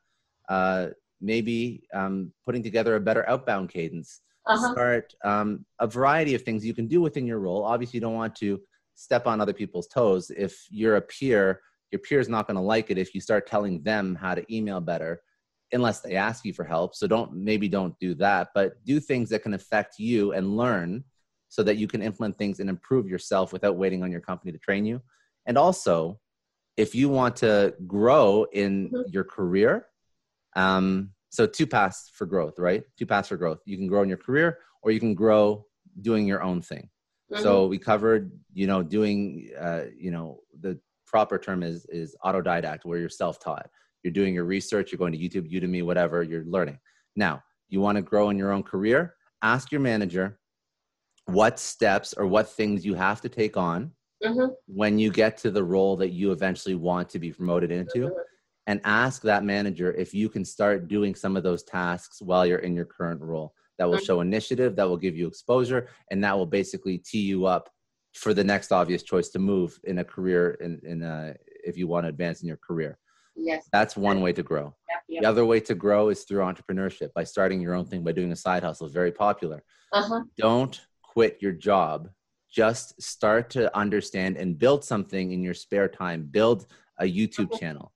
uh, 0.48 0.88
maybe 1.20 1.82
um, 1.94 2.32
putting 2.44 2.62
together 2.62 2.96
a 2.96 3.00
better 3.00 3.28
outbound 3.28 3.68
cadence 3.68 4.20
uh-huh. 4.46 4.72
start 4.72 5.14
um, 5.24 5.64
a 5.78 5.87
variety 5.87 6.35
of 6.35 6.42
things 6.42 6.64
you 6.64 6.74
can 6.74 6.87
do 6.87 7.00
within 7.00 7.26
your 7.26 7.38
role. 7.38 7.64
Obviously, 7.64 7.98
you 7.98 8.00
don't 8.00 8.14
want 8.14 8.35
to 8.37 8.61
step 8.94 9.26
on 9.26 9.40
other 9.40 9.52
people's 9.52 9.88
toes. 9.88 10.31
If 10.37 10.66
you're 10.70 10.96
a 10.96 11.02
peer, 11.02 11.61
your 11.90 12.00
peer 12.00 12.20
is 12.20 12.28
not 12.28 12.46
going 12.46 12.57
to 12.57 12.62
like 12.62 12.90
it 12.90 12.98
if 12.98 13.14
you 13.14 13.20
start 13.20 13.46
telling 13.46 13.83
them 13.83 14.14
how 14.14 14.35
to 14.35 14.55
email 14.55 14.81
better 14.81 15.22
unless 15.72 16.00
they 16.00 16.16
ask 16.16 16.44
you 16.44 16.52
for 16.52 16.64
help. 16.64 16.94
So 16.94 17.07
don't 17.07 17.33
maybe 17.35 17.68
don't 17.68 17.98
do 17.98 18.14
that, 18.16 18.48
but 18.55 18.85
do 18.85 19.00
things 19.00 19.31
that 19.31 19.42
can 19.42 19.55
affect 19.55 19.98
you 19.98 20.33
and 20.33 20.57
learn 20.57 21.05
so 21.48 21.62
that 21.62 21.76
you 21.76 21.87
can 21.87 22.02
implement 22.02 22.37
things 22.37 22.61
and 22.61 22.68
improve 22.68 23.09
yourself 23.09 23.52
without 23.52 23.76
waiting 23.76 24.02
on 24.02 24.11
your 24.11 24.20
company 24.20 24.52
to 24.52 24.59
train 24.59 24.85
you. 24.85 25.02
And 25.46 25.59
also, 25.59 26.18
if 26.76 26.94
you 26.94 27.09
want 27.09 27.37
to 27.37 27.74
grow 27.87 28.46
in 28.52 28.88
mm-hmm. 28.88 29.11
your 29.11 29.24
career, 29.24 29.87
um, 30.57 31.11
so 31.32 31.46
two 31.46 31.66
paths 31.66 32.10
for 32.14 32.26
growth 32.26 32.58
right? 32.58 32.84
Two 32.98 33.06
paths 33.06 33.28
for 33.28 33.38
growth. 33.38 33.60
You 33.64 33.78
can 33.78 33.86
grow 33.86 34.02
in 34.02 34.08
your 34.08 34.18
career 34.18 34.58
or 34.82 34.90
you 34.90 35.00
can 35.00 35.14
grow 35.14 35.66
doing 36.00 36.26
your 36.26 36.42
own 36.42 36.62
thing. 36.62 36.88
Mm-hmm. 37.32 37.42
so 37.42 37.66
we 37.66 37.78
covered 37.78 38.30
you 38.52 38.66
know 38.66 38.82
doing 38.82 39.48
uh, 39.58 39.84
you 39.96 40.10
know 40.10 40.40
the 40.60 40.78
proper 41.06 41.38
term 41.38 41.62
is 41.62 41.86
is 41.86 42.14
autodidact 42.24 42.80
where 42.84 42.98
you're 42.98 43.08
self-taught. 43.08 43.68
You're 44.02 44.12
doing 44.12 44.34
your 44.34 44.44
research 44.44 44.92
you're 44.92 44.98
going 44.98 45.12
to 45.12 45.18
youtube 45.18 45.50
udemy 45.50 45.82
whatever 45.82 46.22
you're 46.22 46.44
learning. 46.44 46.78
Now 47.16 47.42
you 47.70 47.80
want 47.80 47.96
to 47.96 48.02
grow 48.02 48.28
in 48.28 48.36
your 48.36 48.52
own 48.52 48.62
career? 48.62 49.14
Ask 49.40 49.72
your 49.72 49.80
manager 49.80 50.38
what 51.24 51.58
steps 51.58 52.12
or 52.12 52.26
what 52.26 52.50
things 52.50 52.84
you 52.84 52.94
have 52.94 53.22
to 53.22 53.30
take 53.30 53.56
on 53.56 53.92
mm-hmm. 54.22 54.52
when 54.66 54.98
you 54.98 55.10
get 55.10 55.38
to 55.38 55.50
the 55.50 55.64
role 55.64 55.96
that 55.96 56.10
you 56.10 56.32
eventually 56.32 56.74
want 56.74 57.08
to 57.10 57.18
be 57.18 57.32
promoted 57.32 57.70
into. 57.70 58.00
Mm-hmm 58.00 58.31
and 58.66 58.81
ask 58.85 59.22
that 59.22 59.44
manager 59.44 59.92
if 59.92 60.14
you 60.14 60.29
can 60.29 60.44
start 60.44 60.88
doing 60.88 61.14
some 61.14 61.37
of 61.37 61.42
those 61.42 61.62
tasks 61.62 62.22
while 62.22 62.46
you're 62.46 62.59
in 62.59 62.75
your 62.75 62.85
current 62.85 63.20
role. 63.20 63.55
That 63.79 63.88
will 63.88 63.98
show 63.98 64.20
initiative, 64.20 64.77
that 64.77 64.88
will 64.88 64.96
give 64.96 65.16
you 65.16 65.27
exposure, 65.27 65.88
and 66.11 66.22
that 66.22 66.37
will 66.37 66.46
basically 66.46 66.98
tee 66.98 67.22
you 67.22 67.46
up 67.46 67.68
for 68.14 68.33
the 68.33 68.44
next 68.44 68.70
obvious 68.70 69.03
choice 69.03 69.31
to 69.31 69.38
move 69.38 69.81
in 69.85 69.98
a 69.98 70.05
career 70.05 70.53
in, 70.61 70.81
in 70.85 71.03
a, 71.03 71.35
if 71.64 71.77
you 71.77 71.88
want 71.88 72.05
to 72.05 72.09
advance 72.09 72.42
in 72.42 72.48
your 72.48 72.59
career. 72.59 72.98
Yes. 73.35 73.66
That's 73.72 73.96
one 73.96 74.20
way 74.20 74.33
to 74.35 74.42
grow. 74.42 74.75
Yep, 74.88 75.03
yep. 75.09 75.22
The 75.22 75.29
other 75.29 75.46
way 75.46 75.59
to 75.61 75.75
grow 75.75 76.11
is 76.11 76.22
through 76.25 76.42
entrepreneurship 76.42 77.12
by 77.14 77.25
starting 77.25 77.61
your 77.61 77.75
own 77.75 77.87
thing 77.87 78.05
by 78.05 78.12
doing 78.12 78.31
a 78.31 78.37
side 78.37 78.62
hustle. 78.62 78.88
Very 78.88 79.11
popular. 79.11 79.64
Uh-huh. 79.92 80.22
Don't 80.37 80.81
quit 81.03 81.38
your 81.40 81.53
job. 81.53 82.11
Just 82.53 83.01
start 83.03 83.48
to 83.51 83.75
understand 83.77 84.37
and 84.37 84.59
build 84.59 84.85
something 84.85 85.33
in 85.33 85.42
your 85.42 85.55
spare 85.55 85.88
time. 85.88 86.29
Build 86.31 86.66
a 86.98 87.05
YouTube 87.05 87.59
channel 87.59 87.90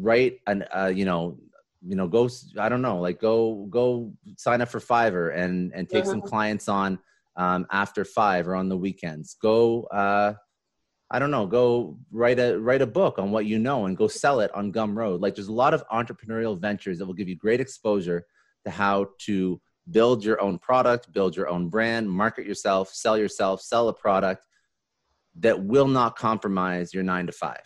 write 0.00 0.38
an 0.46 0.64
uh, 0.74 0.92
you 0.94 1.04
know 1.04 1.38
you 1.86 1.94
know 1.94 2.08
go 2.08 2.28
i 2.58 2.68
don't 2.68 2.82
know 2.82 2.98
like 3.00 3.20
go 3.20 3.66
go 3.70 4.12
sign 4.36 4.60
up 4.60 4.68
for 4.68 4.80
fiverr 4.80 5.36
and 5.36 5.72
and 5.74 5.88
take 5.88 6.04
some 6.04 6.18
mm-hmm. 6.18 6.28
clients 6.28 6.68
on 6.68 6.98
um, 7.36 7.66
after 7.70 8.04
five 8.04 8.48
or 8.48 8.56
on 8.56 8.68
the 8.68 8.76
weekends 8.76 9.36
go 9.40 9.84
uh 9.84 10.32
i 11.10 11.18
don't 11.18 11.30
know 11.30 11.46
go 11.46 11.96
write 12.10 12.40
a 12.40 12.58
write 12.58 12.82
a 12.82 12.86
book 12.86 13.18
on 13.18 13.30
what 13.30 13.46
you 13.46 13.58
know 13.58 13.86
and 13.86 13.96
go 13.96 14.08
sell 14.08 14.40
it 14.40 14.52
on 14.54 14.72
gumroad 14.72 15.20
like 15.20 15.34
there's 15.34 15.48
a 15.48 15.52
lot 15.52 15.72
of 15.72 15.86
entrepreneurial 15.88 16.58
ventures 16.58 16.98
that 16.98 17.06
will 17.06 17.14
give 17.14 17.28
you 17.28 17.36
great 17.36 17.60
exposure 17.60 18.26
to 18.64 18.70
how 18.70 19.06
to 19.18 19.60
build 19.90 20.24
your 20.24 20.40
own 20.40 20.58
product, 20.58 21.12
build 21.12 21.36
your 21.36 21.48
own 21.48 21.68
brand, 21.68 22.10
market 22.10 22.46
yourself, 22.46 22.90
sell 22.90 23.16
yourself, 23.16 23.60
sell 23.60 23.88
a 23.88 23.92
product 23.92 24.46
that 25.38 25.62
will 25.62 25.88
not 25.88 26.16
compromise 26.16 26.92
your 26.92 27.02
nine 27.02 27.26
to 27.26 27.32
five. 27.32 27.62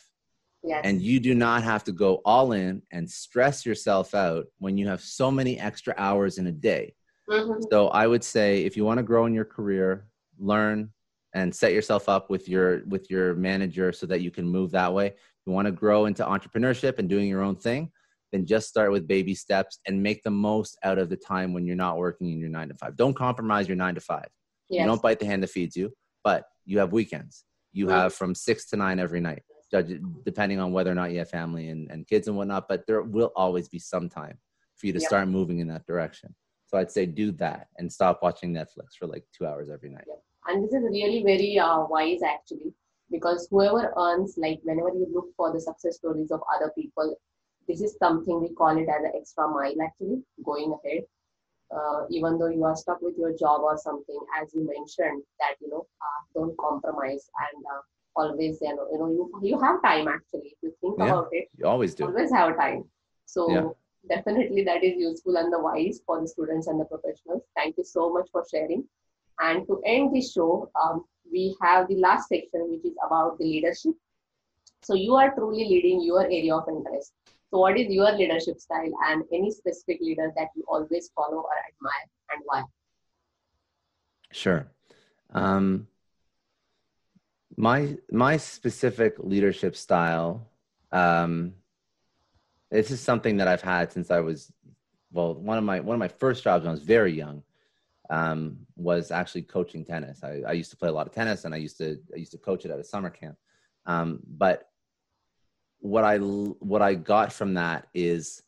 Yes. 0.65 0.83
And 0.85 1.03
you 1.03 1.19
do 1.21 1.35
not 1.35 1.63
have 1.65 1.83
to 1.85 1.93
go 1.93 2.21
all 2.25 2.53
in 2.53 2.83
and 2.93 3.11
stress 3.11 3.67
yourself 3.67 4.15
out 4.15 4.47
when 4.59 4.79
you 4.79 4.87
have 4.89 5.01
so 5.01 5.31
many 5.31 5.59
extra 5.59 5.95
hours 5.99 6.39
in 6.39 6.47
a 6.47 6.53
day. 6.53 6.95
Mhm. 7.29 7.63
So 7.71 7.89
I 7.89 8.07
would 8.07 8.23
say 8.23 8.65
if 8.65 8.77
you 8.77 8.85
want 8.85 8.99
to 8.99 9.03
grow 9.03 9.27
in 9.27 9.35
your 9.35 9.45
career, 9.45 10.07
learn 10.39 10.93
and 11.35 11.55
set 11.55 11.73
yourself 11.73 12.09
up 12.09 12.31
with 12.31 12.49
your 12.49 12.85
with 12.87 13.11
your 13.11 13.35
manager 13.35 13.93
so 13.93 14.07
that 14.07 14.21
you 14.21 14.31
can 14.31 14.47
move 14.47 14.71
that 14.73 14.93
way. 14.93 15.07
If 15.09 15.17
you 15.47 15.53
want 15.53 15.67
to 15.67 15.73
grow 15.73 16.07
into 16.07 16.25
entrepreneurship 16.25 16.99
and 16.99 17.09
doing 17.09 17.29
your 17.29 17.43
own 17.43 17.57
thing, 17.57 17.91
then 18.33 18.47
just 18.47 18.69
start 18.69 18.93
with 18.93 19.07
baby 19.09 19.35
steps 19.35 19.79
and 19.87 20.03
make 20.03 20.23
the 20.23 20.31
most 20.31 20.79
out 20.85 20.99
of 20.99 21.09
the 21.09 21.17
time 21.17 21.53
when 21.53 21.67
you're 21.67 21.77
not 21.77 21.97
working 21.99 22.31
in 22.31 22.39
your 22.39 22.49
9 22.49 22.69
to 22.69 22.75
5. 22.75 22.97
Don't 22.97 23.15
compromise 23.15 23.67
your 23.67 23.77
9 23.77 23.95
to 23.95 24.01
5. 24.01 24.27
Yes. 24.69 24.81
You 24.81 24.87
don't 24.87 25.03
bite 25.03 25.19
the 25.19 25.27
hand 25.27 25.43
that 25.43 25.51
feeds 25.51 25.77
you, 25.77 25.93
but 26.23 26.45
you 26.65 26.79
have 26.79 26.93
weekends. 26.93 27.45
You 27.73 27.87
Mhm. 27.87 27.91
have 27.91 28.15
from 28.15 28.35
6 28.35 28.67
to 28.71 28.77
9 28.77 28.99
every 28.99 29.21
night, 29.21 29.43
depending 30.25 30.61
on 30.61 30.73
whether 30.73 30.91
or 30.91 30.95
not 30.95 31.11
you 31.13 31.19
have 31.19 31.31
family 31.31 31.69
and, 31.71 31.91
and 31.91 32.07
kids 32.07 32.29
and 32.29 32.37
whatnot, 32.37 32.69
but 32.69 32.87
there 32.87 33.03
will 33.03 33.33
always 33.35 33.69
be 33.69 33.79
some 33.79 34.09
time 34.09 34.37
for 34.77 34.87
you 34.87 34.93
to 34.93 35.01
Yep. 35.01 35.09
start 35.09 35.29
moving 35.29 35.61
in 35.61 35.69
that 35.69 35.87
direction. 35.87 36.35
So 36.67 36.79
I'd 36.79 36.91
say 36.91 37.07
do 37.07 37.33
that 37.33 37.69
and 37.79 37.93
stop 37.93 38.21
watching 38.23 38.53
Netflix 38.53 38.95
for 38.99 39.07
like 39.07 39.25
two 39.37 39.47
hours 39.47 39.69
every 39.71 39.91
night. 39.91 40.07
and 40.47 40.65
this 40.65 40.73
is 40.73 40.83
really 40.91 41.23
very 41.23 41.59
uh, 41.59 41.81
wise 41.89 42.23
actually 42.23 42.73
because 43.11 43.47
whoever 43.51 43.93
earns 43.97 44.35
like 44.39 44.61
whenever 44.65 44.89
you 44.89 45.07
look 45.15 45.27
for 45.37 45.53
the 45.53 45.61
success 45.61 45.97
stories 45.97 46.31
of 46.31 46.41
other 46.55 46.71
people 46.77 47.15
this 47.69 47.81
is 47.81 47.97
something 47.99 48.41
we 48.41 48.49
call 48.55 48.77
it 48.77 48.89
as 48.89 49.05
an 49.05 49.13
extra 49.21 49.47
mile 49.49 49.75
actually 49.87 50.19
going 50.45 50.75
ahead 50.79 51.03
uh, 51.77 52.01
even 52.11 52.39
though 52.39 52.49
you 52.49 52.65
are 52.65 52.77
stuck 52.77 53.01
with 53.01 53.17
your 53.17 53.33
job 53.37 53.61
or 53.63 53.77
something 53.79 54.21
as 54.41 54.53
you 54.55 54.67
mentioned 54.67 55.23
that 55.41 55.55
you 55.61 55.69
know 55.71 55.87
uh, 56.07 56.21
don't 56.35 56.57
compromise 56.59 57.25
and 57.47 57.65
uh, 57.75 57.83
always 58.17 58.59
you 58.61 58.75
know, 58.77 58.87
you 58.93 58.99
know 58.99 59.11
you, 59.11 59.33
you 59.43 59.61
have 59.61 59.83
time 59.83 60.09
actually 60.09 60.55
if 60.55 60.59
you 60.63 60.75
think 60.81 60.97
Yeah. 60.99 61.07
about 61.07 61.29
it 61.33 61.49
You 61.59 61.67
always 61.67 61.95
do. 61.95 62.05
always 62.07 62.33
have 62.33 62.57
time. 62.59 62.85
So 63.27 63.51
Yeah. 63.51 63.69
definitely 64.09 64.65
that 64.65 64.85
is 64.85 64.95
useful 64.99 65.37
and 65.37 65.53
the 65.53 65.61
wise 65.61 66.01
for 66.07 66.21
the 66.21 66.29
students 66.29 66.67
and 66.67 66.81
the 66.81 66.85
professionals. 66.85 67.43
Thank 67.57 67.77
you 67.79 67.85
so 67.85 68.13
much 68.13 68.29
for 68.33 68.45
sharing. 68.51 68.85
And 69.41 69.67
to 69.67 69.81
end 69.87 70.15
this 70.15 70.33
show, 70.33 70.71
um, 70.83 71.05
we 71.31 71.57
have 71.63 71.89
the 71.89 71.97
last 71.97 72.29
section 72.29 72.71
which 72.71 72.85
is 72.85 72.97
about 73.07 73.39
the 73.39 73.45
leadership. 73.45 73.95
So 74.83 74.95
you 74.95 75.15
are 75.15 75.35
truly 75.35 75.65
leading 75.65 76.03
your 76.03 76.25
area 76.25 76.55
of 76.55 76.69
interest. 76.69 77.13
So 77.51 77.59
what 77.59 77.79
is 77.79 77.89
your 77.89 78.13
leadership 78.13 78.61
style 78.61 78.93
and 79.09 79.25
any 79.33 79.51
specific 79.51 80.01
leader 80.01 80.33
that 80.37 80.49
you 80.57 80.65
always 80.69 81.11
follow 81.15 81.39
or 81.39 81.57
admire 81.69 82.09
and 82.33 82.43
why? 82.45 82.63
Sure. 84.31 84.67
Um, 85.35 85.87
my 87.57 87.97
my 88.11 88.37
specific 88.37 89.15
leadership 89.19 89.77
style. 89.77 90.49
Um, 90.91 91.55
this 92.71 92.91
is 92.91 93.01
something 93.01 93.37
that 93.37 93.49
I've 93.49 93.63
had 93.63 93.93
since 93.93 94.11
I 94.11 94.21
was 94.21 94.53
well. 95.13 95.35
One 95.35 95.59
of 95.59 95.65
my 95.65 95.81
one 95.81 95.95
of 95.95 96.01
my 96.01 96.09
first 96.09 96.45
jobs 96.45 96.63
when 96.63 96.69
I 96.69 96.73
was 96.73 96.83
very 96.83 97.13
young 97.13 97.43
um, 98.11 98.59
was 98.77 99.11
actually 99.11 99.43
coaching 99.43 99.85
tennis. 99.85 100.23
I, 100.23 100.43
I 100.47 100.53
used 100.53 100.71
to 100.71 100.77
play 100.77 100.89
a 100.89 100.93
lot 100.93 101.07
of 101.07 101.13
tennis, 101.13 101.45
and 101.45 101.55
I 101.55 101.59
used 101.59 101.79
to 101.79 101.99
I 102.15 102.19
used 102.19 102.33
to 102.33 102.39
coach 102.39 102.65
it 102.65 102.71
at 102.71 102.79
a 102.79 102.85
summer 102.85 103.11
camp. 103.11 103.37
Um, 103.87 104.21
but 104.27 104.69
what 105.81 106.05
I 106.05 106.19
what 106.19 106.83
I 106.83 106.95
got 106.95 107.33
from 107.33 107.55
that 107.55 107.89
is 107.95 108.43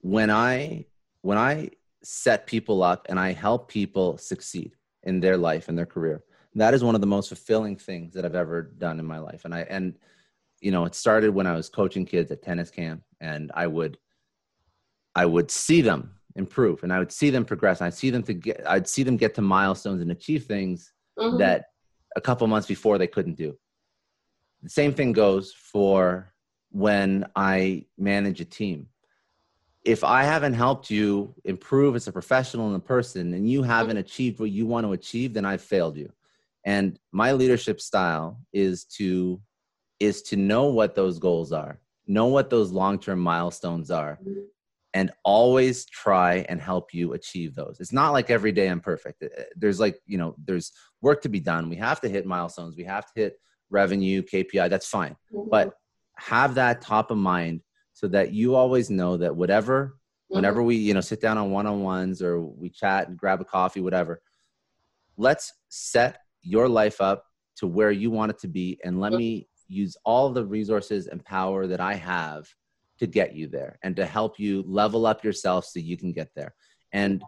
when 0.00 0.30
I 0.30 0.86
when 1.20 1.38
I 1.38 1.70
set 2.02 2.46
people 2.46 2.82
up 2.82 3.06
and 3.08 3.20
I 3.20 3.32
help 3.32 3.68
people 3.68 4.18
succeed 4.18 4.72
in 5.04 5.20
their 5.20 5.36
life 5.36 5.68
and 5.68 5.78
their 5.78 5.86
career. 5.86 6.24
That 6.54 6.74
is 6.74 6.84
one 6.84 6.94
of 6.94 7.00
the 7.00 7.06
most 7.06 7.28
fulfilling 7.28 7.76
things 7.76 8.14
that 8.14 8.24
I've 8.24 8.34
ever 8.34 8.62
done 8.62 9.00
in 9.00 9.06
my 9.06 9.18
life. 9.18 9.44
And 9.44 9.54
I 9.54 9.60
and 9.62 9.94
you 10.60 10.70
know, 10.70 10.84
it 10.84 10.94
started 10.94 11.30
when 11.34 11.46
I 11.46 11.54
was 11.56 11.68
coaching 11.68 12.04
kids 12.06 12.30
at 12.30 12.42
tennis 12.42 12.70
camp 12.70 13.02
and 13.20 13.50
I 13.54 13.66
would 13.66 13.98
I 15.14 15.26
would 15.26 15.50
see 15.50 15.80
them 15.80 16.14
improve 16.36 16.82
and 16.82 16.92
I 16.92 16.98
would 16.98 17.12
see 17.12 17.30
them 17.30 17.44
progress. 17.44 17.82
I'd 17.82 17.94
see 17.94 18.10
them 18.10 18.22
to 18.24 18.34
get 18.34 18.62
I'd 18.68 18.88
see 18.88 19.02
them 19.02 19.16
get 19.16 19.34
to 19.36 19.42
milestones 19.42 20.02
and 20.02 20.10
achieve 20.10 20.44
things 20.44 20.92
Mhm. 21.18 21.38
that 21.38 21.66
a 22.16 22.20
couple 22.20 22.46
months 22.46 22.66
before 22.68 22.98
they 22.98 23.06
couldn't 23.06 23.34
do. 23.34 23.58
The 24.62 24.68
same 24.70 24.94
thing 24.94 25.12
goes 25.12 25.52
for 25.52 26.32
when 26.70 27.26
I 27.36 27.86
manage 27.98 28.40
a 28.40 28.44
team. 28.44 28.88
If 29.84 30.04
I 30.04 30.22
haven't 30.22 30.54
helped 30.54 30.90
you 30.90 31.34
improve 31.44 31.96
as 31.96 32.06
a 32.06 32.12
professional 32.12 32.68
and 32.68 32.76
a 32.76 32.80
person 32.80 33.34
and 33.34 33.50
you 33.50 33.62
haven't 33.62 33.96
achieved 33.96 34.38
what 34.38 34.50
you 34.50 34.64
want 34.64 34.86
to 34.86 34.92
achieve, 34.92 35.34
then 35.34 35.44
I've 35.44 35.60
failed 35.62 35.96
you. 35.96 36.12
And 36.64 36.98
my 37.12 37.32
leadership 37.32 37.80
style 37.80 38.40
is 38.52 38.84
to 38.96 39.40
is 40.00 40.22
to 40.22 40.36
know 40.36 40.64
what 40.66 40.94
those 40.96 41.18
goals 41.20 41.52
are, 41.52 41.78
know 42.08 42.26
what 42.26 42.50
those 42.50 42.72
long-term 42.72 43.20
milestones 43.20 43.88
are, 43.90 44.18
and 44.94 45.12
always 45.24 45.84
try 45.86 46.44
and 46.48 46.60
help 46.60 46.92
you 46.92 47.12
achieve 47.12 47.54
those. 47.54 47.76
It's 47.78 47.92
not 47.92 48.10
like 48.10 48.28
every 48.28 48.50
day 48.50 48.68
I'm 48.68 48.80
perfect. 48.80 49.22
Uh, 49.22 49.28
There's 49.54 49.78
like, 49.78 50.00
you 50.06 50.18
know, 50.18 50.34
there's 50.44 50.72
work 51.00 51.22
to 51.22 51.28
be 51.28 51.38
done. 51.38 51.68
We 51.70 51.76
have 51.76 52.00
to 52.00 52.08
hit 52.08 52.26
milestones. 52.26 52.76
We 52.76 52.84
have 52.84 53.06
to 53.06 53.12
hit 53.14 53.40
revenue, 53.70 54.22
KPI. 54.22 54.68
That's 54.68 54.88
fine. 54.88 55.16
But 55.50 55.72
have 56.16 56.56
that 56.56 56.82
top 56.82 57.10
of 57.12 57.16
mind 57.18 57.60
so 57.92 58.08
that 58.08 58.32
you 58.32 58.54
always 58.56 58.90
know 58.90 59.16
that 59.18 59.34
whatever, 59.34 59.96
Mhm. 60.30 60.34
whenever 60.36 60.62
we, 60.64 60.76
you 60.76 60.94
know, 60.94 61.00
sit 61.00 61.20
down 61.20 61.38
on 61.38 61.52
one-on-ones 61.52 62.22
or 62.22 62.40
we 62.40 62.70
chat 62.70 63.08
and 63.08 63.16
grab 63.16 63.40
a 63.40 63.44
coffee, 63.44 63.80
whatever, 63.80 64.20
let's 65.16 65.52
set 65.68 66.21
your 66.42 66.68
life 66.68 67.00
up 67.00 67.24
to 67.56 67.66
where 67.66 67.90
you 67.90 68.10
want 68.10 68.30
it 68.30 68.38
to 68.40 68.48
be 68.48 68.78
and 68.84 69.00
let 69.00 69.12
me 69.12 69.48
use 69.68 69.96
all 70.04 70.30
the 70.30 70.44
resources 70.44 71.06
and 71.06 71.24
power 71.24 71.66
that 71.66 71.80
I 71.80 71.94
have 71.94 72.46
to 72.98 73.06
get 73.06 73.34
you 73.34 73.48
there 73.48 73.78
and 73.82 73.96
to 73.96 74.06
help 74.06 74.38
you 74.38 74.62
level 74.66 75.06
up 75.06 75.24
yourself 75.24 75.64
so 75.64 75.78
you 75.80 75.96
can 75.96 76.12
get 76.12 76.28
there. 76.34 76.54
And 76.92 77.22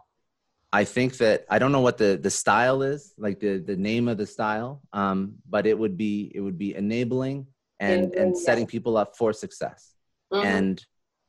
I 0.71 0.83
think 0.83 1.17
that 1.17 1.45
I 1.49 1.57
don't 1.59 1.71
know 1.71 1.81
what 1.81 1.97
the 1.97 2.19
the 2.21 2.29
style 2.29 2.81
is, 2.81 3.13
like 3.17 3.39
the 3.39 3.59
the 3.59 3.77
name 3.77 4.07
of 4.07 4.17
the 4.17 4.25
style, 4.25 4.81
um, 4.93 5.35
but 5.49 5.65
it 5.65 5.77
would 5.77 5.97
be 5.97 6.31
it 6.35 6.41
would 6.41 6.57
be 6.57 6.75
enabling 6.75 7.47
and 7.79 8.13
and 8.13 8.37
setting 8.37 8.67
people 8.67 8.97
up 8.97 9.15
for 9.17 9.31
success. 9.33 9.93
Mhm. 10.33 10.43
And 10.43 10.85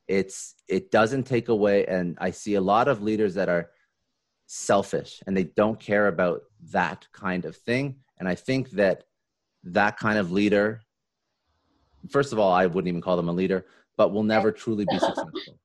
it's 0.07 0.55
it 0.67 0.91
doesn't 0.91 1.23
take 1.23 1.49
away. 1.49 1.85
And 1.85 2.17
I 2.19 2.31
see 2.31 2.55
a 2.55 2.61
lot 2.61 2.87
of 2.87 3.01
leaders 3.01 3.35
that 3.35 3.49
are 3.49 3.71
selfish 4.47 5.21
and 5.27 5.35
they 5.37 5.43
don't 5.43 5.79
care 5.79 6.07
about 6.07 6.41
that 6.71 7.07
kind 7.11 7.45
of 7.45 7.55
thing. 7.55 7.97
And 8.17 8.27
I 8.27 8.35
think 8.35 8.71
that 8.71 9.03
that 9.63 9.97
kind 9.97 10.17
of 10.17 10.31
leader, 10.31 10.81
first 12.09 12.33
of 12.33 12.39
all, 12.39 12.51
I 12.51 12.65
wouldn't 12.65 12.87
even 12.87 13.01
call 13.01 13.17
them 13.17 13.29
a 13.29 13.33
leader, 13.33 13.65
but 13.97 14.11
will 14.11 14.23
never 14.23 14.51
truly 14.63 14.85
be 14.85 14.97
successful 14.99 15.59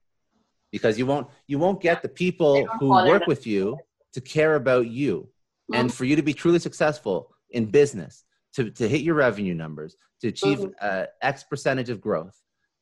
because 0.71 0.99
you 0.99 1.07
won't 1.07 1.29
you 1.47 1.59
won't 1.59 1.81
get 1.81 2.03
the 2.03 2.09
people 2.09 2.69
who 2.79 2.91
work 3.07 3.27
with 3.27 3.47
you 3.47 3.79
to 4.13 4.21
care 4.21 4.57
about 4.57 4.87
you 4.89 5.29
Mhm. 5.71 5.79
and 5.79 5.95
for 5.95 6.05
you 6.05 6.17
to 6.17 6.23
be 6.23 6.35
truly 6.35 6.59
successful 6.59 7.35
in 7.51 7.67
business 7.67 8.25
to, 8.55 8.71
to 8.71 8.89
hit 8.89 9.03
your 9.03 9.15
revenue 9.15 9.55
numbers 9.55 9.97
to 10.21 10.29
achieve 10.29 10.59
Mhm. 10.59 10.73
uh, 10.81 11.07
x 11.21 11.45
percentage 11.45 11.89
of 11.91 12.01
growth 12.01 12.37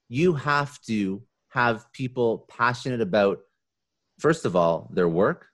you 0.09 0.33
have 0.33 0.81
to 0.83 1.23
have 1.49 1.93
people 1.93 2.47
passionate 2.49 3.01
about 3.01 3.41
first 4.19 4.45
of 4.47 4.57
all 4.57 4.89
their 4.95 5.09
work 5.09 5.49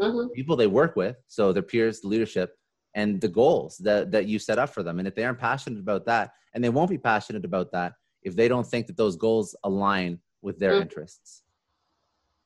Mhm. 0.00 0.32
people 0.34 0.56
they 0.56 0.66
work 0.66 0.96
with 0.96 1.16
so 1.28 1.52
their 1.52 1.62
peers 1.62 2.04
leadership 2.04 2.56
and 2.94 3.20
the 3.20 3.28
goals 3.28 3.76
that, 3.78 4.10
that 4.12 4.26
you 4.26 4.38
set 4.38 4.58
up 4.58 4.70
for 4.70 4.82
them 4.82 4.98
and 4.98 5.08
if 5.08 5.14
they 5.14 5.24
aren't 5.24 5.38
passionate 5.38 5.78
about 5.78 6.04
that 6.06 6.32
and 6.52 6.62
they 6.62 6.68
won't 6.68 6.90
be 6.90 6.98
passionate 6.98 7.44
about 7.44 7.70
that 7.72 7.94
if 8.22 8.34
they 8.34 8.48
don't 8.48 8.66
think 8.66 8.86
that 8.86 8.96
those 8.96 9.16
goals 9.16 9.54
align 9.64 10.18
with 10.42 10.58
their 10.58 10.74
Mhm. 10.74 10.82
interests 10.82 11.42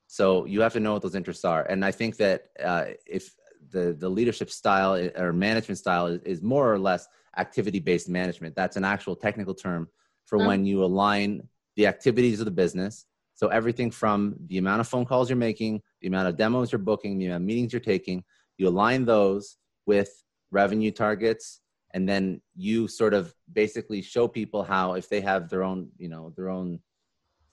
so 0.07 0.45
you 0.47 0.61
have 0.61 0.73
to 0.73 0.81
know 0.81 0.95
what 0.95 1.03
those 1.03 1.15
interests 1.15 1.45
are 1.45 1.65
and 1.65 1.85
i 1.85 1.91
think 1.91 2.17
that 2.17 2.49
uh, 2.63 2.87
if 3.07 3.35
the, 3.71 3.93
the 3.99 4.09
leadership 4.09 4.51
style 4.51 4.95
or 5.17 5.33
management 5.33 5.79
style 5.79 6.07
is, 6.07 6.21
is 6.23 6.43
more 6.43 6.73
or 6.73 6.79
less 6.79 7.07
activity 7.37 7.79
based 7.79 8.09
management 8.09 8.55
that's 8.55 8.77
an 8.77 8.85
actual 8.85 9.15
technical 9.15 9.55
term 9.55 9.89
for 10.25 10.39
Mhm. 10.39 10.47
when 10.47 10.65
you 10.67 10.83
align 10.85 11.47
the 11.77 11.87
activities 11.87 12.41
of 12.41 12.45
the 12.47 12.51
business 12.51 13.07
so 13.39 13.47
everything 13.49 13.91
from 13.91 14.35
the 14.49 14.59
amount 14.59 14.81
of 14.81 14.89
phone 14.89 15.07
calls 15.07 15.31
you're 15.31 15.37
making 15.51 15.81
the 16.01 16.09
amount 16.09 16.27
of 16.29 16.37
demos 16.37 16.73
you're 16.73 16.87
booking 16.91 17.13
the 17.19 17.27
amount 17.27 17.43
of 17.43 17.47
meetings 17.47 17.73
you're 17.73 17.89
taking 17.95 18.19
you 18.59 18.67
align 18.69 19.05
those 19.05 19.57
with 19.87 20.11
revenue 20.51 20.91
targets. 20.91 21.61
And 21.95 22.07
then 22.09 22.43
you 22.55 22.89
sort 22.89 23.15
of 23.15 23.33
basically 23.53 24.03
show 24.03 24.29
people 24.29 24.63
how 24.63 24.95
if 24.95 25.09
they 25.09 25.21
have 25.23 25.49
their 25.49 25.63
own 25.63 25.89
you 25.97 26.09
know 26.09 26.33
their 26.37 26.51
own 26.51 26.81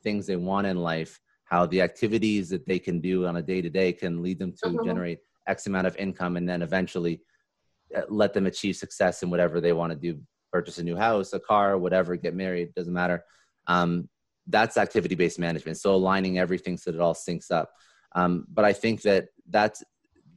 things 0.03 0.25
they 0.27 0.35
want 0.35 0.67
in 0.67 0.77
life 0.93 1.19
how 1.45 1.65
the 1.67 1.81
activities 1.81 2.49
that 2.49 2.65
they 2.65 2.79
can 2.79 2.99
do 2.99 3.27
on 3.27 3.37
a 3.37 3.41
day 3.41 3.61
to 3.61 3.69
day 3.69 3.93
can 3.93 4.21
lead 4.25 4.39
them 4.39 4.51
to 4.51 4.65
Mhm. 4.69 4.83
generate 4.83 5.19
x 5.47 5.67
amount 5.67 5.87
of 5.87 5.95
income 5.97 6.35
and 6.37 6.47
then 6.49 6.61
eventually 6.61 7.21
uh, 7.95 8.01
let 8.09 8.33
them 8.33 8.45
achieve 8.47 8.75
success 8.75 9.23
in 9.23 9.29
whatever 9.29 9.61
they 9.61 9.73
want 9.73 9.91
to 9.93 9.99
do. 10.07 10.11
Purchase 10.51 10.79
a 10.79 10.83
new 10.83 10.97
house 10.97 11.31
a 11.33 11.39
car 11.39 11.77
whatever 11.77 12.15
get 12.17 12.35
married 12.35 12.73
doesn't 12.75 12.93
matter. 13.01 13.23
Um, 13.67 14.09
that's 14.47 14.77
activity 14.77 15.15
based 15.15 15.39
management 15.39 15.77
so 15.77 15.93
aligning 15.95 16.37
everything 16.37 16.77
so 16.77 16.91
that 16.91 16.97
it 16.97 17.01
all 17.01 17.15
syncs 17.15 17.51
up 17.51 17.71
Um, 18.15 18.45
but 18.47 18.65
I 18.65 18.73
think 18.73 19.01
that 19.01 19.27
that's 19.49 19.83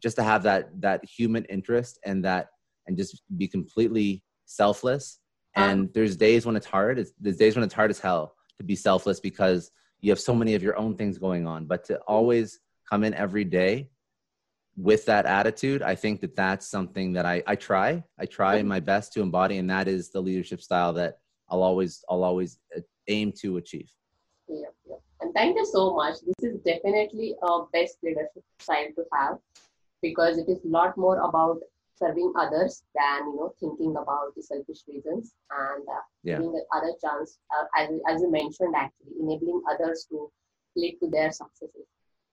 just 0.00 0.16
to 0.16 0.22
have 0.22 0.42
that 0.42 0.68
that 0.80 1.04
human 1.04 1.44
interest 1.46 1.98
and 2.04 2.24
that 2.24 2.48
and 2.86 2.96
just 2.96 3.22
be 3.36 3.46
completely 3.48 4.22
selfless. 4.46 5.20
And 5.54 5.92
there's 5.94 6.16
days 6.16 6.46
when 6.46 6.56
it's 6.56 6.66
hard. 6.66 6.98
It's, 6.98 7.12
there's 7.20 7.36
days 7.36 7.54
when 7.56 7.64
it's 7.64 7.74
hard 7.74 7.90
as 7.90 7.98
hell 7.98 8.34
to 8.58 8.64
be 8.64 8.76
selfless 8.76 9.20
because 9.20 9.70
you 10.00 10.10
have 10.10 10.20
so 10.20 10.34
many 10.34 10.54
of 10.54 10.62
your 10.62 10.76
own 10.78 10.96
things 10.96 11.18
going 11.18 11.46
on. 11.46 11.66
But 11.66 11.84
to 11.86 11.98
always 12.06 12.60
come 12.88 13.02
in 13.04 13.12
every 13.14 13.44
day 13.44 13.90
with 14.76 15.04
that 15.06 15.26
attitude, 15.26 15.82
I 15.82 15.94
think 15.96 16.20
that 16.20 16.36
that's 16.36 16.66
something 16.68 17.12
that 17.14 17.26
I, 17.26 17.42
I 17.46 17.56
try. 17.56 18.04
I 18.18 18.26
try 18.26 18.62
my 18.62 18.80
best 18.80 19.12
to 19.14 19.20
embody, 19.20 19.58
and 19.58 19.68
that 19.70 19.88
is 19.88 20.10
the 20.10 20.20
leadership 20.20 20.60
style 20.62 20.92
that 20.94 21.18
I'll 21.50 21.62
always 21.62 22.04
I'll 22.08 22.24
always 22.24 22.58
uh, 22.76 22.80
aim 23.08 23.32
to 23.42 23.56
achieve. 23.56 23.90
And 25.20 25.34
thank 25.34 25.56
you 25.56 25.66
so 25.66 25.94
much. 25.94 26.16
This 26.26 26.52
is 26.52 26.60
definitely 26.60 27.34
a 27.42 27.64
best 27.72 27.98
leadership 28.02 28.44
style 28.60 28.88
to 28.94 29.04
have 29.12 29.38
because 30.02 30.38
it 30.38 30.48
is 30.48 30.64
a 30.64 30.68
lot 30.68 30.96
more 30.96 31.18
about 31.20 31.58
serving 31.98 32.32
others 32.38 32.82
than 32.94 33.30
you 33.30 33.36
know 33.36 33.52
thinking 33.58 33.90
about 33.90 34.34
the 34.36 34.42
selfish 34.42 34.82
reasons 34.88 35.34
and 35.50 35.82
uh, 35.88 36.00
yeah. 36.22 36.36
giving 36.36 36.52
the 36.52 36.64
other 36.74 36.92
chance 37.02 37.38
uh, 37.54 37.64
as, 37.76 37.88
as 38.08 38.22
you 38.22 38.30
mentioned 38.30 38.74
actually 38.76 39.12
enabling 39.20 39.60
others 39.70 40.06
to 40.08 40.30
lead 40.76 40.96
to 41.00 41.08
their 41.10 41.32
successes 41.32 41.86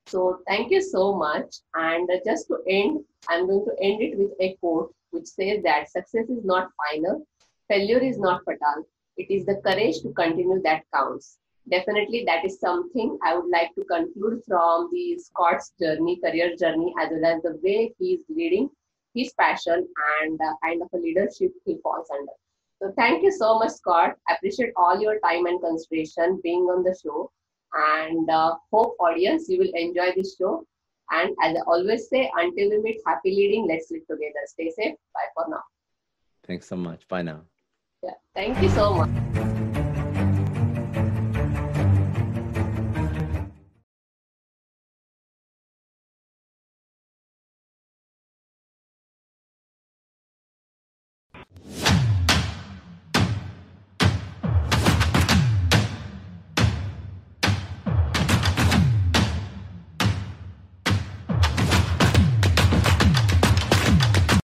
so 0.06 0.40
thank 0.48 0.72
you 0.72 0.82
so 0.82 1.16
much 1.16 1.56
and 1.74 2.08
uh, 2.12 2.18
just 2.24 2.48
to 2.48 2.58
end 2.70 3.00
i'm 3.28 3.48
going 3.48 3.66
to 3.66 3.76
end 3.82 4.02
it 4.02 4.18
with 4.18 4.32
a 4.40 4.56
quote 4.60 4.94
which 5.12 5.26
says 5.26 5.64
that 5.64 5.90
success 5.90 6.30
is 6.30 6.44
not 6.44 6.70
final 6.86 7.26
failure 7.68 8.00
is 8.00 8.20
not 8.20 8.42
fatal 8.46 8.88
it 9.18 9.32
is 9.32 9.46
the 9.46 9.56
courage 9.66 10.02
to 10.02 10.10
continue 10.14 10.62
that 10.62 10.84
counts 10.94 11.38
definitely 11.70 12.24
that 12.26 12.46
is 12.46 12.60
something 12.60 13.18
I 13.24 13.36
would 13.36 13.50
like 13.50 13.74
to 13.76 13.84
conclude 13.86 14.42
from 14.48 14.90
the 14.92 15.18
Scott's 15.18 15.74
journey, 15.80 16.20
career 16.24 16.56
journey, 16.56 16.94
as 17.02 17.10
well 17.12 17.36
as 17.36 17.42
the 17.44 17.60
way 17.64 17.94
he 18.00 18.14
is 18.14 18.22
leading 18.30 18.70
his 19.14 19.34
passion 19.40 19.88
and 20.22 20.40
uh, 20.42 20.54
kind 20.64 20.82
of 20.82 20.90
a 20.94 20.98
leadership 20.98 21.52
he 21.66 21.78
falls 21.82 22.08
under. 22.12 22.32
So 22.82 22.94
thank 22.98 23.24
you 23.24 23.32
so 23.32 23.58
much, 23.58 23.72
Scott. 23.72 24.16
I 24.28 24.36
appreciate 24.36 24.74
all 24.76 25.00
your 25.00 25.20
time 25.22 25.46
and 25.46 25.62
consideration 25.62 26.40
being 26.44 26.64
on 26.64 26.84
the 26.84 26.96
show. 27.02 27.32
And 27.74 28.30
uh, 28.30 28.56
hope 28.72 28.96
audience 29.00 29.48
you 29.50 29.60
will 29.60 29.72
enjoy 29.74 30.12
this 30.16 30.36
show. 30.38 30.66
And 31.12 31.36
as 31.44 31.56
I 31.56 31.62
always 31.68 32.10
say, 32.10 32.30
until 32.36 32.70
we 32.70 32.82
meet, 32.82 33.02
happy 33.06 33.32
leading. 33.32 33.68
Let's 33.68 33.90
live 33.92 34.06
together. 34.10 34.44
Stay 34.48 34.70
safe. 34.72 34.96
Bye 35.14 35.32
for 35.34 35.50
now. 35.50 35.64
Thanks 36.46 36.68
so 36.68 36.76
much. 36.76 37.08
Bye 37.08 37.22
now. 37.22 37.42
Yeah. 38.04 38.12
Thank 38.34 38.62
you 38.62 38.70
so 38.70 38.94
much. 38.94 39.65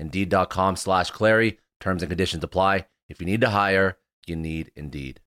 Indeed.com 0.00 0.76
slash 0.76 1.10
Clary. 1.10 1.58
Terms 1.78 2.02
and 2.02 2.10
conditions 2.10 2.42
apply. 2.42 2.86
If 3.10 3.20
you 3.20 3.26
need 3.26 3.42
to 3.42 3.50
hire, 3.50 3.98
you 4.26 4.36
need 4.36 4.72
Indeed. 4.74 5.18